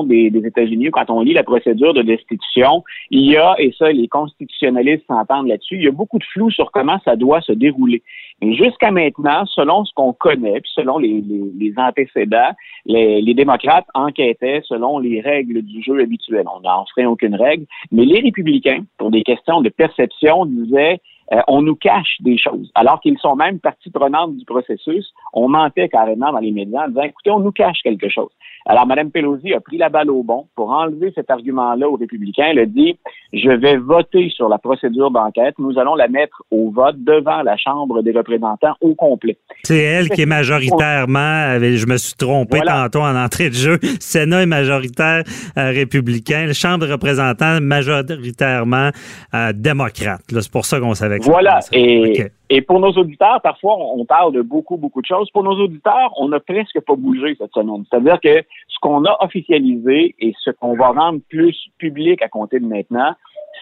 des, 0.07 0.31
États-Unis, 0.45 0.89
quand 0.91 1.09
on 1.09 1.21
lit 1.21 1.33
la 1.33 1.43
procédure 1.43 1.93
de 1.93 2.01
destitution, 2.01 2.83
il 3.11 3.31
y 3.31 3.37
a, 3.37 3.55
et 3.59 3.73
ça, 3.77 3.91
les 3.91 4.07
constitutionnalistes 4.07 5.05
s'entendent 5.07 5.47
là-dessus, 5.47 5.75
il 5.75 5.83
y 5.83 5.87
a 5.87 5.91
beaucoup 5.91 6.19
de 6.19 6.23
flou 6.23 6.49
sur 6.49 6.71
comment 6.71 6.99
ça 7.05 7.15
doit 7.15 7.41
se 7.41 7.51
dérouler. 7.51 8.01
Mais 8.41 8.55
jusqu'à 8.55 8.91
maintenant, 8.91 9.45
selon 9.45 9.85
ce 9.85 9.93
qu'on 9.93 10.13
connaît, 10.13 10.61
puis 10.61 10.71
selon 10.73 10.97
les, 10.99 11.73
antécédents, 11.77 12.51
les, 12.85 13.33
démocrates 13.33 13.87
enquêtaient 13.93 14.61
selon 14.65 14.99
les 14.99 15.21
règles 15.21 15.61
du 15.61 15.81
jeu 15.81 16.01
habituel. 16.01 16.45
On 16.55 16.61
n'en 16.61 16.85
ferait 16.85 17.05
aucune 17.05 17.35
règle. 17.35 17.65
Mais 17.91 18.05
les 18.05 18.19
républicains, 18.19 18.83
pour 18.97 19.11
des 19.11 19.23
questions 19.23 19.61
de 19.61 19.69
perception, 19.69 20.45
disaient 20.45 20.99
euh, 21.33 21.41
on 21.47 21.61
nous 21.61 21.75
cache 21.75 22.17
des 22.21 22.37
choses. 22.37 22.71
Alors 22.73 23.01
qu'ils 23.01 23.17
sont 23.17 23.35
même 23.35 23.59
partie 23.59 23.89
prenante 23.89 24.37
du 24.37 24.45
processus, 24.45 25.11
on 25.33 25.49
mentait 25.49 25.89
carrément 25.89 26.31
dans 26.31 26.39
les 26.39 26.51
médias 26.51 26.85
en 26.85 26.87
disant, 26.87 27.01
écoutez, 27.01 27.31
on 27.31 27.39
nous 27.39 27.51
cache 27.51 27.81
quelque 27.83 28.07
chose. 28.07 28.31
Alors, 28.69 28.85
Mme 28.85 29.11
Pelosi 29.11 29.53
a 29.53 29.61
pris 29.61 29.77
la 29.77 29.87
balle 29.87 30.09
au 30.09 30.23
bon 30.23 30.47
pour 30.55 30.71
enlever 30.71 31.13
cet 31.15 31.31
argument-là 31.31 31.87
aux 31.87 31.95
républicains. 31.95 32.47
Elle 32.51 32.59
a 32.59 32.65
dit, 32.65 32.97
je 33.31 33.49
vais 33.49 33.77
voter 33.77 34.29
sur 34.29 34.49
la 34.49 34.57
procédure 34.57 35.09
d'enquête. 35.09 35.55
Nous 35.57 35.79
allons 35.79 35.95
la 35.95 36.09
mettre 36.09 36.43
au 36.51 36.69
vote 36.69 36.97
devant 36.97 37.41
la 37.43 37.55
Chambre 37.55 38.01
des 38.01 38.11
représentants 38.11 38.75
au 38.81 38.93
complet. 38.93 39.37
C'est 39.63 39.81
elle 39.81 40.09
qui 40.09 40.21
est 40.21 40.25
majoritairement, 40.25 41.57
je 41.59 41.85
me 41.87 41.97
suis 41.97 42.15
trompé 42.15 42.59
tantôt 42.59 43.01
en 43.01 43.15
entrée 43.15 43.49
de 43.49 43.55
jeu, 43.55 43.77
Sénat 43.99 44.43
est 44.43 44.45
majoritaire 44.47 45.23
euh, 45.57 45.69
républicain, 45.69 46.45
la 46.47 46.53
Chambre 46.53 46.85
des 46.85 46.91
représentants 46.91 47.59
majoritairement 47.61 48.89
euh, 49.33 49.53
démocrate. 49.53 50.21
C'est 50.29 50.51
pour 50.51 50.65
ça 50.65 50.79
qu'on 50.79 50.93
savait 50.93 51.19
que 51.19 51.25
Voilà. 51.25 51.59
Et, 51.71 52.27
et 52.49 52.61
pour 52.61 52.79
nos 52.79 52.91
auditeurs, 52.91 53.41
parfois, 53.41 53.75
on 53.77 54.05
parle 54.05 54.31
de 54.31 54.41
beaucoup, 54.41 54.77
beaucoup 54.77 55.01
de 55.01 55.05
choses. 55.05 55.29
Pour 55.31 55.43
nos 55.43 55.59
auditeurs, 55.59 56.13
on 56.17 56.29
n'a 56.29 56.39
presque 56.39 56.79
pas 56.79 56.95
bougé 56.95 57.35
cette 57.37 57.51
semaine. 57.51 57.83
C'est-à-dire 57.89 58.19
que 58.21 58.41
ce 58.67 58.79
qu'on 58.81 59.03
a 59.03 59.17
officialisé 59.21 60.15
et 60.19 60.33
ce 60.39 60.51
qu'on 60.51 60.75
va 60.75 60.89
rendre 60.89 61.19
plus 61.29 61.57
public 61.77 62.21
à 62.21 62.29
compter 62.29 62.59
de 62.59 62.65
maintenant, 62.65 63.13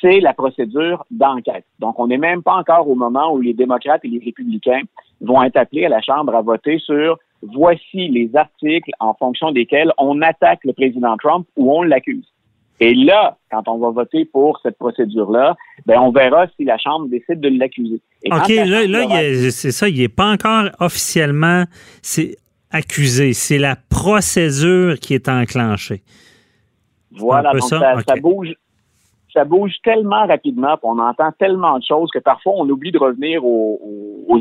c'est 0.02 0.20
la 0.20 0.34
procédure 0.34 1.04
d'enquête. 1.10 1.66
Donc, 1.80 2.00
on 2.00 2.08
n'est 2.08 2.18
même 2.18 2.44
pas 2.44 2.56
encore 2.56 2.88
au 2.88 2.96
moment 2.96 3.34
où 3.34 3.42
les 3.42 3.54
démocrates 3.54 4.06
et 4.06 4.08
les 4.08 4.24
républicains 4.24 4.82
vont 5.22 5.42
être 5.42 5.58
appelés 5.58 5.86
à 5.86 5.90
la 5.90 6.02
Chambre 6.02 6.36
à 6.36 6.42
voter 6.42 6.78
sur 6.78 7.18
voici 7.42 8.08
les 8.10 8.36
articles 8.36 8.92
en 9.00 9.14
fonction 9.16 9.52
desquels 9.52 9.92
on 9.98 10.22
attaque 10.22 10.60
le 10.64 10.74
président 10.74 11.16
Trump 11.18 11.48
ou 11.56 11.74
on 11.74 11.82
l'accuse. 11.82 12.26
Et 12.80 12.94
là, 12.94 13.38
quand 13.50 13.68
on 13.68 13.78
va 13.78 13.90
voter 13.92 14.26
pour 14.26 14.60
cette 14.62 14.78
procédure-là, 14.78 15.56
ben 15.86 16.00
on 16.00 16.12
verra 16.12 16.48
si 16.58 16.66
la 16.66 16.78
Chambre 16.78 17.08
décide 17.08 17.40
de 17.40 17.50
l'accuser. 17.50 18.02
OK, 18.26 18.50
là, 18.50 18.86
là 18.86 19.52
c'est 19.52 19.72
ça, 19.72 19.88
il 19.88 20.00
n'est 20.00 20.10
pas 20.10 20.32
encore 20.32 20.66
officiellement 20.80 21.64
accusé. 22.72 23.34
C'est 23.34 23.58
la 23.58 23.76
procédure 23.76 25.00
qui 25.00 25.14
est 25.14 25.30
enclenchée. 25.30 26.04
Voilà, 27.12 27.54
donc 27.54 27.64
ça, 27.64 27.96
ça, 28.06 28.16
bouge 28.18 28.54
ça 29.36 29.44
bouge 29.44 29.74
tellement 29.84 30.26
rapidement, 30.26 30.78
on 30.82 30.98
entend 30.98 31.32
tellement 31.38 31.78
de 31.78 31.84
choses 31.84 32.10
que 32.12 32.20
parfois 32.20 32.54
on 32.56 32.70
oublie 32.70 32.92
de 32.92 32.98
revenir 32.98 33.46
aux, 33.46 33.80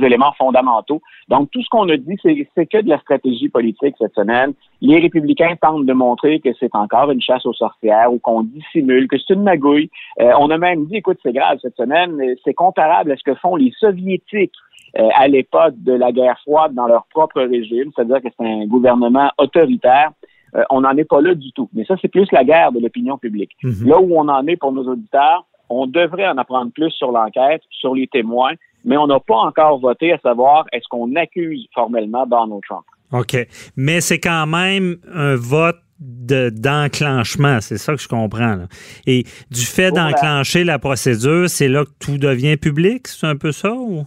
éléments 0.03 0.33
fondamentaux. 0.37 1.01
Donc 1.29 1.51
tout 1.51 1.63
ce 1.63 1.69
qu'on 1.69 1.89
a 1.89 1.97
dit, 1.97 2.17
c'est 2.23 2.67
que 2.67 2.81
de 2.81 2.89
la 2.89 2.99
stratégie 2.99 3.49
politique 3.49 3.95
cette 3.99 4.15
semaine. 4.15 4.53
Les 4.81 4.99
républicains 4.99 5.55
tentent 5.61 5.87
de 5.87 5.93
montrer 5.93 6.41
que 6.41 6.51
c'est 6.59 6.75
encore 6.75 7.11
une 7.11 7.21
chasse 7.21 7.47
aux 7.47 7.53
sorcières 7.53 8.13
ou 8.13 8.19
qu'on 8.19 8.43
dissimule, 8.43 9.09
que 9.09 9.17
c'est 9.19 9.35
une 9.35 9.43
magouille. 9.43 9.91
Euh, 10.21 10.33
on 10.39 10.51
a 10.51 10.59
même 10.59 10.87
dit, 10.87 10.97
écoute, 10.97 11.19
c'est 11.23 11.33
grave 11.33 11.59
cette 11.63 11.77
semaine, 11.77 12.21
c'est 12.45 12.55
comparable 12.55 13.13
à 13.13 13.17
ce 13.17 13.23
que 13.23 13.35
font 13.35 13.57
les 13.57 13.73
soviétiques 13.79 14.53
euh, 14.99 15.09
à 15.15 15.27
l'époque 15.27 15.75
de 15.79 15.93
la 15.93 16.13
guerre 16.13 16.39
froide 16.43 16.75
dans 16.75 16.87
leur 16.87 17.07
propre 17.07 17.41
régime, 17.43 17.91
c'est-à-dire 17.95 18.21
que 18.23 18.29
c'est 18.39 18.47
un 18.47 18.67
gouvernement 18.67 19.31
autoritaire. 19.39 20.11
Euh, 20.57 20.62
on 20.71 20.83
n'en 20.83 20.97
est 20.97 21.05
pas 21.05 21.21
là 21.21 21.35
du 21.35 21.53
tout. 21.53 21.69
Mais 21.73 21.85
ça, 21.85 21.97
c'est 22.01 22.09
plus 22.09 22.31
la 22.33 22.45
guerre 22.45 22.73
de 22.73 22.81
l'opinion 22.81 23.19
publique. 23.19 23.53
Mhm. 23.62 23.88
Là 23.88 24.01
où 24.01 24.17
on 24.17 24.29
en 24.29 24.47
est 24.47 24.57
pour 24.57 24.73
nos 24.73 24.87
auditeurs, 24.88 25.47
on 25.69 25.87
devrait 25.87 26.29
en 26.29 26.38
apprendre 26.38 26.71
plus 26.73 26.90
sur 26.90 27.11
l'enquête, 27.11 27.62
sur 27.71 27.95
les 27.95 28.07
témoins, 28.07 28.53
mais 28.85 28.97
on 28.97 29.07
n'a 29.07 29.19
pas 29.21 29.37
encore 29.37 29.79
voté 29.79 30.12
à 30.12 30.19
savoir 30.19 30.67
est-ce 30.73 30.87
qu'on 30.88 31.14
accuse 31.17 31.67
formellement 31.75 32.27
Donald 32.27 32.61
Trump. 32.69 32.85
OK. 33.12 33.37
Mais 33.77 34.01
c'est 34.01 34.19
quand 34.19 34.47
même 34.47 34.97
un 35.12 35.37
vote 35.37 35.79
d'enclenchement, 36.01 37.61
c'est 37.61 37.79
ça 37.79 37.95
que 37.95 38.01
je 38.01 38.09
comprends. 38.09 38.59
Et 39.07 39.25
du 39.51 39.61
fait 39.64 39.90
d'enclencher 39.90 40.64
la 40.64 40.79
procédure, 40.79 41.49
c'est 41.49 41.69
là 41.69 41.85
que 41.85 41.90
tout 41.99 42.19
devient 42.19 42.57
public, 42.57 43.07
c'est 43.09 43.27
un 43.27 43.37
peu 43.37 43.53
ça 43.53 43.73
ou? 43.73 44.05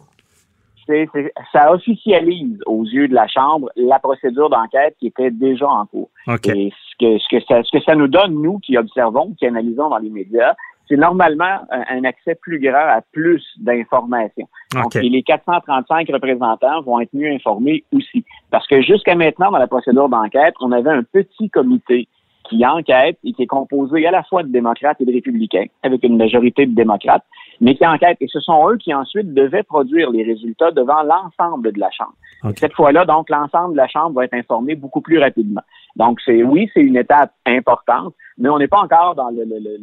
Ça 1.52 1.72
officialise 1.72 2.60
aux 2.66 2.84
yeux 2.84 3.08
de 3.08 3.14
la 3.14 3.28
Chambre 3.28 3.70
la 3.76 4.00
procédure 4.00 4.50
d'enquête 4.50 4.96
qui 5.00 5.08
était 5.08 5.32
déjà 5.32 5.68
en 5.68 5.86
cours. 5.86 6.10
Et 6.28 6.72
ce 6.72 6.96
que, 7.00 7.18
ce, 7.20 7.28
que 7.30 7.44
ça, 7.48 7.64
ce 7.64 7.78
que 7.78 7.84
ça 7.84 7.96
nous 7.96 8.08
donne, 8.08 8.42
nous 8.42 8.60
qui 8.60 8.78
observons, 8.78 9.34
qui 9.38 9.46
analysons 9.46 9.90
dans 9.90 9.98
les 9.98 10.10
médias, 10.10 10.56
c'est 10.88 10.98
normalement 10.98 11.60
un, 11.70 12.04
accès 12.06 12.36
plus 12.36 12.60
grand 12.60 12.78
à 12.78 13.02
plus 13.12 13.44
d'informations. 13.58 14.48
Donc, 14.74 14.94
les 14.96 15.22
435 15.22 16.08
représentants 16.14 16.82
vont 16.82 17.00
être 17.00 17.14
mieux 17.14 17.32
informés 17.32 17.84
aussi. 17.94 18.24
Parce 18.52 18.66
que 18.68 18.82
jusqu'à 18.82 19.16
maintenant, 19.16 19.52
dans 19.52 19.58
la 19.58 19.68
procédure 19.68 20.10
d'enquête, 20.10 20.54
on 20.62 20.72
avait 20.72 20.92
un 20.92 21.04
petit 21.04 21.50
comité 21.50 22.08
qui 22.50 22.66
enquête 22.66 23.18
et 23.26 23.34
qui 23.34 23.44
est 23.44 23.48
composé 23.48 24.08
à 24.08 24.12
la 24.12 24.24
fois 24.24 24.44
de 24.44 24.50
démocrates 24.50 25.02
et 25.02 25.06
de 25.06 25.12
républicains, 25.12 25.66
avec 25.84 26.04
une 26.04 26.18
majorité 26.18 26.66
de 26.66 26.74
démocrates 26.74 27.26
mais 27.62 27.76
qui 27.76 27.86
enquêtent. 27.86 28.18
Et 28.22 28.28
ce 28.28 28.40
sont 28.40 28.70
eux 28.70 28.78
qui 28.78 28.94
ensuite 28.94 29.34
devaient 29.34 29.64
produire 29.64 30.12
les 30.12 30.24
résultats 30.24 30.72
devant 30.72 31.04
l'ensemble 31.04 31.72
de 31.72 31.80
la 31.80 31.90
Chambre. 31.92 32.14
Cette 32.56 32.74
fois-là, 32.74 33.06
donc, 33.06 33.30
l'ensemble 33.30 33.74
de 33.74 33.78
la 33.78 33.88
Chambre 33.88 34.16
va 34.16 34.26
être 34.26 34.34
informé 34.34 34.76
beaucoup 34.76 35.02
plus 35.02 35.18
rapidement. 35.20 35.62
Donc, 35.96 36.20
c'est 36.24 36.44
oui, 36.44 36.70
c'est 36.74 36.82
une 36.82 36.96
étape 36.96 37.34
importante, 37.48 38.14
mais 38.38 38.50
on 38.50 38.60
n'est 38.60 38.68
pas 38.68 38.80
encore 38.80 39.16
dans 39.16 39.30
le, 39.30 39.44
le, 39.44 39.58
le, 39.60 39.78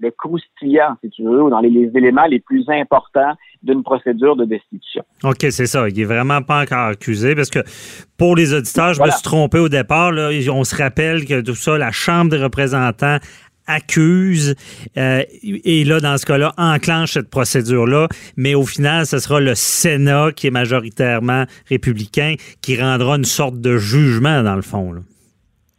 le, 0.00 0.10
croustillant, 0.12 0.96
si 1.04 1.10
tu 1.10 1.22
veux, 1.24 1.42
ou 1.42 1.50
dans 1.50 1.60
les, 1.60 1.90
éléments 1.94 2.24
les 2.24 2.40
plus 2.40 2.64
importants 2.70 3.34
d'une 3.62 3.82
procédure 3.82 4.36
de 4.36 4.46
destitution. 4.46 5.04
OK, 5.24 5.38
c'est 5.50 5.66
ça. 5.66 5.86
Il 5.88 6.00
est 6.00 6.04
vraiment 6.04 6.40
pas 6.40 6.62
encore 6.62 6.88
accusé 6.88 7.34
parce 7.34 7.50
que 7.50 7.58
pour 8.16 8.34
les 8.34 8.54
auditeurs, 8.54 8.94
je 8.94 9.02
me 9.02 9.10
suis 9.10 9.22
trompé 9.22 9.58
au 9.58 9.68
départ. 9.68 10.12
Là, 10.12 10.30
on 10.50 10.64
se 10.64 10.74
rappelle 10.74 11.26
que 11.26 11.42
tout 11.42 11.54
ça, 11.54 11.76
la 11.76 11.90
Chambre 11.90 12.30
des 12.30 12.42
représentants 12.42 13.18
accuse 13.68 14.56
euh, 14.96 15.22
et 15.42 15.84
là, 15.84 16.00
dans 16.00 16.16
ce 16.16 16.26
cas-là, 16.26 16.52
enclenche 16.58 17.12
cette 17.12 17.30
procédure-là. 17.30 18.08
Mais 18.36 18.54
au 18.54 18.64
final, 18.64 19.06
ce 19.06 19.18
sera 19.18 19.40
le 19.40 19.54
Sénat 19.54 20.32
qui 20.34 20.48
est 20.48 20.50
majoritairement 20.50 21.44
républicain 21.68 22.34
qui 22.62 22.80
rendra 22.80 23.16
une 23.16 23.24
sorte 23.24 23.60
de 23.60 23.76
jugement, 23.76 24.42
dans 24.42 24.56
le 24.56 24.62
fond. 24.62 24.94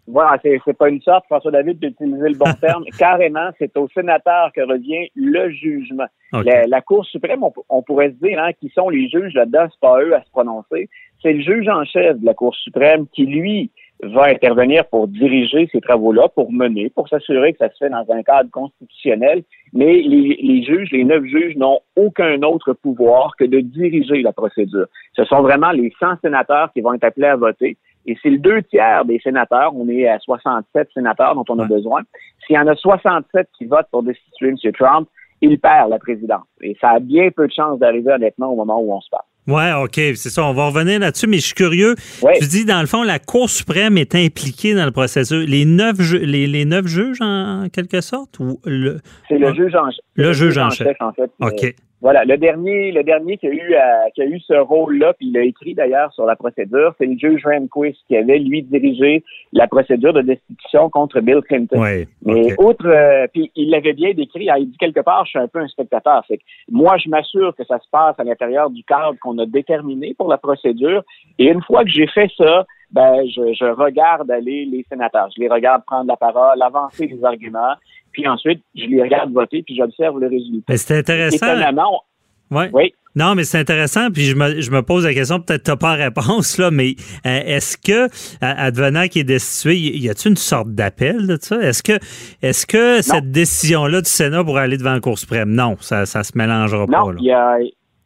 Voilà, 0.08 0.40
c'est 0.42 0.78
pas 0.78 0.90
une 0.90 1.02
sorte, 1.02 1.26
François 1.26 1.52
David, 1.52 1.80
d'utiliser 1.80 2.30
le 2.30 2.36
bon 2.36 2.52
terme. 2.62 2.84
Carrément, 2.98 3.50
c'est 3.60 3.76
au 3.78 3.88
sénateur 3.90 4.52
que 4.56 4.62
revient 4.62 5.10
le 5.16 5.52
jugement. 5.52 6.08
La, 6.34 6.82
Cour 6.82 7.06
suprême, 7.06 7.44
on, 7.70 7.82
pourrait 7.84 8.10
se 8.10 8.26
dire, 8.26 8.40
hein, 8.42 8.52
qui 8.60 8.70
sont 8.70 8.90
les 8.90 9.08
juges 9.08 9.34
là-dedans, 9.34 9.68
c'est 9.70 9.80
pas 9.80 10.02
eux 10.02 10.16
à 10.16 10.24
se 10.24 10.30
prononcer. 10.32 10.90
C'est 11.22 11.34
le 11.34 11.42
juge 11.42 11.68
en 11.68 11.86
chef 11.86 12.18
de 12.20 12.26
la 12.26 12.34
Cour 12.34 12.56
suprême 12.56 13.06
qui, 13.14 13.26
lui, 13.26 13.72
va 14.02 14.28
intervenir 14.28 14.86
pour 14.86 15.08
diriger 15.08 15.68
ces 15.72 15.82
travaux-là, 15.82 16.30
pour 16.30 16.52
mener, 16.52 16.90
pour 16.90 17.10
s'assurer 17.10 17.54
que 17.54 17.60
ça 17.60 17.70
se 17.70 17.78
fait 17.78 17.90
dans 17.90 18.06
un 18.10 18.24
cadre 18.24 18.50
constitutionnel. 18.50 19.44
Mais 19.74 20.02
les, 20.02 20.40
les 20.42 20.64
juges, 20.64 20.90
les 20.92 21.04
neuf 21.04 21.24
juges, 21.26 21.58
n'ont 21.58 21.80
aucun 21.96 22.42
autre 22.44 22.74
pouvoir 22.74 23.36
que 23.38 23.44
de 23.44 23.60
diriger 23.60 24.22
la 24.22 24.32
procédure. 24.32 24.88
Ce 25.14 25.26
sont 25.26 25.42
vraiment 25.42 25.72
les 25.72 25.92
100 26.00 26.20
sénateurs 26.22 26.72
qui 26.74 26.82
vont 26.82 26.94
être 26.94 27.04
appelés 27.04 27.28
à 27.28 27.36
voter. 27.36 27.78
Et 28.06 28.18
c'est 28.24 28.30
le 28.30 28.40
deux 28.40 28.64
tiers 28.64 29.06
des 29.06 29.20
sénateurs, 29.20 29.76
on 29.76 29.88
est 29.90 30.08
à 30.08 30.18
67 30.20 30.90
sénateurs 30.94 31.36
dont 31.36 31.46
on 31.50 31.60
a 31.60 31.66
besoin. 31.66 32.02
S'il 32.46 32.56
y 32.56 32.60
en 32.60 32.68
a 32.68 32.76
67 32.76 33.48
qui 33.58 33.66
votent 33.66 33.90
pour 33.92 34.04
destituer 34.04 34.50
M. 34.50 34.72
Trump, 34.74 35.08
il 35.42 35.60
perd 35.60 35.90
la 35.90 36.00
présidence. 36.00 36.48
Et 36.62 36.76
ça 36.82 36.92
a 36.92 37.00
bien 37.00 37.30
peu 37.32 37.48
de 37.48 37.54
chances 37.54 37.80
d'arriver 37.80 38.14
honnêtement 38.14 38.52
au 38.52 38.56
moment 38.56 38.80
où 38.82 38.94
on 38.94 39.02
se 39.02 39.10
parle. 39.10 39.29
Oui, 39.48 39.64
OK, 39.84 39.96
c'est 39.96 40.30
ça. 40.30 40.44
On 40.44 40.54
va 40.54 40.68
revenir 40.68 41.00
là-dessus, 41.00 41.28
mais 41.28 41.38
je 41.38 41.46
suis 41.46 41.56
curieux. 41.56 41.96
Tu 42.40 42.48
dis, 42.48 42.66
dans 42.66 42.82
le 42.82 42.88
fond, 42.88 43.04
la 43.04 43.20
Cour 43.20 43.50
suprême 43.50 43.98
est 43.98 44.14
impliquée 44.14 44.76
dans 44.76 44.86
le 44.86 44.92
processus. 44.92 45.48
Les 45.48 45.66
neuf, 45.66 45.98
les, 46.14 46.46
les 46.46 46.88
juges, 46.88 47.22
en 47.22 47.68
quelque 47.72 48.02
sorte? 48.02 48.40
ou 48.40 48.60
le... 48.66 49.00
C'est 49.28 49.38
le 49.38 49.54
juge 49.54 49.76
en 49.76 49.90
chef. 49.90 50.00
Le, 50.16 50.34
juge, 50.34 50.58
en 50.58 50.70
chef, 50.70 50.96
en 51.00 51.14
fait. 51.14 51.32
OK. 51.40 51.76
Voilà, 52.02 52.24
le 52.24 52.38
dernier, 52.38 52.94
le 52.94 53.04
dernier 53.04 53.38
qui 53.38 53.48
a 53.48 53.52
eu, 53.52 53.74
euh, 53.74 54.10
qui 54.16 54.22
a 54.22 54.26
eu 54.26 54.40
ce 54.40 54.54
rôle-là, 54.54 55.14
puis 55.14 55.28
il 55.28 55.38
a 55.38 55.42
écrit 55.42 55.74
d'ailleurs 55.74 56.14
sur 56.14 56.26
la 56.26 56.38
procédure, 56.38 56.96
c'est 56.98 57.06
le 57.06 57.18
juge 57.18 57.46
Rehnquist 57.46 58.00
qui 58.08 58.16
avait 58.16 58.40
lui 58.40 58.64
dirigé 58.64 59.24
la 59.52 59.68
procédure 59.68 60.14
de 60.14 60.22
destitution 60.22 60.90
contre 60.90 61.20
Bill 61.20 61.42
Clinton. 61.42 61.82
Oui, 61.82 62.08
Mais 62.24 62.54
ok. 62.54 62.64
outre, 62.64 62.88
euh, 62.88 63.28
puis 63.34 63.52
il 63.56 63.70
l'avait 63.70 63.94
bien 63.94 64.14
décrit, 64.14 64.48
il 64.58 64.72
dit 64.72 64.78
quelque 64.78 65.02
part, 65.02 65.26
je 65.26 65.32
suis 65.32 65.40
un 65.40 65.48
peu 65.48 65.60
un 65.60 65.68
spectateur. 65.68 66.26
Fait 66.26 66.38
que 66.38 66.44
moi, 66.72 66.96
je 66.98 67.10
m'assure 67.10 67.54
que 67.56 67.66
ça 67.66 67.80
se 67.80 67.90
passe 67.92 68.16
à 68.18 68.24
l'intérieur 68.24 68.70
du 68.70 68.84
cadre 68.84 69.16
qu'on 69.22 69.38
a 69.38 69.46
déterminé 69.46 70.14
pour 70.18 70.30
la 70.30 70.38
procédure. 70.38 71.04
Et 71.38 71.48
une 71.48 71.62
fois 71.64 71.84
que 71.84 71.90
j'ai 71.90 72.08
fait 72.08 72.32
ça, 72.38 72.66
ben, 72.92 73.16
je, 73.26 73.54
je 73.54 73.66
regarde 73.66 74.30
aller 74.32 74.66
les 74.66 74.86
sénateurs. 74.90 75.30
Je 75.36 75.42
les 75.42 75.50
regarde 75.50 75.84
prendre 75.86 76.08
la 76.08 76.18
parole, 76.18 76.62
avancer 76.62 77.08
les 77.08 77.24
arguments, 77.24 77.76
puis 78.12 78.28
ensuite, 78.28 78.62
je 78.76 78.86
les 78.86 79.02
regarde 79.02 79.32
voter, 79.32 79.64
puis 79.64 79.76
j'observe 79.76 80.20
le 80.20 80.28
résultat. 80.28 80.66
Mais 80.70 80.78
c'est 80.78 80.98
intéressant. 80.98 81.46
Étonnamment, 81.48 81.92
on- 81.94 82.56
Ouais. 82.56 82.70
oui. 82.74 82.94
Non, 83.16 83.36
mais 83.36 83.44
c'est 83.44 83.60
intéressant. 83.60 84.10
Puis 84.12 84.24
je 84.24 84.36
me, 84.36 84.60
je 84.62 84.72
me 84.72 84.82
pose 84.82 85.06
la 85.06 85.14
question, 85.14 85.40
peut-être 85.40 85.64
tu 85.64 85.70
n'as 85.72 85.78
pas 85.78 85.94
réponse, 85.94 86.58
là, 86.58 86.72
mais 86.72 86.96
euh, 87.28 87.42
est-ce 87.46 87.78
que, 87.78 88.06
euh, 88.06 88.08
advenant 88.42 89.08
qui 89.08 89.20
est 89.20 89.24
destitué, 89.24 89.76
y 89.78 90.10
a-t-il 90.10 90.32
une 90.32 90.36
sorte 90.38 90.70
d'appel 90.70 91.28
de 91.28 91.38
ça? 91.40 91.58
Est-ce 91.62 91.84
que, 91.84 92.00
est-ce 92.42 92.66
que 92.66 93.02
cette 93.04 93.30
décision-là 93.32 94.02
du 94.02 94.10
Sénat 94.10 94.44
pourrait 94.44 94.64
aller 94.64 94.78
devant 94.78 94.94
la 94.94 95.00
Cour 95.00 95.18
suprême? 95.20 95.52
Non, 95.52 95.76
ça 95.80 96.02
ne 96.02 96.06
se 96.06 96.32
mélangera 96.36 96.86
Non, 96.88 97.06
pas. 97.06 97.12
Là. 97.12 97.18
il 97.20 97.26
y 97.26 97.32
a, 97.32 97.58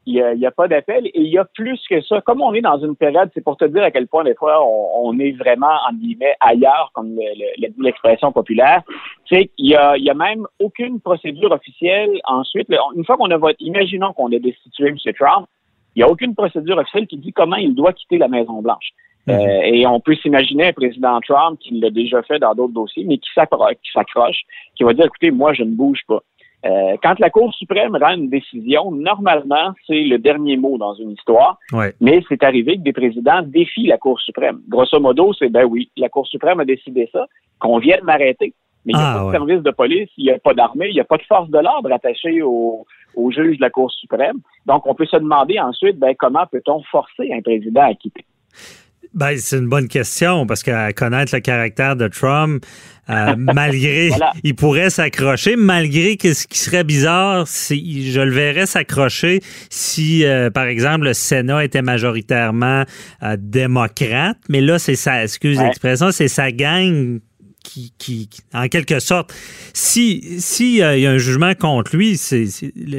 il 0.05 0.15
y 0.15 0.21
a, 0.21 0.33
a 0.47 0.51
pas 0.51 0.67
d'appel 0.67 1.07
et 1.07 1.11
il 1.21 1.27
y 1.29 1.37
a 1.37 1.45
plus 1.45 1.79
que 1.89 2.01
ça. 2.01 2.19
Comme 2.21 2.41
on 2.41 2.53
est 2.53 2.61
dans 2.61 2.77
une 2.77 2.95
période, 2.95 3.29
c'est 3.33 3.43
pour 3.43 3.55
te 3.57 3.65
dire 3.65 3.83
à 3.83 3.91
quel 3.91 4.07
point 4.07 4.23
des 4.25 4.35
fois 4.35 4.61
on, 4.65 5.07
on 5.09 5.19
est 5.19 5.31
vraiment 5.31 5.75
en 5.89 5.93
guillemets 5.93 6.35
ailleurs, 6.41 6.91
comme 6.93 7.15
le- 7.15 7.61
le- 7.67 7.73
l'expression 7.83 8.31
populaire. 8.31 8.81
C'est 9.29 9.45
qu'il 9.55 9.67
y 9.67 9.75
a, 9.75 9.95
il 9.97 10.03
y 10.03 10.09
a 10.09 10.13
même 10.13 10.45
aucune 10.59 10.99
procédure 10.99 11.51
officielle. 11.51 12.19
Ensuite, 12.25 12.67
le- 12.69 12.77
une 12.97 13.05
fois 13.05 13.15
qu'on 13.17 13.31
a 13.31 13.37
voté, 13.37 13.63
imaginons 13.63 14.11
qu'on 14.13 14.31
a 14.33 14.39
destitué 14.39 14.89
M. 14.89 14.97
Trump, 15.17 15.47
il 15.95 15.99
n'y 15.99 16.03
a 16.03 16.09
aucune 16.09 16.35
procédure 16.35 16.77
officielle 16.77 17.07
qui 17.07 17.17
dit 17.17 17.31
comment 17.31 17.55
il 17.55 17.73
doit 17.73 17.93
quitter 17.93 18.17
la 18.17 18.27
Maison 18.27 18.61
Blanche. 18.61 18.89
Mhm. 19.25 19.35
Euh, 19.35 19.61
et 19.63 19.87
on 19.87 20.01
peut 20.01 20.15
s'imaginer 20.15 20.67
un 20.67 20.73
président 20.73 21.17
Trump 21.21 21.57
qui 21.61 21.79
l'a 21.79 21.89
déjà 21.91 22.21
fait 22.23 22.39
dans 22.39 22.53
d'autres 22.55 22.73
dossiers, 22.73 23.05
mais 23.05 23.17
qui 23.19 23.29
s'accroche, 23.33 24.41
qui 24.75 24.83
va 24.83 24.93
dire 24.93 25.05
écoutez, 25.05 25.31
moi 25.31 25.53
je 25.53 25.63
ne 25.63 25.71
bouge 25.71 26.01
pas. 26.07 26.19
Euh, 26.65 26.95
quand 27.03 27.19
la 27.19 27.29
Cour 27.29 27.53
suprême 27.53 27.97
rend 28.01 28.13
une 28.15 28.29
décision, 28.29 28.89
normalement, 28.91 29.73
c'est 29.85 30.03
le 30.03 30.17
dernier 30.17 30.55
mot 30.55 30.77
dans 30.77 30.93
une 30.93 31.11
histoire, 31.11 31.57
Ouais. 31.73 31.93
mais 31.99 32.23
c'est 32.29 32.41
arrivé 32.43 32.77
que 32.77 32.81
des 32.83 32.93
présidents 32.93 33.41
défient 33.43 33.87
la 33.87 33.97
Cour 33.97 34.19
suprême. 34.21 34.61
Grosso 34.69 34.99
modo, 34.99 35.33
c'est 35.33 35.49
ben 35.49 35.65
oui, 35.65 35.89
la 35.97 36.07
Cour 36.09 36.25
suprême 36.27 36.59
a 36.61 36.65
décidé 36.65 37.09
ça, 37.11 37.25
qu'on 37.59 37.79
vienne 37.79 38.03
m'arrêter. 38.03 38.53
Mais 38.85 38.93
il 38.93 38.97
n'y 38.97 39.01
a 39.01 39.09
Ah, 39.11 39.13
pas 39.13 39.19
de 39.19 39.25
ouais. 39.25 39.31
service 39.37 39.63
de 39.63 39.71
police, 39.71 40.09
il 40.17 40.25
n'y 40.25 40.31
a 40.31 40.39
pas 40.39 40.53
d'armée, 40.53 40.87
il 40.89 40.93
n'y 40.93 40.99
a 40.99 41.05
pas 41.05 41.17
de 41.17 41.23
force 41.23 41.49
de 41.49 41.57
l'ordre 41.57 41.91
attachée 41.91 42.41
au, 42.41 42.85
au 43.15 43.31
juge 43.31 43.57
de 43.57 43.61
la 43.61 43.69
Cour 43.69 43.91
suprême. 43.91 44.37
Donc, 44.65 44.85
on 44.85 44.93
peut 44.93 45.05
se 45.05 45.17
demander 45.17 45.59
ensuite, 45.59 45.97
ben, 45.99 46.13
comment 46.17 46.45
peut-on 46.51 46.81
forcer 46.83 47.31
un 47.33 47.41
président 47.41 47.81
à 47.81 47.93
quitter? 47.93 48.25
Ben, 49.13 49.37
c'est 49.37 49.57
une 49.57 49.67
bonne 49.69 49.87
question 49.87 50.45
parce 50.47 50.63
qu'à 50.63 50.91
connaître 50.93 51.35
le 51.35 51.41
caractère 51.41 51.95
de 51.95 52.07
Trump, 52.07 52.65
euh, 53.09 53.35
malgré, 53.37 54.09
Voilà. 54.09 54.31
il 54.43 54.55
pourrait 54.55 54.89
s'accrocher, 54.89 55.55
malgré 55.55 56.17
que 56.17 56.33
ce 56.33 56.47
qui 56.47 56.57
serait 56.57 56.83
bizarre, 56.83 57.47
c'est, 57.47 57.75
je 57.77 58.21
le 58.21 58.31
verrais 58.31 58.65
s'accrocher 58.65 59.41
si, 59.69 60.25
euh, 60.25 60.49
par 60.49 60.65
exemple, 60.65 61.05
le 61.05 61.13
Sénat 61.13 61.63
était 61.63 61.81
majoritairement 61.83 62.83
euh, 63.21 63.35
démocrate, 63.39 64.37
mais 64.49 64.61
là, 64.61 64.79
c'est 64.79 64.95
sa, 64.95 65.23
excuse 65.23 65.57
Ouais. 65.59 65.65
l'expression, 65.65 66.11
c'est 66.11 66.27
sa 66.27 66.51
gang 66.51 67.19
qui, 67.63 67.93
qui, 67.97 68.27
qui- 68.27 68.41
en 68.53 68.67
quelque 68.67 68.99
sorte, 68.99 69.33
si, 69.73 70.39
si 70.39 70.81
euh, 70.81 70.97
y 70.97 71.05
a 71.05 71.11
un 71.11 71.17
jugement 71.17 71.53
contre 71.55 71.95
lui, 71.95 72.17
c'est, 72.17 72.45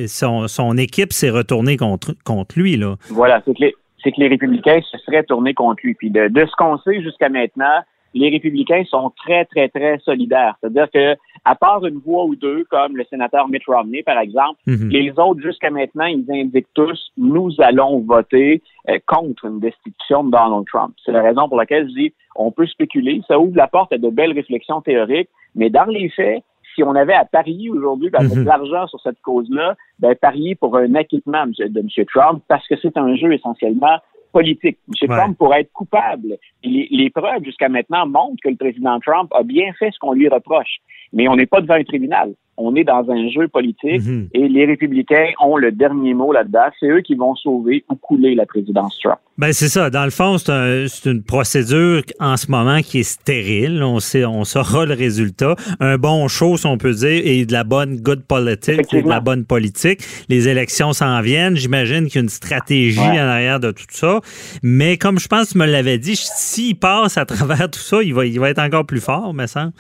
son, 0.07 0.49
son 0.49 0.77
équipe 0.79 1.13
s'est 1.13 1.31
retournée 1.31 1.77
contre, 1.77 2.15
contre 2.25 2.59
lui, 2.59 2.77
là. 2.77 2.97
Voilà, 3.11 3.43
c'est 3.45 3.53
que 3.55 3.61
les, 3.63 3.75
c'est 4.05 4.13
que 4.13 4.21
les 4.21 4.29
républicains 4.29 4.81
se 4.83 4.99
seraient 4.99 5.25
tournés 5.25 5.55
contre 5.55 5.81
lui. 5.83 5.95
Puis 5.95 6.11
de, 6.11 6.29
de 6.29 6.47
ce 6.47 6.53
qu'on 6.57 6.79
sait 6.79 7.03
jusqu'à 7.03 7.29
maintenant, 7.29 7.81
les 8.17 8.31
républicains 8.31 8.85
sont 8.85 9.11
très, 9.17 9.45
très, 9.47 9.69
très 9.69 9.99
solidaires. 9.99 10.55
C'est-à-dire 10.61 10.89
que, 10.93 11.17
à 11.45 11.57
part 11.57 11.85
une 11.85 11.99
voix 11.99 12.25
ou 12.27 12.37
deux, 12.37 12.65
comme 12.71 12.97
le 12.97 13.05
sénateur 13.11 13.49
Mitt 13.49 13.65
Romney, 13.67 14.05
par 14.05 14.19
exemple, 14.21 14.61
Mhm. 14.69 14.89
les 14.91 15.11
autres, 15.19 15.41
jusqu'à 15.41 15.71
maintenant, 15.71 16.05
ils 16.05 16.25
indiquent 16.31 16.73
tous, 16.75 17.11
nous 17.17 17.51
allons 17.59 17.99
voter 18.01 18.63
euh, 18.89 18.99
contre 19.07 19.47
une 19.47 19.59
destitution 19.59 20.23
de 20.23 20.31
Donald 20.31 20.65
Trump. 20.73 20.95
C'est 21.05 21.11
la 21.11 21.23
raison 21.23 21.49
pour 21.49 21.57
laquelle 21.59 21.89
je 21.89 21.95
dis, 21.95 22.15
on 22.37 22.53
peut 22.53 22.67
spéculer, 22.67 23.21
ça 23.27 23.39
ouvre 23.41 23.57
la 23.57 23.67
porte 23.67 23.93
à 23.93 23.99
de 23.99 24.09
belles 24.11 24.33
réflexions 24.33 24.81
théoriques, 24.81 25.29
mais 25.57 25.71
dans 25.71 25.87
les 25.87 26.09
faits, 26.11 26.45
si 26.75 26.83
on 26.83 26.95
avait 26.95 27.15
à 27.15 27.25
parier 27.25 27.71
aujourd'hui, 27.71 28.11
avec 28.13 28.33
Mhm. 28.33 28.45
de 28.45 28.49
l'argent 28.49 28.87
sur 28.87 29.01
cette 29.01 29.21
cause-là, 29.23 29.77
ben, 29.99 30.15
parier 30.15 30.55
pour 30.55 30.77
un 30.77 30.95
acquittement 30.95 31.47
de 31.47 31.81
M. 31.81 32.07
Trump, 32.13 32.43
parce 32.49 32.67
que 32.67 32.75
c'est 32.81 32.97
un 32.97 33.15
jeu 33.17 33.33
essentiellement 33.33 33.99
politique. 34.33 34.79
M. 34.89 35.09
Ouais. 35.11 35.17
Trump 35.17 35.39
pourrait 35.39 35.61
être 35.61 35.73
coupable. 35.73 36.37
Les, 36.65 36.89
les 36.91 37.11
preuves 37.11 37.45
jusqu'à 37.45 37.69
maintenant 37.69 38.07
montrent 38.07 38.43
que 38.43 38.49
le 38.49 38.57
président 38.57 38.99
Trump 39.01 39.31
a 39.33 39.43
bien 39.45 39.73
fait 39.79 39.91
ce 39.93 39.99
qu'on 39.99 40.13
lui 40.13 40.29
reproche. 40.29 40.79
Mais 41.13 41.29
on 41.29 41.37
n'est 41.37 41.47
pas 41.47 41.61
devant 41.61 41.75
un 41.75 41.85
tribunal. 41.85 42.35
On 42.57 42.75
est 42.77 42.85
dans 42.85 43.05
un 43.11 43.29
jeu 43.31 43.49
politique 43.49 44.01
Mhm. 44.05 44.29
et 44.33 44.49
les 44.49 44.65
républicains 44.67 45.27
ont 45.43 45.57
le 45.57 45.73
dernier 45.73 46.15
mot 46.15 46.33
là-dedans. 46.33 46.67
C'est 46.79 46.89
eux 46.89 47.01
qui 47.01 47.15
vont 47.15 47.35
sauver 47.35 47.85
ou 47.91 47.97
couler 47.97 48.35
la 48.35 48.47
présidence 48.47 48.97
Trump. 49.03 49.19
Ben 49.37 49.53
c'est 49.53 49.69
ça. 49.69 49.91
Dans 49.91 50.05
le 50.05 50.11
fond, 50.11 50.39
c'est 50.39 50.53
un- 50.53 50.87
une 51.11 51.25
procédure 51.25 52.03
en 52.21 52.37
ce 52.37 52.49
moment 52.51 52.81
qui 52.83 53.01
est 53.01 53.03
stérile. 53.03 53.83
On 53.83 53.99
sait, 53.99 54.25
on 54.25 54.45
saura 54.45 54.87
le 54.87 54.95
résultat. 54.95 55.57
Un 55.81 55.99
bon 55.99 56.29
show, 56.29 56.57
si 56.57 56.67
on 56.67 56.79
peut 56.79 56.93
dire, 56.93 57.21
et 57.25 57.45
de 57.45 57.53
la 57.53 57.65
bonne 57.65 57.97
good 57.97 58.23
politics, 58.23 58.95
et 58.95 59.03
de 59.03 59.09
la 59.09 59.19
bonne 59.21 59.45
politique. 59.45 60.01
Les 60.29 60.47
élections 60.49 60.93
s'en 60.93 61.21
viennent. 61.21 61.57
J'imagine 61.57 62.07
qu'il 62.07 62.17
y 62.17 62.19
a 62.19 62.23
une 62.23 62.29
stratégie 62.29 63.01
Ouais. 63.01 63.21
en 63.21 63.27
arrière 63.27 63.59
de 63.59 63.73
tout 63.73 63.85
ça. 63.91 64.21
Mais 64.63 64.97
comme 64.97 65.19
je 65.19 65.27
pense 65.27 65.49
que 65.49 65.53
tu 65.55 65.59
me 65.59 65.67
l'avais 65.67 65.99
dit, 65.99 66.15
s'il 66.17 66.77
passe 66.77 67.19
à 67.19 67.25
travers 67.25 67.69
tout 67.69 67.81
ça, 67.81 68.03
il 68.03 68.15
va, 68.15 68.25
il 68.27 68.39
va 68.39 68.51
être 68.51 68.61
encore 68.63 68.87
plus 68.87 69.01
fort, 69.01 69.35
me 69.35 69.47
semble. 69.47 69.73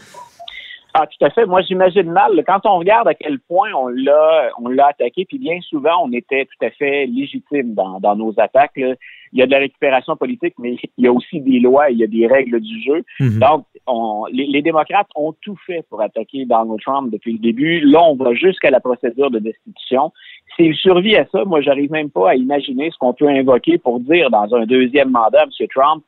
Ah, 0.97 1.09
tout 1.09 1.25
à 1.25 1.31
fait. 1.31 1.45
Moi, 1.45 1.61
j'imagine 1.63 2.13
mal. 2.13 2.31
Quand 2.47 2.61
on 2.67 2.79
regarde 2.79 3.09
à 3.09 3.15
quel 3.15 3.41
point 3.41 3.69
on 3.75 3.89
l'a, 3.89 4.51
on 4.61 4.69
l'a 4.69 4.87
attaqué, 4.87 5.25
puis 5.25 5.39
bien 5.39 5.59
souvent, 5.69 6.05
on 6.05 6.13
était 6.13 6.45
tout 6.45 6.65
à 6.65 6.71
fait 6.71 7.07
légitime 7.07 7.75
dans, 7.75 7.99
dans 7.99 8.15
nos 8.15 8.33
attaques. 8.39 8.77
là. 8.77 8.95
Il 9.33 9.41
y 9.41 9.43
a 9.43 9.47
de 9.47 9.51
la 9.51 9.59
récupération 9.59 10.17
politique, 10.17 10.55
mais 10.57 10.77
il 10.97 11.05
y 11.05 11.09
a 11.09 11.13
aussi 11.13 11.41
des 11.41 11.59
lois, 11.59 11.91
il 11.91 11.99
y 11.99 12.05
a 12.05 12.07
des 12.07 12.29
règles 12.29 12.61
du 12.61 12.81
jeu. 12.81 13.03
Mhm. 13.19 13.41
Donc, 13.41 13.65
on, 13.89 14.27
les, 14.31 14.47
les 14.47 14.63
démocrates 14.63 15.09
ont 15.17 15.35
tout 15.43 15.57
fait 15.67 15.85
pour 15.91 16.01
attaquer 16.01 16.45
Donald 16.45 16.81
Trump 16.81 17.11
depuis 17.11 17.33
le 17.33 17.39
début. 17.41 17.81
Là, 17.81 18.01
on 18.05 18.15
va 18.15 18.33
jusqu'à 18.35 18.71
la 18.71 18.79
procédure 18.79 19.33
de 19.33 19.41
destitution. 19.41 20.13
S'il 20.55 20.77
survit 20.77 21.17
à 21.17 21.27
ça, 21.33 21.45
moi, 21.45 21.61
j'arrive 21.61 21.91
même 21.91 22.11
pas 22.11 22.31
à 22.31 22.35
imaginer 22.37 22.93
ce 22.93 22.99
qu'on 22.99 23.15
peut 23.15 23.29
invoquer 23.29 23.79
pour 23.79 23.99
dire 23.99 24.31
dans 24.31 24.55
un 24.55 24.65
deuxième 24.65 25.11
mandat, 25.11 25.43
M. 25.43 25.67
Trump, 25.75 26.05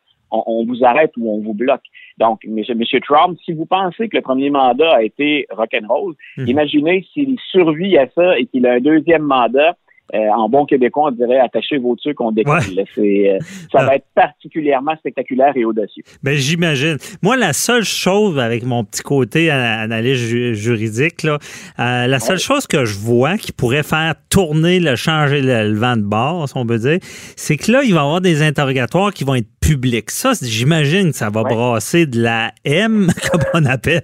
on, 0.47 0.61
on 0.61 0.65
vous 0.67 0.85
arrête 0.85 1.13
ou 1.17 1.31
on 1.31 1.41
vous 1.41 1.55
bloque. 1.55 1.85
Donc, 2.19 2.41
M. 2.45 2.63
Monsieur 2.77 3.01
Trump, 3.01 3.39
si 3.45 3.53
vous 3.53 3.67
pensez 3.67 4.09
que 4.09 4.17
le 4.17 4.23
premier 4.23 4.51
mandat 4.51 4.97
a 4.97 5.03
été 5.03 5.47
rock'n'roll, 5.51 6.15
Mhm. 6.37 6.49
imaginez 6.49 7.07
s'il 7.13 7.37
survit 7.51 7.97
à 7.99 8.07
ça 8.15 8.39
et 8.39 8.47
qu'il 8.47 8.67
a 8.67 8.73
un 8.75 8.81
deuxième 8.81 9.23
mandat. 9.23 9.77
Euh, 10.15 10.19
en 10.37 10.49
bon 10.49 10.67
québécois, 10.67 11.09
on 11.09 11.11
dirait 11.11 11.39
attachez 11.41 11.79
vos 11.79 11.97
trucs, 11.97 12.21
on 12.21 12.31
décolle. 12.33 12.61
Ouais. 12.77 13.29
euh, 13.31 13.39
ça 13.73 13.79
Ah. 13.81 13.85
va 13.87 13.95
être 13.97 14.07
particulièrement 14.15 14.95
spectaculaire 14.97 15.53
et 15.57 15.65
audacieux. 15.65 16.03
Ben, 16.23 16.37
j'imagine. 16.37 16.97
Moi, 17.23 17.37
la 17.37 17.53
seule 17.53 17.85
chose 17.85 18.39
avec 18.39 18.65
mon 18.65 18.85
petit 18.85 19.03
côté 19.03 19.51
analyse 19.51 20.19
ju- 20.19 20.55
juridique, 20.55 21.23
là, 21.23 21.39
euh, 21.81 22.07
la 22.07 22.19
seule 22.21 22.39
chose 22.39 22.67
que 22.67 22.85
je 22.85 22.97
vois 22.99 23.37
qui 23.37 23.53
pourrait 23.53 23.83
faire 23.83 24.15
tourner, 24.31 24.81
le 24.81 24.95
changer 24.97 25.43
le, 25.43 25.71
le 25.73 25.79
vent 25.79 25.97
de 25.97 26.03
bord, 26.03 26.49
si 26.49 26.57
on 26.57 26.67
peut 26.67 26.79
dire, 26.79 26.99
c'est 27.37 27.57
que 27.57 27.73
là, 27.73 27.83
il 27.83 27.93
va 27.95 28.01
y 28.01 28.03
avoir 28.05 28.21
des 28.21 28.43
interrogatoires 28.43 29.13
qui 29.13 29.25
vont 29.25 29.35
être 29.35 29.49
publics. 29.61 30.11
Ça, 30.11 30.33
j'imagine 30.41 31.11
que 31.11 31.17
ça 31.17 31.31
va 31.31 31.43
Ouais. 31.43 31.55
brasser 31.55 32.07
de 32.07 32.21
la 32.23 32.53
M, 32.65 33.09
comme 33.33 33.41
on 33.55 33.65
appelle. 33.65 34.03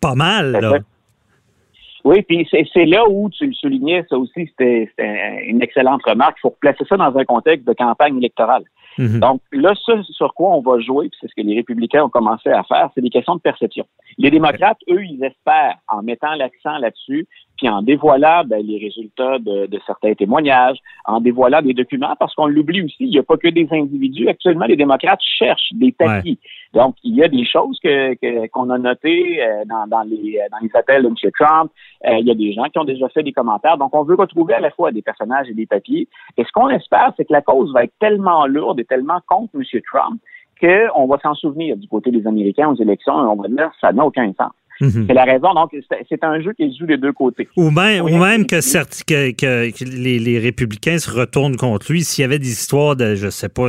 Pas 0.00 0.14
mal, 0.14 0.52
là. 0.52 0.78
Oui, 2.04 2.20
puis 2.22 2.46
c'est 2.50 2.84
là 2.84 3.08
où 3.08 3.30
tu 3.30 3.46
le 3.46 3.54
soulignais, 3.54 4.04
ça 4.10 4.18
aussi, 4.18 4.46
c'était 4.46 4.90
une 5.46 5.62
excellente 5.62 6.02
remarque. 6.04 6.36
Il 6.38 6.42
faut 6.42 6.56
placer 6.60 6.84
ça 6.86 6.96
dans 6.98 7.16
un 7.16 7.24
contexte 7.24 7.66
de 7.66 7.72
campagne 7.72 8.18
électorale. 8.18 8.64
Mhm. 8.98 9.20
Donc 9.20 9.40
là, 9.52 9.72
ça 9.86 9.94
sur 10.10 10.34
quoi 10.34 10.50
on 10.50 10.60
va 10.60 10.78
jouer, 10.80 11.08
puis 11.08 11.18
c'est 11.20 11.28
ce 11.28 11.34
que 11.34 11.46
les 11.46 11.56
républicains 11.56 12.04
ont 12.04 12.08
commencé 12.08 12.50
à 12.50 12.62
faire, 12.62 12.90
c'est 12.94 13.00
des 13.00 13.10
questions 13.10 13.34
de 13.34 13.40
perception. 13.40 13.86
Les 14.18 14.30
démocrates, 14.30 14.78
eux, 14.88 15.04
ils 15.04 15.24
espèrent, 15.24 15.78
en 15.88 16.02
mettant 16.02 16.34
l'accent 16.34 16.78
là-dessus, 16.78 17.26
puis 17.56 17.68
en 17.68 17.82
dévoilant 17.82 18.44
ben, 18.44 18.64
les 18.64 18.78
résultats 18.78 19.38
de, 19.38 19.66
de 19.66 19.80
certains 19.86 20.14
témoignages, 20.14 20.78
en 21.06 21.20
dévoilant 21.20 21.62
des 21.62 21.74
documents, 21.74 22.14
parce 22.18 22.34
qu'on 22.34 22.46
l'oublie 22.46 22.82
aussi, 22.82 22.96
il 23.00 23.10
n'y 23.10 23.18
a 23.18 23.22
pas 23.22 23.36
que 23.36 23.48
des 23.48 23.66
individus. 23.70 24.28
Actuellement, 24.28 24.66
les 24.66 24.76
démocrates 24.76 25.20
cherchent 25.38 25.72
des 25.72 25.92
papiers. 25.92 26.38
Donc, 26.74 26.96
il 27.04 27.14
y 27.14 27.22
a 27.22 27.28
des 27.28 27.44
choses 27.44 27.78
que 27.82 28.46
qu'on 28.48 28.68
a 28.70 28.78
notées 28.78 29.40
euh, 29.40 29.64
dans, 29.66 29.86
dans 29.86 30.02
les 30.02 30.40
dans 30.50 30.58
les 30.60 30.70
appels 30.74 31.02
de 31.02 31.08
M. 31.08 31.14
Trump. 31.38 31.70
Euh, 32.06 32.18
il 32.18 32.26
y 32.26 32.30
a 32.30 32.34
des 32.34 32.52
gens 32.52 32.64
qui 32.64 32.78
ont 32.78 32.84
déjà 32.84 33.08
fait 33.08 33.22
des 33.22 33.32
commentaires. 33.32 33.78
Donc, 33.78 33.94
on 33.94 34.02
veut 34.02 34.16
retrouver 34.16 34.54
à 34.54 34.60
la 34.60 34.70
fois 34.70 34.90
des 34.90 35.02
personnages 35.02 35.48
et 35.48 35.54
des 35.54 35.66
papiers. 35.66 36.08
Et 36.36 36.44
ce 36.44 36.50
qu'on 36.52 36.68
espère, 36.70 37.12
c'est 37.16 37.24
que 37.24 37.32
la 37.32 37.42
cause 37.42 37.72
va 37.72 37.84
être 37.84 37.94
tellement 38.00 38.46
lourde 38.46 38.80
et 38.80 38.84
tellement 38.84 39.20
contre 39.28 39.54
M. 39.54 39.62
Trump 39.90 40.20
qu'on 40.60 41.06
va 41.06 41.18
s'en 41.18 41.34
souvenir 41.34 41.76
du 41.76 41.88
côté 41.88 42.10
des 42.10 42.26
Américains 42.26 42.68
aux 42.68 42.76
élections 42.76 43.24
et 43.24 43.28
on 43.28 43.36
va 43.36 43.48
dire 43.48 43.70
ça 43.80 43.92
n'a 43.92 44.04
aucun 44.04 44.32
sens. 44.32 44.52
Mhm. 44.80 45.04
C'est 45.08 45.14
la 45.14 45.24
raison. 45.24 45.54
Donc, 45.54 45.70
c'est 46.08 46.24
un 46.24 46.40
jeu 46.40 46.52
qui 46.52 46.70
se 46.72 46.78
joue 46.78 46.86
des 46.86 46.96
deux 46.96 47.12
côtés. 47.12 47.48
Ou 47.56 47.70
même, 47.70 48.04
ou 48.04 48.44
que, 48.46 48.60
certes- 48.60 49.02
que, 49.06 49.30
que- 49.30 49.70
que 49.70 49.84
les, 49.84 50.18
les 50.18 50.38
républicains 50.38 50.98
se 50.98 51.10
retournent 51.10 51.56
contre 51.56 51.92
lui. 51.92 52.02
S'il 52.04 52.22
y 52.22 52.24
avait 52.24 52.38
des 52.38 52.50
histoires 52.50 52.96
de, 52.96 53.14
je 53.14 53.30
sais 53.30 53.48
pas, 53.48 53.68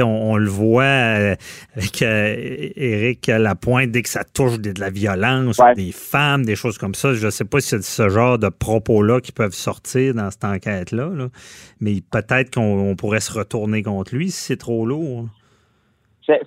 on, 0.00 0.04
on 0.04 0.36
le 0.36 0.48
voit 0.48 0.82
euh, 0.84 1.34
avec 1.76 2.02
euh, 2.02 2.68
Éric 2.76 3.26
Lapointe, 3.26 3.90
dès 3.90 4.02
que 4.02 4.08
ça 4.08 4.24
touche 4.24 4.58
de, 4.58 4.72
de 4.72 4.80
la 4.80 4.90
violence, 4.90 5.58
Ouais. 5.58 5.74
des 5.74 5.92
femmes, 5.92 6.44
des 6.44 6.56
choses 6.56 6.78
comme 6.78 6.94
ça, 6.94 7.14
je 7.14 7.28
sais 7.30 7.44
pas 7.44 7.60
si 7.60 7.68
c'est 7.70 7.82
ce 7.82 8.08
genre 8.08 8.38
de 8.38 8.48
propos-là 8.48 9.20
qui 9.20 9.32
peuvent 9.32 9.54
sortir 9.54 10.14
dans 10.14 10.30
cette 10.30 10.44
enquête-là. 10.44 11.10
là. 11.14 11.28
Mais 11.80 11.96
peut-être 12.10 12.54
qu'on 12.54 12.90
on 12.90 12.94
pourrait 12.96 13.20
se 13.20 13.32
retourner 13.32 13.82
contre 13.82 14.14
lui 14.14 14.30
si 14.30 14.40
c'est 14.42 14.56
trop 14.56 14.86
lourd. 14.86 15.26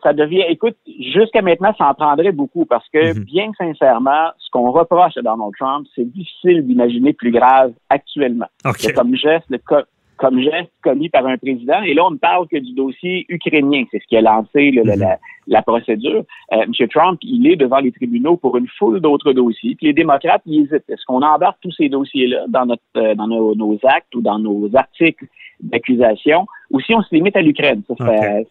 Ça 0.03 0.13
devient, 0.13 0.43
écoute, 0.49 0.75
jusqu'à 0.99 1.41
maintenant, 1.41 1.73
ça 1.77 1.89
en 1.89 1.93
prendrait 1.93 2.31
beaucoup 2.33 2.65
parce 2.65 2.87
que, 2.89 3.13
Mhm. 3.17 3.23
bien 3.23 3.51
sincèrement, 3.57 4.29
ce 4.37 4.49
qu'on 4.51 4.71
reproche 4.71 5.15
à 5.17 5.21
Donald 5.21 5.51
Trump, 5.57 5.87
c'est 5.95 6.03
difficile 6.11 6.65
d'imaginer 6.67 7.13
plus 7.13 7.31
grave 7.31 7.71
actuellement. 7.89 8.47
OK. 8.65 8.83
Le 8.87 8.93
comme 8.93 9.15
geste, 9.15 9.45
le 9.49 9.57
co- 9.59 9.85
comme 10.17 10.41
geste 10.41 10.69
commis 10.83 11.07
par 11.07 11.25
un 11.27 11.37
président. 11.37 11.81
Et 11.83 11.93
là, 11.93 12.05
on 12.05 12.11
ne 12.11 12.17
parle 12.17 12.45
que 12.49 12.57
du 12.57 12.73
dossier 12.73 13.25
ukrainien. 13.29 13.85
C'est 13.89 13.99
ce 14.01 14.07
qui 14.07 14.17
a 14.17 14.21
lancé 14.21 14.69
le- 14.71 14.83
Mhm. 14.83 14.99
la, 14.99 15.17
la 15.47 15.61
procédure. 15.61 16.25
Euh, 16.51 16.63
M. 16.63 16.87
Trump, 16.89 17.19
il 17.23 17.47
est 17.47 17.55
devant 17.55 17.79
les 17.79 17.93
tribunaux 17.93 18.35
pour 18.35 18.57
une 18.57 18.67
foule 18.67 18.99
d'autres 18.99 19.31
dossiers. 19.31 19.75
Puis 19.75 19.85
les 19.87 19.93
démocrates, 19.93 20.41
ils 20.45 20.63
hésitent. 20.63 20.89
Est-ce 20.89 21.05
qu'on 21.05 21.21
embarque 21.21 21.59
tous 21.61 21.71
ces 21.71 21.87
dossiers-là 21.87 22.45
dans, 22.49 22.65
notre, 22.65 22.83
euh, 22.97 23.15
dans 23.15 23.27
nos, 23.27 23.55
nos 23.55 23.79
actes 23.85 24.13
ou 24.13 24.19
dans 24.21 24.39
nos 24.39 24.69
articles 24.75 25.25
d'accusation? 25.61 26.47
Ou 26.71 26.79
si 26.79 26.93
on 26.93 27.01
se 27.01 27.13
limite 27.13 27.35
à 27.35 27.41
l'Ukraine? 27.41 27.81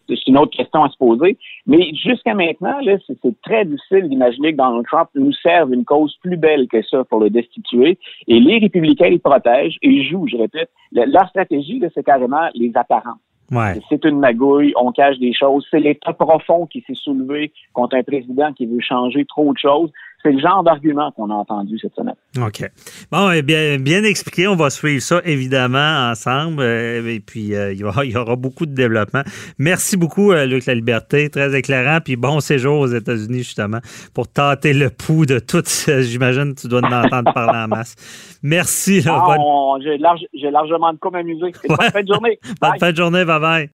C'est 0.07 0.27
une 0.27 0.37
autre 0.37 0.55
question 0.55 0.83
à 0.83 0.89
se 0.89 0.97
poser. 0.97 1.37
Mais 1.65 1.91
jusqu'à 1.93 2.33
maintenant, 2.33 2.79
là, 2.81 2.97
c'est 3.07 3.41
très 3.41 3.65
difficile 3.65 4.09
d'imaginer 4.09 4.51
que 4.51 4.57
Donald 4.57 4.85
Trump 4.85 5.09
nous 5.15 5.33
serve 5.33 5.73
une 5.73 5.85
cause 5.85 6.17
plus 6.21 6.37
belle 6.37 6.67
que 6.67 6.81
ça 6.83 7.03
pour 7.05 7.19
le 7.19 7.29
destituer. 7.29 7.97
Et 8.27 8.39
les 8.39 8.59
républicains 8.59 9.09
les 9.09 9.19
protègent 9.19 9.77
et 9.81 9.89
ils 9.89 10.07
jouent, 10.07 10.27
je 10.27 10.37
répète. 10.37 10.69
Le- 10.91 11.05
leur 11.05 11.27
stratégie, 11.29 11.81
c'est 11.93 12.03
carrément 12.03 12.49
les 12.53 12.71
apparences. 12.75 13.19
Ouais. 13.51 13.79
C'est 13.89 14.05
une 14.05 14.19
magouille, 14.19 14.73
on 14.75 14.91
cache 14.91 15.17
des 15.17 15.33
choses. 15.33 15.65
C'est 15.71 15.79
l'État 15.79 16.13
profond 16.13 16.67
qui 16.67 16.81
s'est 16.85 16.93
soulevé 16.93 17.51
contre 17.73 17.95
un 17.95 18.03
président 18.03 18.53
qui 18.53 18.67
veut 18.67 18.79
changer 18.79 19.25
trop 19.25 19.51
de 19.53 19.57
choses. 19.57 19.91
C'est 20.21 20.31
le 20.33 20.39
genre 20.41 20.63
d'argument 20.63 21.11
qu'on 21.13 21.29
a 21.29 21.33
entendu 21.33 21.79
cette 21.79 21.95
semaine. 21.95 22.15
OK. 22.37 22.69
Bon, 23.09 23.31
eh 23.31 23.41
bien, 23.41 23.77
bien 23.79 24.03
expliqué. 24.03 24.47
On 24.49 24.55
va 24.57 24.69
suivre 24.69 25.01
ça, 25.01 25.21
évidemment, 25.23 26.09
ensemble. 26.11 26.61
Euh, 26.61 27.07
Et 27.07 27.21
puis, 27.21 27.55
euh, 27.55 27.71
il, 27.71 27.79
y 27.79 27.83
aura, 27.85 28.03
il 28.05 28.11
y 28.11 28.17
aura 28.17 28.35
beaucoup 28.35 28.65
de 28.65 28.73
développement. 28.73 29.21
Merci 29.59 29.95
beaucoup, 29.95 30.33
euh, 30.33 30.45
Luc 30.45 30.65
La 30.65 30.75
Liberté. 30.75 31.29
Très 31.29 31.57
éclairant. 31.57 31.99
Puis, 32.03 32.17
bon 32.17 32.41
séjour 32.41 32.79
aux 32.79 32.87
États-Unis, 32.87 33.39
justement, 33.39 33.79
pour 34.13 34.27
tâter 34.27 34.73
le 34.73 34.89
pouls 34.89 35.25
de 35.25 35.39
tout. 35.39 35.61
ça. 35.65 36.01
J'imagine 36.01 36.53
que 36.53 36.61
tu 36.61 36.67
dois 36.67 36.81
en 36.81 36.91
entendre 36.91 37.33
parler 37.33 37.57
en 37.59 37.67
masse. 37.69 37.95
Merci. 38.43 38.99
là. 39.01 39.17
Ah, 39.21 39.25
bonne, 39.25 39.37
on- 39.39 39.79
J'ai 39.81 39.97
large- 39.97 40.27
j'ai 40.33 40.51
largement 40.51 40.91
de 40.91 40.97
quoi 40.97 41.11
m'amuser. 41.11 41.51
Bonne 41.69 41.77
fin 41.91 42.01
de 42.03 42.07
journée. 42.07 42.39
bonne 42.61 42.77
fin 42.79 42.91
de 42.91 42.97
journée. 42.97 43.23
Bye-bye. 43.23 43.69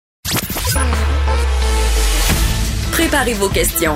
Préparez 2.92 3.32
vos 3.34 3.49
questions. 3.49 3.95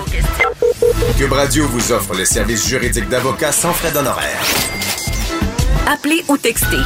Cube 1.16 1.32
Radio 1.32 1.66
vous 1.68 1.92
offre 1.92 2.14
les 2.14 2.24
services 2.24 2.68
juridiques 2.68 3.09
d'avocats 3.09 3.53
sans 3.53 3.72
frais 3.72 3.92
d'honoraires. 3.92 4.42
Appelez 5.86 6.24
ou 6.28 6.36
textez. 6.36 6.76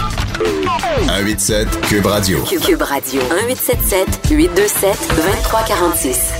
187 1.06 1.80
Cube 1.82 2.06
Radio. 2.06 2.38
Cube 2.44 2.82
Radio 2.82 3.20
1877 3.22 4.30
827 4.30 5.08
2346. 5.16 6.32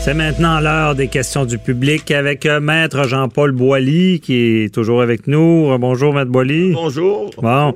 C'est 0.00 0.14
maintenant 0.14 0.60
l'heure 0.60 0.94
des 0.94 1.08
questions 1.08 1.44
du 1.44 1.58
public 1.58 2.10
avec 2.12 2.46
euh, 2.46 2.60
Maître 2.60 3.04
Jean-Paul 3.04 3.52
Boilly, 3.52 4.20
qui 4.20 4.62
est 4.62 4.74
toujours 4.74 5.02
avec 5.02 5.26
nous. 5.26 5.76
Bonjour, 5.78 6.14
Maître 6.14 6.30
Boilly. 6.30 6.72
Bonjour. 6.72 7.30
Bon. 7.42 7.74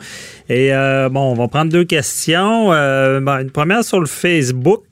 Et 0.49 0.73
euh, 0.73 1.09
bon, 1.11 1.31
on 1.31 1.35
va 1.35 1.49
prendre 1.49 1.71
deux 1.71 1.85
questions. 1.85 2.73
Euh, 2.73 3.21
bon, 3.21 3.41
une 3.41 3.51
première 3.51 3.85
sur 3.85 4.01
le 4.01 4.07
Facebook. 4.07 4.83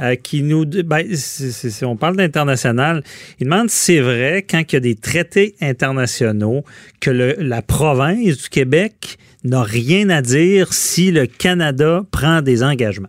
Euh, 0.00 0.14
qui 0.16 0.42
nous. 0.42 0.64
Ben, 0.64 1.04
c'est- 1.14 1.84
on 1.84 1.96
parle 1.96 2.16
d'international. 2.16 3.02
Il 3.40 3.44
demande 3.44 3.70
si 3.70 3.94
c'est 3.94 4.00
vrai, 4.00 4.44
quand 4.48 4.62
il 4.70 4.74
y 4.74 4.76
a 4.76 4.80
des 4.80 4.94
traités 4.94 5.54
internationaux, 5.60 6.64
que 7.00 7.10
la 7.10 7.62
province 7.62 8.36
du 8.42 8.48
Québec 8.48 9.18
n'a 9.44 9.62
rien 9.62 10.08
à 10.10 10.20
dire 10.22 10.72
si 10.72 11.10
le 11.10 11.26
Canada 11.26 12.02
prend 12.10 12.42
des 12.42 12.62
engagements. 12.62 13.08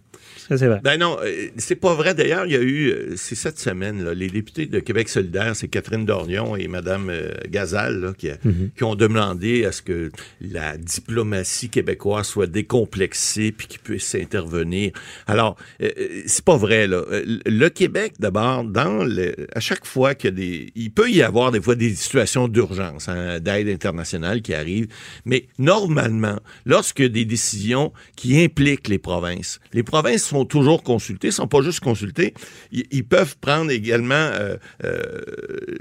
Ça, 0.49 0.57
c'est 0.57 0.67
vrai. 0.67 0.79
Ben 0.83 0.97
non, 0.99 1.17
euh, 1.23 1.47
c'est 1.57 1.75
pas 1.75 1.93
vrai. 1.93 2.15
D'ailleurs, 2.15 2.45
il 2.47 2.51
y 2.51 2.55
a 2.55 2.61
eu, 2.61 2.89
euh, 2.89 3.13
c'est 3.15 3.35
cette 3.35 3.59
semaine, 3.59 4.03
là, 4.03 4.13
les 4.15 4.27
députés 4.29 4.65
de 4.65 4.79
Québec 4.79 5.07
solidaire, 5.07 5.55
c'est 5.55 5.67
Catherine 5.67 6.05
Dorion 6.05 6.55
et 6.55 6.67
Mme 6.67 7.09
euh, 7.11 7.31
Gazal, 7.49 7.99
là, 7.99 8.13
qui, 8.17 8.29
a- 8.31 8.37
qui 8.75 8.83
ont 8.83 8.95
demandé 8.95 9.65
à 9.65 9.71
ce 9.71 9.81
que 9.83 10.11
la 10.41 10.75
diplomatie 10.77 11.69
québécoise 11.69 12.27
soit 12.27 12.47
décomplexée 12.47 13.51
puis 13.51 13.67
qu'ils 13.67 13.79
puissent 13.79 14.15
intervenir. 14.15 14.91
Alors, 15.27 15.55
euh, 15.83 15.89
c'est 16.25 16.43
pas 16.43 16.57
vrai. 16.57 16.87
Là. 16.87 17.03
Le 17.45 17.67
Québec, 17.69 18.13
d'abord, 18.19 18.63
dans 18.63 19.03
le, 19.03 19.35
à 19.53 19.59
chaque 19.59 19.85
fois 19.85 20.15
qu'il 20.15 20.29
y 20.31 20.33
a 20.33 20.35
des... 20.35 20.71
Il 20.75 20.91
peut 20.91 21.09
y 21.11 21.21
avoir 21.21 21.51
des 21.51 21.61
fois 21.61 21.75
des 21.75 21.93
situations 21.93 22.47
d'urgence, 22.47 23.07
hein, 23.07 23.39
d'aide 23.39 23.69
internationale 23.69 24.41
qui 24.41 24.53
arrivent, 24.53 24.87
mais 25.25 25.45
normalement, 25.59 26.39
lorsque 26.65 27.03
des 27.03 27.25
décisions 27.25 27.93
qui 28.15 28.43
impliquent 28.43 28.87
les 28.87 28.97
provinces, 28.97 29.59
les 29.73 29.83
provinces 29.83 30.23
sont 30.23 30.38
toujours 30.45 30.83
consultées, 30.83 31.31
sont 31.31 31.47
pas 31.47 31.61
juste 31.61 31.79
consultées, 31.79 32.33
ils, 32.71 32.85
ils 32.91 33.05
peuvent 33.05 33.37
prendre 33.39 33.71
également 33.71 34.13
euh, 34.15 34.57
euh, 34.83 34.99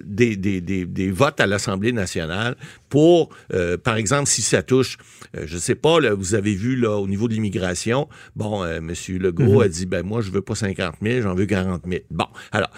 des, 0.03 0.37
des, 0.37 0.61
des, 0.61 0.85
des 0.85 1.11
votes 1.11 1.41
à 1.41 1.47
l'Assemblée 1.47 1.93
nationale 1.93 2.57
pour, 2.89 3.31
euh, 3.53 3.77
par 3.77 3.97
exemple, 3.97 4.29
si 4.29 4.43
ça 4.43 4.63
touche, 4.63 4.97
je 5.35 5.59
sais 5.59 5.75
pas, 5.75 6.01
là, 6.01 6.15
vous 6.15 6.35
avez 6.35 6.55
vu 6.55 6.77
là, 6.77 6.97
au 6.97 7.07
niveau 7.07 7.29
de 7.29 7.35
l'immigration, 7.35 8.09
bon, 8.35 8.65
M. 8.65 8.93
Legault 9.09 9.61
a 9.61 9.69
dit, 9.69 9.87
ben 9.87 10.03
moi, 10.03 10.21
je 10.23 10.31
veux 10.31 10.41
pas 10.41 10.55
50 10.55 10.95
000, 11.03 11.23
j'en 11.23 11.35
veux 11.35 11.47
40 11.47 11.83
000. 11.87 12.03
Bon, 12.11 12.27
alors, 12.51 12.71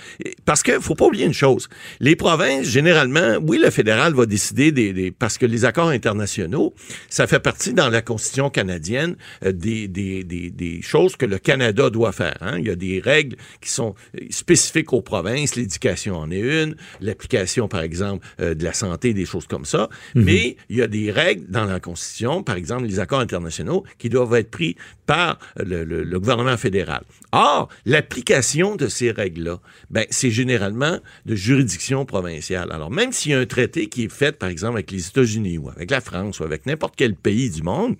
parce 0.44 0.62
que 0.62 0.80
faut 0.80 0.94
pas 0.94 1.06
oublier 1.06 1.26
une 1.26 1.32
chose, 1.32 1.68
les 2.00 2.16
provinces, 2.16 2.66
généralement, 2.66 3.38
oui, 3.42 3.58
le 3.62 3.70
fédéral 3.70 4.14
va 4.14 4.26
décider 4.26 4.72
des, 4.72 5.10
parce 5.12 5.38
que 5.38 5.46
les 5.46 5.64
accords 5.64 5.88
internationaux, 5.88 6.74
ça 7.08 7.26
fait 7.26 7.40
partie 7.40 7.72
dans 7.72 7.88
la 7.88 8.02
Constitution 8.02 8.50
canadienne 8.50 9.16
des, 9.42 9.86
des, 9.86 10.24
des, 10.24 10.50
des 10.50 10.82
choses 10.82 11.16
que 11.16 11.26
le 11.26 11.38
Canada 11.38 11.69
doit 11.72 12.12
faire. 12.12 12.36
hein. 12.40 12.58
Il 12.58 12.66
y 12.66 12.70
a 12.70 12.76
des 12.76 13.00
règles 13.00 13.36
qui 13.60 13.70
sont 13.70 13.94
spécifiques 14.30 14.92
aux 14.92 15.02
provinces, 15.02 15.56
l'éducation 15.56 16.16
en 16.16 16.30
est 16.30 16.38
une, 16.40 16.74
l'application, 17.00 17.68
par 17.68 17.80
exemple, 17.82 18.26
euh, 18.40 18.54
de 18.54 18.64
la 18.64 18.72
santé, 18.72 19.14
des 19.14 19.24
choses 19.26 19.46
comme 19.46 19.64
ça. 19.64 19.88
Mais 20.14 20.56
il 20.68 20.76
y 20.76 20.82
a 20.82 20.86
des 20.86 21.10
règles 21.10 21.46
dans 21.50 21.64
la 21.64 21.80
Constitution, 21.80 22.42
par 22.42 22.56
exemple, 22.56 22.84
les 22.84 22.98
accords 23.00 23.20
internationaux, 23.20 23.84
qui 23.98 24.08
doivent 24.08 24.34
être 24.34 24.50
pris 24.50 24.76
par 25.06 25.38
le, 25.56 25.84
le- 25.84 26.04
le 26.04 26.20
gouvernement 26.20 26.56
fédéral. 26.56 27.02
Or, 27.32 27.68
l'application 27.86 28.76
de 28.76 28.88
ces 28.88 29.10
règles-là, 29.10 29.60
ben, 29.90 30.04
c'est 30.10 30.30
généralement 30.30 30.98
de 31.26 31.34
juridiction 31.34 32.04
provinciale. 32.04 32.70
Alors, 32.72 32.90
même 32.90 33.12
s'il 33.12 33.32
y 33.32 33.34
a 33.34 33.38
un 33.38 33.46
traité 33.46 33.88
qui 33.88 34.04
est 34.04 34.12
fait, 34.12 34.32
par 34.38 34.48
exemple, 34.48 34.74
avec 34.74 34.90
les 34.90 35.06
États-Unis 35.06 35.58
ou 35.58 35.68
avec 35.68 35.90
la 35.90 36.00
France 36.00 36.40
ou 36.40 36.44
avec 36.44 36.66
n'importe 36.66 36.94
quel 36.96 37.14
pays 37.14 37.50
du 37.50 37.62
monde, 37.62 37.96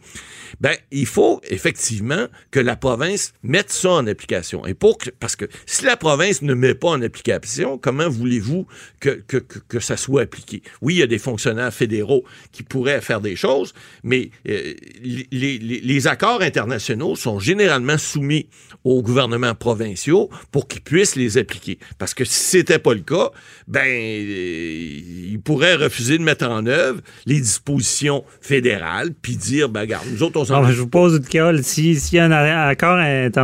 ben, 0.60 0.74
il 0.90 1.06
faut 1.06 1.40
effectivement 1.48 2.26
que 2.50 2.60
la 2.60 2.76
province 2.76 3.32
mette 3.51 3.70
ça 3.70 3.90
en 3.90 4.07
application. 4.07 4.64
Et 4.66 4.74
pour 4.74 4.96
que, 4.98 5.11
parce 5.11 5.34
que 5.36 5.46
si 5.66 5.84
la 5.84 5.96
province 5.96 6.40
ne 6.42 6.55
met 6.55 6.74
pas 6.74 6.88
en 6.90 7.03
application, 7.03 7.78
comment 7.78 8.09
voulez-vous 8.09 8.66
que, 9.01 9.11
que, 9.26 9.38
que, 9.38 9.80
ça 9.80 9.96
soit 9.96 10.22
appliqué? 10.22 10.62
Oui, 10.82 10.94
il 10.94 10.98
y 10.98 11.03
a 11.03 11.07
des 11.07 11.18
fonctionnaires 11.18 11.74
fédéraux 11.74 12.24
qui 12.53 12.62
pourraient 12.62 13.01
faire 13.01 13.20
des 13.20 13.36
choses, 13.36 13.74
mais 14.05 14.30
euh, 14.48 14.74
les, 15.03 15.26
les- 15.59 15.80
les 15.80 16.07
accords 16.07 16.42
internationaux 16.42 17.16
sont 17.16 17.38
généralement 17.40 17.98
soumis 17.98 18.46
aux 18.84 19.03
gouvernements 19.03 19.55
provinciaux 19.55 20.30
pour 20.53 20.68
qu'ils 20.68 20.82
puissent 20.82 21.16
les 21.16 21.36
appliquer. 21.36 21.78
Parce 21.98 22.14
que 22.14 22.24
si 22.24 22.40
c'était 22.44 22.78
pas 22.78 22.94
le 22.94 23.01
cas, 23.01 23.30
ben, 23.66 23.84
euh, 23.86 25.01
ils 25.32 25.40
pourraient 25.42 25.74
refuser 25.76 26.18
de 26.18 26.22
mettre 26.22 26.46
en 26.46 26.64
œuvre 26.66 27.01
les 27.26 27.40
dispositions 27.40 28.24
fédérales, 28.40 29.11
puis 29.20 29.36
dire, 29.36 29.68
ben, 29.68 29.80
regarde, 29.80 30.07
nous 30.12 30.22
autres, 30.22 30.38
on 30.40 30.44
s'en 30.44 30.70
je 30.70 30.80
vous 30.80 30.86
pose 30.88 31.20
une. 31.34 31.62
Si- 31.62 31.96
S'il 31.98 32.16
y 32.16 32.20
a 32.20 32.26
un 32.26 32.68
accord 32.68 32.96
international 32.98 33.39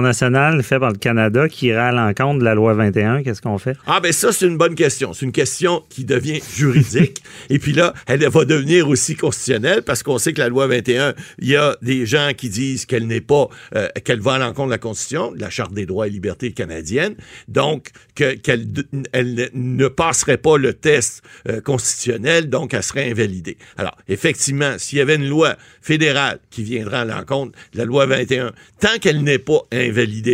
fait 0.62 0.78
par 0.78 0.90
le 0.90 0.99
Canada 0.99 1.49
qui 1.49 1.66
irait 1.66 1.78
à 1.80 1.92
l'encontre 1.92 2.40
de 2.40 2.44
la 2.44 2.55
loi 2.55 2.74
21, 2.74 3.22
qu'est-ce 3.22 3.42
qu'on 3.42 3.59
fait? 3.59 3.76
Ah 3.86 4.01
ben 4.01 4.12
ça, 4.12 4.32
c'est 4.32 4.47
une 4.47 4.57
bonne 4.59 4.74
question. 4.74 5.12
C'est 5.12 5.24
une 5.26 5.32
question 5.32 5.82
qui 5.88 6.05
devient 6.05 6.40
juridique. 6.57 7.22
Et 7.51 7.59
puis 7.59 7.72
là, 7.72 7.94
elle 8.07 8.26
va 8.28 8.44
devenir 8.44 8.88
aussi 8.88 9.16
constitutionnelle 9.16 9.82
parce 9.82 10.03
qu'on 10.03 10.18
sait 10.18 10.32
que 10.32 10.40
la 10.40 10.49
loi 10.49 10.66
21, 10.66 11.14
il 11.38 11.49
y 11.49 11.57
a 11.57 11.76
des 11.82 12.07
gens 12.07 12.30
qui 12.36 12.49
disent 12.49 12.86
qu'elle 12.86 13.07
n'est 13.07 13.20
pas, 13.20 13.49
euh, 13.74 13.88
qu'elle 14.05 14.20
va 14.20 14.34
à 14.34 14.38
l'encontre 14.38 14.66
de 14.68 14.72
la 14.72 14.78
Constitution, 14.78 15.32
de 15.32 15.40
la 15.40 15.51
Charte 15.51 15.72
des 15.72 15.86
droits 15.86 16.07
et 16.07 16.11
libertés 16.11 16.53
canadienne, 16.53 17.14
donc 17.49 17.90
que- 18.14 18.34
qu'elle 18.34 18.66
elle 19.12 19.51
ne 19.55 19.88
passerait 19.88 20.36
pas 20.38 20.57
le 20.59 20.72
test 20.74 21.22
euh, 21.49 21.61
constitutionnel, 21.61 22.49
donc 22.49 22.74
elle 22.74 22.82
serait 22.82 23.11
invalidée. 23.11 23.57
Alors, 23.76 23.97
effectivement, 24.09 24.74
s'il 24.78 24.99
y 24.99 25.01
avait 25.01 25.16
une 25.16 25.28
loi 25.28 25.57
fédérale 25.82 26.38
qui 26.51 26.62
viendrait 26.62 26.99
à 26.99 27.05
l'encontre 27.05 27.53
de 27.72 27.78
la 27.78 27.84
loi 27.84 28.07
21, 28.07 28.53
tant 28.80 28.99
qu'elle 29.01 29.22
n'est 29.22 29.38
pas 29.38 29.61
invalidée 29.72 29.86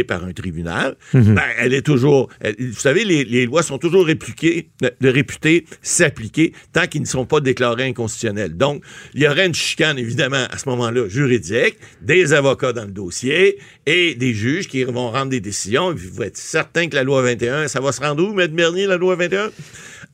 par 0.07 0.25
un 0.25 0.33
tribunal, 0.33 0.97
Mhm. 1.15 1.35
ben, 1.35 1.43
elle 1.59 1.75
est 1.75 1.83
toujours. 1.83 2.29
elle- 2.41 2.57
vous 2.59 2.79
savez, 2.81 3.05
les, 3.05 3.25
les 3.25 3.47
lois 3.47 3.63
sont 3.63 3.79
toujours 3.79 4.07
répliquées, 4.07 4.69
de 5.01 5.09
réputées 5.09 5.65
s'appliquer 5.83 6.53
tant 6.73 6.87
qu'ils 6.87 7.03
ne 7.03 7.07
sont 7.07 7.27
pas 7.27 7.41
déclarés 7.41 7.85
inconstitutionnels. 7.85 8.57
Donc, 8.57 8.83
il 9.15 9.23
y 9.23 9.29
aurait 9.29 9.47
une 9.47 9.55
chicane, 9.55 9.99
évidemment, 9.99 10.45
à 10.51 10.59
ce 10.59 10.69
moment-là, 10.69 11.09
juridique, 11.09 11.77
des 12.01 12.33
avocats 12.33 12.73
dans 12.73 12.85
le 12.85 12.91
dossier 12.93 13.59
et 13.87 14.15
des 14.15 14.35
juges 14.35 14.69
qui 14.69 14.85
vont 14.85 15.11
rendre 15.11 15.31
des 15.31 15.41
décisions. 15.41 15.93
Vous 15.95 16.23
êtes 16.23 16.37
certain 16.37 16.89
que 16.89 16.95
la 16.95 17.03
loi 17.05 17.23
21, 17.23 17.69
ça 17.69 17.81
va 17.81 17.93
se 17.93 18.01
rendre 18.01 18.23
où, 18.25 18.33
Maître 18.33 18.55
Bernier, 18.55 18.87
la 18.87 18.97
loi 18.97 19.17
21? 19.17 19.51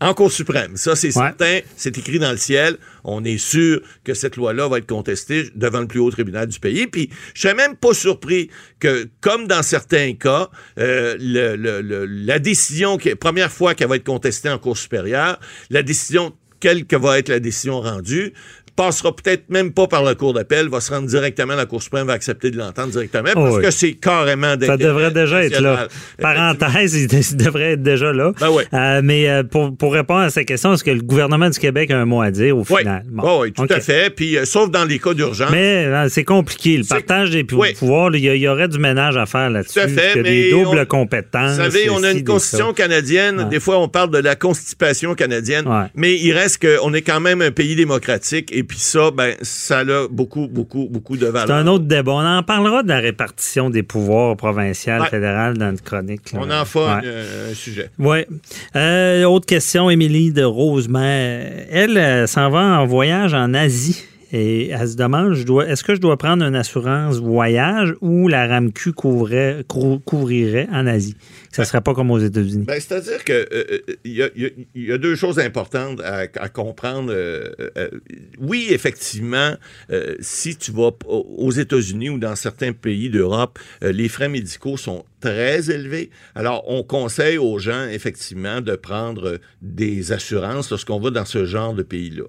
En 0.01 0.15
Cour 0.15 0.31
suprême. 0.31 0.77
Ça, 0.77 0.95
c'est 0.95 1.09
Ouais. 1.09 1.13
certain. 1.13 1.59
C'est 1.77 1.99
écrit 1.99 2.19
dans 2.21 2.31
le 2.31 2.37
ciel. 2.37 2.77
On 3.03 3.25
est 3.25 3.39
sûr 3.39 3.81
que 4.05 4.15
cette 4.15 4.37
loi-là 4.37 4.69
va 4.69 4.79
être 4.79 4.87
contestée 4.87 5.51
devant 5.57 5.81
le 5.81 5.89
plus 5.89 5.99
haut 5.99 6.11
tribunal 6.11 6.47
du 6.47 6.61
pays. 6.61 6.87
Puis, 6.87 7.11
je 7.35 7.49
suis 7.49 7.57
même 7.57 7.75
pas 7.75 7.95
surpris 7.95 8.49
que, 8.79 9.09
comme 9.21 9.49
dans 9.49 9.63
certains 9.65 10.15
cas, 10.15 10.51
euh, 10.79 11.17
le- 11.19 11.57
le- 11.57 11.81
le- 11.81 12.07
la 12.07 12.39
décision, 12.39 12.97
qui, 12.97 13.13
première 13.17 13.51
fois 13.51 13.75
qu'elle 13.75 13.89
va 13.89 13.97
être 13.97 14.05
contestée 14.05 14.49
en 14.51 14.59
Cour 14.59 14.79
supérieure, 14.79 15.41
la 15.71 15.83
décision, 15.83 16.33
quelle 16.61 16.87
que 16.87 16.97
va 16.97 17.19
être 17.19 17.29
la 17.29 17.41
décision 17.41 17.81
rendue, 17.81 18.33
passera 18.79 19.15
peut-être 19.15 19.51
même 19.51 19.73
pas 19.73 19.89
par 19.89 20.05
la 20.05 20.15
Cour 20.15 20.35
d'appel, 20.35 20.69
va 20.69 20.81
se 20.81 20.93
rendre 20.93 21.09
directement 21.09 21.55
à 21.55 21.57
la 21.57 21.67
Cour 21.67 21.83
suprême, 21.83 22.07
va 22.07 22.13
accepter 22.13 22.53
de 22.53 22.57
l'entendre 22.57 22.91
directement, 22.91 23.31
parce 23.35 23.57
oui. 23.57 23.63
que 23.63 23.71
c'est 23.73 23.93
carrément 23.95 24.55
Ça 24.65 24.77
devrait 24.77 25.11
déjà 25.11 25.45
être 25.45 25.61
là. 25.61 25.89
Parenthèse, 26.23 26.95
il 27.33 27.37
devrait 27.37 27.73
être 27.73 27.83
déjà 27.83 28.13
là. 28.13 28.33
Ben 28.41 28.51
ouais. 28.51 28.65
Euh, 28.73 29.01
mais 29.03 29.29
euh, 29.29 29.43
pour, 29.43 29.77
pour 29.77 29.93
répondre 29.93 30.21
à 30.21 30.31
cette 30.31 30.47
question, 30.47 30.73
est-ce 30.75 30.85
que 30.85 30.91
le 30.93 31.01
gouvernement 31.03 31.51
du 31.51 31.59
Québec 31.59 31.91
a 31.91 31.99
un 31.99 32.05
mot 32.05 32.21
à 32.23 32.31
dire 32.31 32.57
au 32.57 32.65
Oui, 32.71 32.79
final? 32.79 33.03
Bon. 33.09 33.23
Oh, 33.27 33.39
oui, 33.43 33.53
tout 33.53 33.67
à 33.69 33.81
fait. 33.81 34.15
Puis, 34.15 34.37
euh, 34.37 34.45
sauf 34.45 34.71
dans 34.71 34.85
les 34.85 34.99
cas 34.99 35.15
d'urgence. 35.15 35.51
Mais 35.51 35.87
euh, 35.87 36.09
c'est 36.09 36.25
compliqué. 36.25 36.77
Le 36.77 36.85
partage 36.85 37.31
des 37.31 37.45
pou- 37.45 37.57
Oui. 37.61 37.75
pouvoirs, 37.75 38.15
il 38.15 38.25
y, 38.25 38.49
aurait 38.49 38.69
du 38.69 38.79
ménage 38.79 39.17
à 39.17 39.27
faire 39.27 39.51
là-dessus. 39.51 39.75
Tout 39.75 39.85
à 39.87 39.89
fait, 39.89 40.15
mais 40.17 40.23
des 40.23 40.51
doubles 40.51 40.79
on- 40.83 40.87
compétences. 40.87 41.57
Vous 41.57 41.63
savez, 41.65 41.91
on 41.91 42.03
a 42.05 42.13
une 42.13 42.25
constitution 42.25 42.73
canadienne. 42.73 43.39
Ouais. 43.41 43.45
Des 43.47 43.61
fois, 43.61 43.79
on 43.81 43.89
parle 43.89 44.11
de 44.11 44.19
la 44.19 44.37
constipation 44.37 45.15
canadienne. 45.15 45.67
Ouais. 45.67 45.87
Mais 45.95 46.15
il 46.15 46.33
reste 46.33 46.65
qu'on 46.65 46.93
est 46.95 47.03
quand 47.03 47.21
même 47.21 47.43
un 47.43 47.51
pays 47.51 47.75
démocratique. 47.75 48.51
Et 48.53 48.63
puis 48.69 48.79
ça, 48.79 49.11
ben, 49.11 49.35
ça 49.43 49.79
a 49.81 50.07
beaucoup, 50.09 50.47
beaucoup, 50.47 50.87
beaucoup 50.91 51.17
de 51.17 51.27
C'est 51.27 51.33
valeur. 51.33 51.57
un 51.57 51.67
autre 51.67 51.85
débat. 51.87 52.13
On 52.13 52.25
en 52.39 52.43
parlera 52.43 52.83
de 52.83 52.89
la 52.89 52.99
répartition 53.01 53.71
des 53.71 53.83
pouvoirs 53.83 54.37
provincial, 54.37 55.01
Ouais. 55.01 55.09
fédéral 55.09 55.57
dans 55.59 55.71
une 55.71 55.81
chronique. 55.81 56.33
là. 56.33 56.41
On 56.43 56.51
en 56.51 56.65
fait 56.65 56.79
Ouais. 56.79 56.87
un, 56.87 57.51
un 57.51 57.55
sujet. 57.55 57.91
Oui. 57.99 58.19
Euh, 58.77 59.25
autre 59.25 59.47
question, 59.47 59.91
Émilie 59.91 60.33
de 60.33 60.45
Rosemère. 60.45 61.67
Elle 61.71 61.97
euh, 61.99 62.27
s'en 62.27 62.51
va 62.51 62.61
en 62.81 62.87
voyage 62.87 63.35
en 63.35 63.55
Asie. 63.55 64.05
Et 64.31 64.69
elle 64.69 64.87
se 64.87 64.95
demande, 64.97 65.33
je 65.33 65.45
dois, 65.45 65.67
est-ce 65.67 65.83
que 65.83 65.95
je 65.95 66.01
dois 66.03 66.19
prendre 66.19 66.45
une 66.45 66.55
assurance 66.55 67.17
voyage 67.19 67.95
ou 68.03 68.29
la 68.29 68.47
RAMQ 68.47 68.93
couvrait- 68.93 69.65
cou- 69.67 70.03
couvrirait 70.05 70.69
en 70.71 70.87
Asie? 70.87 71.17
Ça 71.51 71.63
ne 71.63 71.67
serait 71.67 71.81
pas 71.81 71.95
comme 71.95 72.11
aux 72.11 72.19
États-Unis. 72.19 72.65
Ben, 72.67 72.79
C'est-à-dire 72.81 73.25
que 73.25 73.33
euh, 73.33 73.79
euh, 73.89 73.97
y, 74.75 74.93
a- 74.93 74.99
deux 74.99 75.17
choses 75.17 75.39
importantes 75.39 76.01
à, 76.05 76.49
comprendre. 76.49 77.13
euh, 77.13 77.49
oui, 78.39 78.67
effectivement, 78.71 79.55
si 80.21 80.57
tu 80.57 80.73
vas 80.73 80.91
aux 81.09 81.51
États-Unis 81.53 82.11
ou 82.11 82.19
dans 82.19 82.37
certains 82.37 82.73
pays 82.73 83.11
d'Europe, 83.11 83.59
les 83.83 84.09
frais 84.09 84.29
médicaux 84.29 84.77
sont 84.77 85.05
très 85.21 85.71
élevés. 85.71 86.11
Alors, 86.35 86.65
on 86.69 86.83
conseille 86.85 87.39
aux 87.39 87.59
gens, 87.59 87.87
effectivement, 87.89 88.61
de 88.61 88.77
prendre 88.77 89.39
des 89.63 90.13
assurances 90.13 90.71
lorsqu'on 90.71 91.01
va 91.01 91.11
dans 91.11 91.25
ce 91.25 91.45
genre 91.45 91.75
de 91.75 91.83
pays-là. 91.83 92.25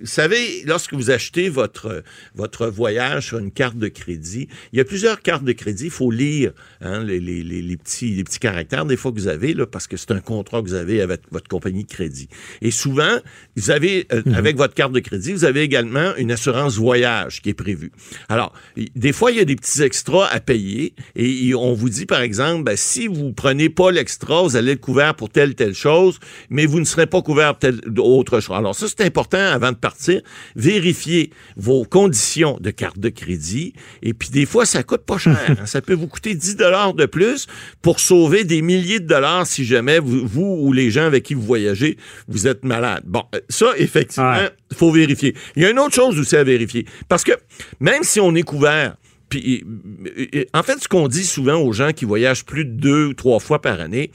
Vous 0.00 0.06
savez, 0.06 0.62
lorsque 0.66 0.92
vous 0.94 1.10
achetez 1.10 1.48
votre, 1.48 2.02
votre 2.34 2.66
voyage 2.66 3.28
sur 3.28 3.38
une 3.38 3.50
carte 3.52 3.76
de 3.78 3.88
crédit, 3.88 4.48
il 4.72 4.78
y 4.78 4.80
a 4.80 4.84
plusieurs 4.84 5.22
cartes 5.22 5.44
de 5.44 5.52
crédit. 5.52 5.84
Il 5.86 5.90
faut 5.90 6.10
lire 6.10 6.52
hein, 6.80 7.02
les, 7.04 7.20
les- 7.20 7.42
les- 7.42 7.62
les 7.62 7.76
petits, 8.00 8.14
les 8.14 8.24
petits 8.24 8.38
caractères 8.38 8.84
des 8.84 8.96
fois 8.96 9.12
que 9.12 9.18
vous 9.18 9.28
avez, 9.28 9.54
là, 9.54 9.66
parce 9.66 9.86
que 9.86 9.96
c'est 9.96 10.10
un 10.10 10.20
contrat 10.20 10.62
que 10.62 10.68
vous 10.68 10.74
avez 10.74 11.00
avec 11.00 11.22
votre 11.30 11.48
compagnie 11.48 11.84
de 11.84 11.88
crédit. 11.90 12.28
Et 12.62 12.70
souvent, 12.70 13.18
vous 13.56 13.70
avez, 13.70 14.06
euh, 14.12 14.22
avec 14.34 14.56
votre 14.56 14.74
carte 14.74 14.92
de 14.92 15.00
crédit, 15.00 15.32
vous 15.32 15.44
avez 15.44 15.62
également 15.62 16.14
une 16.16 16.32
assurance 16.32 16.76
voyage 16.76 17.42
qui 17.42 17.50
est 17.50 17.54
prévue. 17.54 17.92
Alors, 18.28 18.52
des 18.76 19.12
fois, 19.12 19.30
il 19.30 19.38
y 19.38 19.40
a 19.40 19.44
des 19.44 19.56
petits 19.56 19.82
extras 19.82 20.26
à 20.26 20.40
payer 20.40 20.94
et 21.16 21.54
on 21.54 21.74
vous 21.74 21.88
dit, 21.90 22.06
par 22.06 22.20
exemple, 22.20 22.64
ben, 22.64 22.76
si 22.76 23.06
vous 23.06 23.32
prenez 23.32 23.68
pas 23.68 23.90
l'extra, 23.90 24.42
vous 24.42 24.56
allez 24.56 24.72
être 24.72 24.80
couvert 24.80 25.14
pour 25.14 25.28
telle, 25.30 25.54
telle 25.54 25.74
chose, 25.74 26.18
mais 26.48 26.66
vous 26.66 26.80
ne 26.80 26.84
serez 26.84 27.06
pas 27.06 27.22
couvert 27.22 27.54
pour 27.54 27.60
telle 27.60 27.80
autre 27.98 28.40
chose. 28.40 28.56
Alors, 28.56 28.74
ça, 28.74 28.86
c'est 28.88 29.04
important 29.04 29.38
avant 29.38 29.72
de 29.72 29.76
partir. 29.76 30.20
Vérifiez 30.56 31.30
vos 31.56 31.84
conditions 31.84 32.58
de 32.60 32.70
carte 32.70 32.98
de 32.98 33.08
crédit. 33.08 33.74
Et 34.02 34.14
puis, 34.14 34.30
des 34.30 34.46
fois, 34.46 34.64
ça 34.66 34.82
coûte 34.82 35.02
pas 35.02 35.18
cher. 35.18 35.36
hein. 35.48 35.66
Ça 35.66 35.80
peut 35.80 35.94
vous 35.94 36.08
coûter 36.08 36.34
10 36.34 36.56
dollars 36.56 36.94
de 36.94 37.06
plus 37.06 37.46
pour 37.82 37.89
sauver 37.98 38.44
des 38.44 38.62
milliers 38.62 39.00
de 39.00 39.06
dollars 39.06 39.46
si 39.46 39.64
jamais 39.64 39.98
vous, 39.98 40.26
vous 40.26 40.58
ou 40.60 40.72
les 40.72 40.90
gens 40.90 41.04
avec 41.06 41.24
qui 41.24 41.34
vous 41.34 41.42
voyagez, 41.42 41.96
vous 42.28 42.46
êtes 42.46 42.64
malade. 42.64 43.02
Bon, 43.06 43.24
euh, 43.34 43.40
ça, 43.48 43.72
effectivement, 43.78 44.30
Ouais. 44.32 44.50
il 44.70 44.76
faut 44.76 44.92
vérifier. 44.92 45.34
Il 45.56 45.62
y 45.62 45.66
a 45.66 45.70
une 45.70 45.78
autre 45.78 45.94
chose 45.94 46.18
aussi 46.20 46.36
à 46.36 46.44
vérifier. 46.44 46.84
Parce 47.08 47.24
que 47.24 47.32
même 47.80 48.02
si 48.04 48.20
on 48.20 48.34
est 48.34 48.42
couvert, 48.42 48.94
puis, 49.30 49.64
euh, 50.06 50.26
euh, 50.34 50.44
en 50.52 50.62
fait, 50.64 50.78
ce 50.80 50.88
qu'on 50.88 51.06
dit 51.06 51.24
souvent 51.24 51.54
aux 51.60 51.72
gens 51.72 51.92
qui 51.92 52.04
voyagent 52.04 52.44
plus 52.44 52.64
de 52.64 52.72
deux 52.72 53.06
ou 53.06 53.14
trois 53.14 53.38
fois 53.38 53.62
par 53.62 53.80
année, 53.80 54.10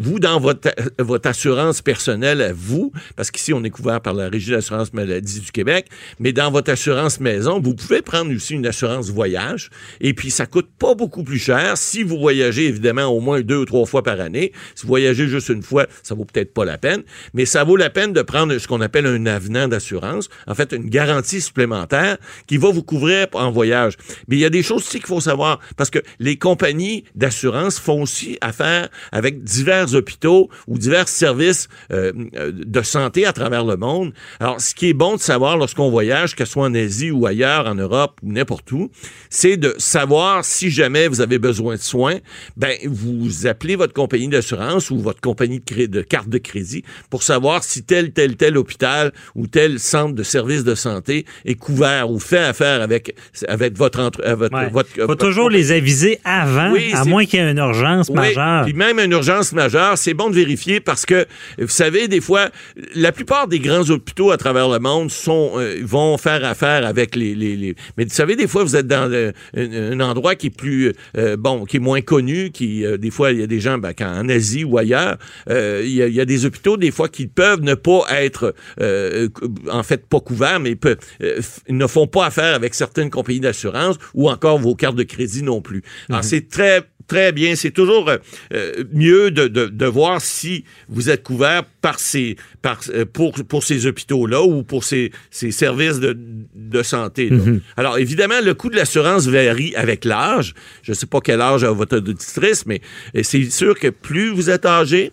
vous, 0.00 0.18
dans 0.18 0.40
votre, 0.40 0.68
euh, 0.68 1.04
votre 1.04 1.28
assurance 1.28 1.82
personnelle 1.82 2.42
à 2.42 2.52
vous, 2.52 2.92
parce 3.16 3.30
qu'ici, 3.30 3.52
on 3.52 3.62
est 3.64 3.70
couvert 3.70 4.00
par 4.00 4.14
la 4.14 4.28
Régie 4.28 4.50
d'assurance 4.50 4.92
maladie 4.92 5.40
du 5.40 5.52
Québec, 5.52 5.86
mais 6.18 6.32
dans 6.32 6.50
votre 6.50 6.70
assurance 6.70 7.20
maison, 7.20 7.60
vous 7.60 7.74
pouvez 7.74 8.02
prendre 8.02 8.34
aussi 8.34 8.54
une 8.54 8.66
assurance 8.66 9.10
voyage, 9.10 9.70
et 10.00 10.14
puis 10.14 10.30
ça 10.30 10.46
coûte 10.46 10.68
pas 10.78 10.94
beaucoup 10.94 11.24
plus 11.24 11.38
cher 11.38 11.76
si 11.76 12.02
vous 12.02 12.18
voyagez, 12.18 12.66
évidemment, 12.66 13.06
au 13.06 13.20
moins 13.20 13.40
deux 13.40 13.58
ou 13.58 13.64
trois 13.64 13.86
fois 13.86 14.02
par 14.02 14.20
année. 14.20 14.52
Si 14.74 14.82
vous 14.82 14.88
voyagez 14.88 15.28
juste 15.28 15.48
une 15.48 15.62
fois, 15.62 15.86
ça 16.02 16.14
vaut 16.14 16.24
peut-être 16.24 16.52
pas 16.52 16.64
la 16.64 16.78
peine, 16.78 17.02
mais 17.32 17.46
ça 17.46 17.64
vaut 17.64 17.76
la 17.76 17.90
peine 17.90 18.12
de 18.12 18.22
prendre 18.22 18.56
ce 18.58 18.66
qu'on 18.66 18.80
appelle 18.80 19.06
un 19.06 19.26
avenant 19.26 19.68
d'assurance, 19.68 20.28
en 20.46 20.54
fait, 20.54 20.72
une 20.72 20.88
garantie 20.88 21.40
supplémentaire 21.40 22.18
qui 22.46 22.56
va 22.56 22.70
vous 22.70 22.82
couvrir 22.82 23.26
en 23.32 23.50
voyage. 23.50 23.94
Mais 24.28 24.36
il 24.36 24.40
y 24.40 24.44
a 24.44 24.50
des 24.50 24.62
choses 24.62 24.82
aussi 24.82 24.98
qu'il 24.98 25.06
faut 25.06 25.20
savoir, 25.20 25.60
parce 25.76 25.90
que 25.90 25.98
les 26.18 26.36
compagnies 26.36 27.04
d'assurance 27.14 27.78
font 27.78 28.02
aussi 28.02 28.38
affaire 28.40 28.88
avec 29.12 29.42
divers 29.42 29.83
hôpitaux 29.94 30.48
ou 30.66 30.78
divers 30.78 31.08
services 31.08 31.68
euh, 31.92 32.12
euh, 32.36 32.52
de 32.54 32.82
santé 32.82 33.26
à 33.26 33.32
travers 33.32 33.64
le 33.64 33.76
monde. 33.76 34.12
Alors, 34.40 34.60
ce 34.60 34.74
qui 34.74 34.88
est 34.88 34.94
bon 34.94 35.16
de 35.16 35.20
savoir 35.20 35.56
lorsqu'on 35.56 35.90
voyage, 35.90 36.34
que 36.34 36.44
ce 36.44 36.52
soit 36.52 36.64
en 36.66 36.74
Asie 36.74 37.10
ou 37.10 37.26
ailleurs, 37.26 37.66
en 37.66 37.74
Europe 37.74 38.18
ou 38.22 38.32
n'importe 38.32 38.70
où, 38.72 38.90
c'est 39.30 39.56
de 39.56 39.74
savoir 39.78 40.44
si 40.44 40.70
jamais 40.70 41.08
vous 41.08 41.20
avez 41.20 41.38
besoin 41.38 41.74
de 41.74 41.80
soins, 41.80 42.16
ben 42.56 42.76
vous 42.86 43.46
appelez 43.46 43.76
votre 43.76 43.92
compagnie 43.92 44.28
d'assurance 44.28 44.90
ou 44.90 44.98
votre 44.98 45.20
compagnie 45.20 45.60
de, 45.60 46.00
carte 46.02 46.28
de 46.28 46.38
crédit 46.38 46.84
pour 47.10 47.22
savoir 47.22 47.64
si 47.64 47.82
tel, 47.82 48.12
tel, 48.12 48.36
tel 48.36 48.56
hôpital 48.56 49.12
ou 49.34 49.46
tel 49.46 49.78
centre 49.80 50.14
de 50.14 50.22
service 50.22 50.64
de 50.64 50.74
santé 50.74 51.24
est 51.44 51.54
couvert 51.56 52.10
ou 52.10 52.18
fait 52.18 52.38
affaire 52.38 52.82
avec, 52.82 53.14
avec 53.48 53.76
votre, 53.76 54.00
entre, 54.00 54.20
euh, 54.24 54.34
votre, 54.36 54.54
Ouais. 54.54 54.68
votre- 54.70 54.90
faut 54.90 55.06
votre 55.06 55.26
toujours 55.26 55.50
les 55.50 55.72
aviser 55.72 56.20
avant, 56.24 56.70
Oui, 56.72 56.92
à 56.94 57.04
moins 57.04 57.24
qu'il 57.24 57.40
y 57.40 57.42
ait 57.42 57.50
une 57.50 57.58
urgence 57.58 58.08
oui, 58.08 58.14
majeure. 58.16 58.64
Puis 58.64 58.72
même 58.74 58.98
une 59.00 59.10
urgence 59.12 59.52
majeure, 59.52 59.63
c'est 59.96 60.14
bon 60.14 60.30
de 60.30 60.34
vérifier 60.34 60.80
parce 60.80 61.06
que, 61.06 61.26
vous 61.58 61.68
savez, 61.68 62.08
des 62.08 62.20
fois, 62.20 62.50
la 62.94 63.12
plupart 63.12 63.48
des 63.48 63.58
grands 63.58 63.88
hôpitaux 63.90 64.30
à 64.30 64.36
travers 64.36 64.68
le 64.68 64.78
monde 64.78 65.10
sont, 65.10 65.52
euh, 65.56 65.78
vont 65.82 66.16
faire 66.18 66.44
affaire 66.44 66.86
avec 66.86 67.16
les, 67.16 67.34
les, 67.34 67.56
les- 67.56 67.74
Mais 67.96 68.04
vous 68.04 68.10
savez, 68.10 68.36
des 68.36 68.46
fois, 68.48 68.64
vous 68.64 68.76
êtes 68.76 68.86
dans 68.86 69.06
le- 69.10 69.32
un, 69.56 69.92
un 69.92 70.00
endroit 70.00 70.34
qui 70.34 70.48
est 70.48 70.56
plus, 70.56 70.92
euh, 71.16 71.36
bon, 71.36 71.64
qui 71.64 71.76
est 71.76 71.80
moins 71.80 72.00
connu, 72.00 72.50
qui, 72.50 72.84
euh, 72.84 72.96
des 72.96 73.10
fois, 73.10 73.32
il 73.32 73.40
y 73.40 73.42
a 73.42 73.46
des 73.46 73.60
gens, 73.60 73.78
ben, 73.78 73.92
quand, 73.96 74.06
en 74.06 74.28
Asie 74.28 74.64
ou 74.64 74.78
ailleurs, 74.78 75.16
euh, 75.50 75.82
il 75.84 75.92
y, 75.92 76.02
a, 76.02 76.06
il 76.06 76.14
y 76.14 76.20
a 76.20 76.24
des 76.24 76.44
hôpitaux, 76.46 76.76
des 76.76 76.90
fois, 76.90 77.08
qui 77.08 77.26
peuvent 77.26 77.60
ne 77.62 77.74
pas 77.74 78.02
être, 78.10 78.54
euh, 78.80 79.28
en 79.70 79.82
fait, 79.82 80.06
pas 80.06 80.20
couverts, 80.20 80.60
mais 80.60 80.76
euh, 80.84 80.96
f- 81.40 81.58
ne 81.68 81.86
font 81.86 82.06
pas 82.06 82.26
affaire 82.26 82.54
avec 82.54 82.74
certaines 82.74 83.10
compagnies 83.10 83.40
d'assurance 83.40 83.96
ou 84.14 84.28
encore 84.30 84.58
vos 84.58 84.74
cartes 84.74 84.96
de 84.96 85.02
crédit 85.02 85.42
non 85.42 85.60
plus. 85.60 85.82
Alors, 86.08 86.24
c'est 86.24 86.48
très 86.48 86.82
très 87.06 87.32
bien. 87.32 87.54
C'est 87.56 87.70
toujours 87.70 88.08
euh, 88.08 88.18
euh, 88.52 88.84
mieux 88.92 89.30
de, 89.30 89.48
de, 89.48 89.66
de 89.66 89.86
voir 89.86 90.20
si 90.20 90.64
vous 90.88 91.10
êtes 91.10 91.22
couvert 91.22 91.64
par 91.84 92.00
ces, 92.00 92.36
par, 92.62 92.80
euh, 92.94 93.04
pour, 93.04 93.34
pour 93.46 93.62
ces 93.62 93.86
hôpitaux-là 93.86 94.40
ou 94.42 94.62
pour 94.62 94.84
ces, 94.84 95.12
ces 95.30 95.50
services 95.50 96.00
de, 96.00 96.16
de 96.54 96.82
santé. 96.82 97.28
là. 97.28 97.36
Alors, 97.76 97.98
évidemment, 97.98 98.40
le 98.42 98.54
coût 98.54 98.70
de 98.70 98.76
l'assurance 98.76 99.26
varie 99.26 99.74
avec 99.76 100.06
l'âge. 100.06 100.54
Je 100.82 100.92
ne 100.92 100.94
sais 100.94 101.04
pas 101.04 101.20
quel 101.22 101.42
âge 101.42 101.62
a 101.62 101.70
votre 101.72 101.98
auditrice, 101.98 102.64
mais 102.64 102.80
euh, 103.14 103.20
c'est 103.22 103.50
sûr 103.50 103.78
que 103.78 103.88
plus 103.88 104.30
vous 104.30 104.48
êtes 104.48 104.64
âgé, 104.64 105.12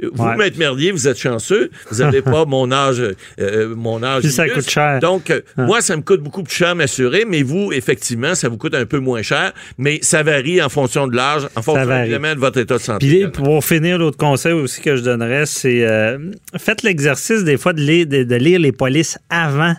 euh, 0.00 0.10
vous, 0.14 0.22
Ouais. 0.22 0.36
Maître 0.36 0.58
Merlier, 0.60 0.92
vous 0.92 1.08
êtes 1.08 1.18
chanceux. 1.18 1.70
Vous 1.90 1.98
n'avez 2.04 2.22
pas 2.34 2.44
mon 2.44 2.70
âge. 2.70 3.02
euh, 3.40 3.74
mon 3.74 4.00
âge 4.04 4.22
Puis 4.22 4.30
ça 4.30 4.48
coûte 4.48 4.70
cher. 4.70 5.00
Donc, 5.00 5.28
euh, 5.30 5.40
moi, 5.56 5.80
ça 5.80 5.96
me 5.96 6.02
coûte 6.02 6.20
beaucoup 6.22 6.44
plus 6.44 6.54
cher 6.54 6.76
m'assurer, 6.76 7.24
mais 7.28 7.42
vous, 7.42 7.72
effectivement, 7.72 8.36
ça 8.36 8.48
vous 8.48 8.58
coûte 8.58 8.76
un 8.76 8.86
peu 8.86 9.00
moins 9.00 9.22
cher, 9.22 9.52
mais 9.76 9.98
ça 10.02 10.22
varie 10.22 10.62
en 10.62 10.68
fonction 10.68 11.08
de 11.08 11.16
l'âge, 11.16 11.48
en 11.56 11.62
fonction 11.62 11.90
évidemment 12.02 12.32
de 12.36 12.38
votre 12.38 12.58
état 12.60 12.76
de 12.76 12.80
santé. 12.82 13.08
Puis 13.08 13.26
pour 13.42 13.64
finir, 13.64 13.98
l'autre 13.98 14.18
conseil 14.18 14.52
aussi 14.52 14.80
que 14.80 14.94
je 14.94 15.02
donnerais, 15.02 15.46
c'est 15.46 15.84
euh, 15.84 16.11
euh, 16.18 16.30
faites 16.58 16.82
l'exercice 16.82 17.44
des 17.44 17.56
fois 17.56 17.72
de 17.72 17.80
lire, 17.80 18.06
de, 18.06 18.22
de 18.24 18.34
lire 18.36 18.60
les 18.60 18.72
polices 18.72 19.18
avant 19.30 19.74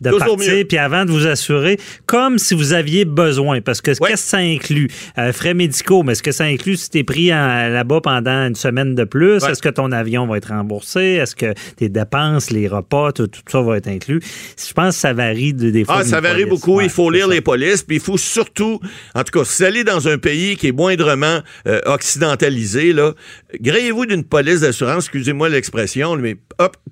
de 0.00 0.10
Toujours 0.10 0.36
partir, 0.36 0.64
puis 0.68 0.78
avant 0.78 1.04
de 1.04 1.10
vous 1.10 1.26
assurer, 1.26 1.76
comme 2.06 2.38
si 2.38 2.54
vous 2.54 2.72
aviez 2.72 3.04
besoin. 3.04 3.60
Parce 3.60 3.80
que 3.80 3.90
Ouais. 3.92 4.10
qu'est-ce 4.10 4.22
que 4.24 4.28
ça 4.28 4.36
inclut? 4.38 4.88
Euh, 5.18 5.32
frais 5.32 5.54
médicaux, 5.54 6.02
mais 6.04 6.12
est-ce 6.12 6.22
que 6.22 6.30
ça 6.30 6.44
inclut 6.44 6.76
si 6.76 6.88
tu 6.90 6.98
es 6.98 7.04
pris 7.04 7.28
là-bas 7.28 8.00
pendant 8.00 8.46
une 8.46 8.54
semaine 8.54 8.94
de 8.94 9.02
plus? 9.04 9.42
Ouais. 9.42 9.50
Est-ce 9.50 9.60
que 9.62 9.68
ton 9.68 9.90
avion 9.90 10.26
va 10.28 10.36
être 10.36 10.48
remboursé? 10.50 11.00
Est-ce 11.14 11.34
que 11.34 11.52
tes 11.76 11.88
dépenses, 11.88 12.50
les 12.50 12.68
repas, 12.68 13.10
tout, 13.12 13.26
tout 13.26 13.40
ça 13.48 13.60
va 13.60 13.76
être 13.76 13.88
inclus? 13.88 14.20
Je 14.56 14.72
pense 14.72 14.94
que 14.94 15.00
ça 15.00 15.12
varie 15.12 15.52
de, 15.52 15.70
des 15.70 15.84
fois. 15.84 15.96
Ah, 15.98 16.04
ça 16.04 16.20
varie 16.20 16.44
police. 16.44 16.48
beaucoup. 16.60 16.76
Ouais, 16.76 16.84
il 16.84 16.90
faut 16.90 17.10
lire 17.10 17.26
ça. 17.26 17.34
les 17.34 17.40
polices, 17.40 17.82
puis 17.82 17.96
il 17.96 18.02
faut 18.02 18.16
surtout, 18.18 18.78
en 19.16 19.24
tout 19.24 19.36
cas, 19.38 19.44
si 19.44 19.62
vous 19.62 19.68
allez 19.68 19.84
dans 19.84 20.06
un 20.06 20.18
pays 20.18 20.56
qui 20.56 20.68
est 20.68 20.72
moindrement 20.72 21.40
euh, 21.66 21.80
occidentalisé, 21.86 22.92
là, 22.92 23.14
gréez-vous 23.60 24.06
d'une 24.06 24.24
police 24.24 24.60
d'assurance, 24.60 25.04
excusez-moi 25.04 25.48
l'expression, 25.48 25.71
mais 26.20 26.36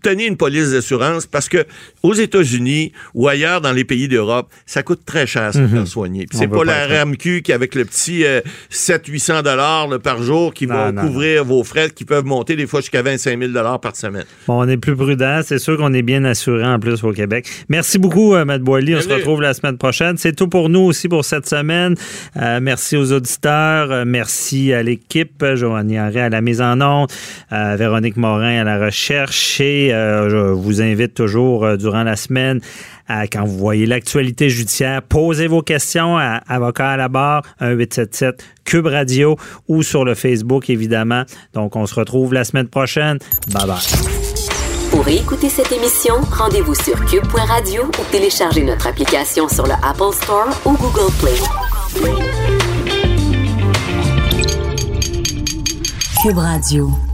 obtenez 0.00 0.26
une 0.26 0.36
police 0.36 0.70
d'assurance 0.70 1.26
parce 1.26 1.48
que 1.48 1.64
aux 2.02 2.14
États-Unis 2.14 2.92
ou 3.14 3.28
ailleurs 3.28 3.60
dans 3.60 3.72
les 3.72 3.84
pays 3.84 4.08
d'Europe, 4.08 4.50
ça 4.66 4.82
coûte 4.82 5.00
très 5.04 5.26
cher 5.26 5.52
se 5.52 5.66
faire 5.66 5.86
soigner. 5.86 6.22
Mhm. 6.22 6.28
C'est 6.32 6.48
pas 6.48 6.58
pas 6.58 6.64
la 6.64 6.84
être 6.84 6.90
là. 6.90 6.98
RAMQ 7.00 7.42
qui, 7.42 7.52
avec 7.52 7.74
le 7.74 7.84
petit 7.84 8.24
euh, 8.24 8.40
700-800 8.72 9.42
dollars 9.42 9.88
là, 9.88 9.98
par 9.98 10.22
jour, 10.22 10.54
qui 10.54 10.66
Non, 10.66 10.74
va 10.74 10.92
non, 10.92 11.02
couvrir 11.02 11.44
vos 11.44 11.62
frais 11.64 11.90
qui 11.90 12.04
peuvent 12.04 12.24
monter 12.24 12.56
des 12.56 12.66
fois 12.66 12.80
jusqu'à 12.80 13.02
25 13.02 13.38
000 13.38 13.52
dollars 13.52 13.80
par 13.80 13.96
semaine. 13.96 14.24
Bon, 14.46 14.60
on 14.64 14.68
est 14.68 14.76
plus 14.76 14.96
prudent. 14.96 15.40
C'est 15.44 15.58
sûr 15.58 15.76
qu'on 15.76 15.92
est 15.92 16.02
bien 16.02 16.24
assuré 16.24 16.64
en 16.64 16.78
plus 16.78 17.02
au 17.04 17.12
Québec. 17.12 17.46
Merci 17.68 17.98
beaucoup, 17.98 18.34
euh, 18.34 18.44
Matt 18.44 18.62
Boily. 18.62 18.96
On 18.96 19.00
se 19.00 19.08
retrouve 19.08 19.42
la 19.42 19.54
semaine 19.54 19.76
prochaine. 19.76 20.16
C'est 20.16 20.34
tout 20.34 20.48
pour 20.48 20.68
nous 20.68 20.80
aussi 20.80 21.08
pour 21.08 21.24
cette 21.24 21.48
semaine. 21.48 21.94
Euh, 22.36 22.60
merci 22.62 22.96
aux 22.96 23.12
auditeurs. 23.12 23.90
Euh, 23.90 24.04
merci 24.06 24.72
à 24.72 24.82
l'équipe. 24.82 25.44
Joanny 25.54 25.98
Harret 25.98 26.20
à 26.20 26.28
la 26.28 26.40
mise 26.40 26.60
en 26.60 26.80
onde. 26.80 27.10
Véronique 27.50 28.16
Morin 28.16 28.60
à 28.60 28.64
la 28.64 28.78
recherche. 28.78 29.60
Et 29.60 29.89
euh, 29.92 30.28
je 30.30 30.52
vous 30.52 30.82
invite 30.82 31.14
toujours 31.14 31.64
euh, 31.64 31.76
durant 31.76 32.02
la 32.02 32.16
semaine 32.16 32.60
à, 33.08 33.26
quand 33.26 33.44
vous 33.44 33.58
voyez 33.58 33.86
l'actualité 33.86 34.48
judiciaire, 34.48 35.02
posez 35.02 35.46
vos 35.46 35.62
questions 35.62 36.16
à 36.16 36.40
Avocat 36.48 36.90
à 36.90 36.96
la 36.96 37.08
barre 37.08 37.42
1877 37.60 38.44
Cube 38.64 38.86
Radio 38.86 39.36
ou 39.68 39.82
sur 39.82 40.04
le 40.04 40.14
Facebook, 40.14 40.70
évidemment. 40.70 41.24
Donc, 41.54 41.76
on 41.76 41.86
se 41.86 41.94
retrouve 41.94 42.32
la 42.32 42.44
semaine 42.44 42.68
prochaine. 42.68 43.18
Bye 43.52 43.66
bye. 43.66 44.30
Pour 44.90 45.06
écouter 45.08 45.48
cette 45.48 45.70
émission, 45.72 46.14
rendez-vous 46.32 46.74
sur 46.74 47.04
cube.radio 47.06 47.84
ou 47.84 48.10
téléchargez 48.10 48.64
notre 48.64 48.88
application 48.88 49.48
sur 49.48 49.66
le 49.66 49.74
Apple 49.82 50.12
Store 50.12 50.48
ou 50.64 50.72
Google 50.76 51.12
Play. 51.20 51.36
Cube 56.22 56.38
Radio. 56.38 57.09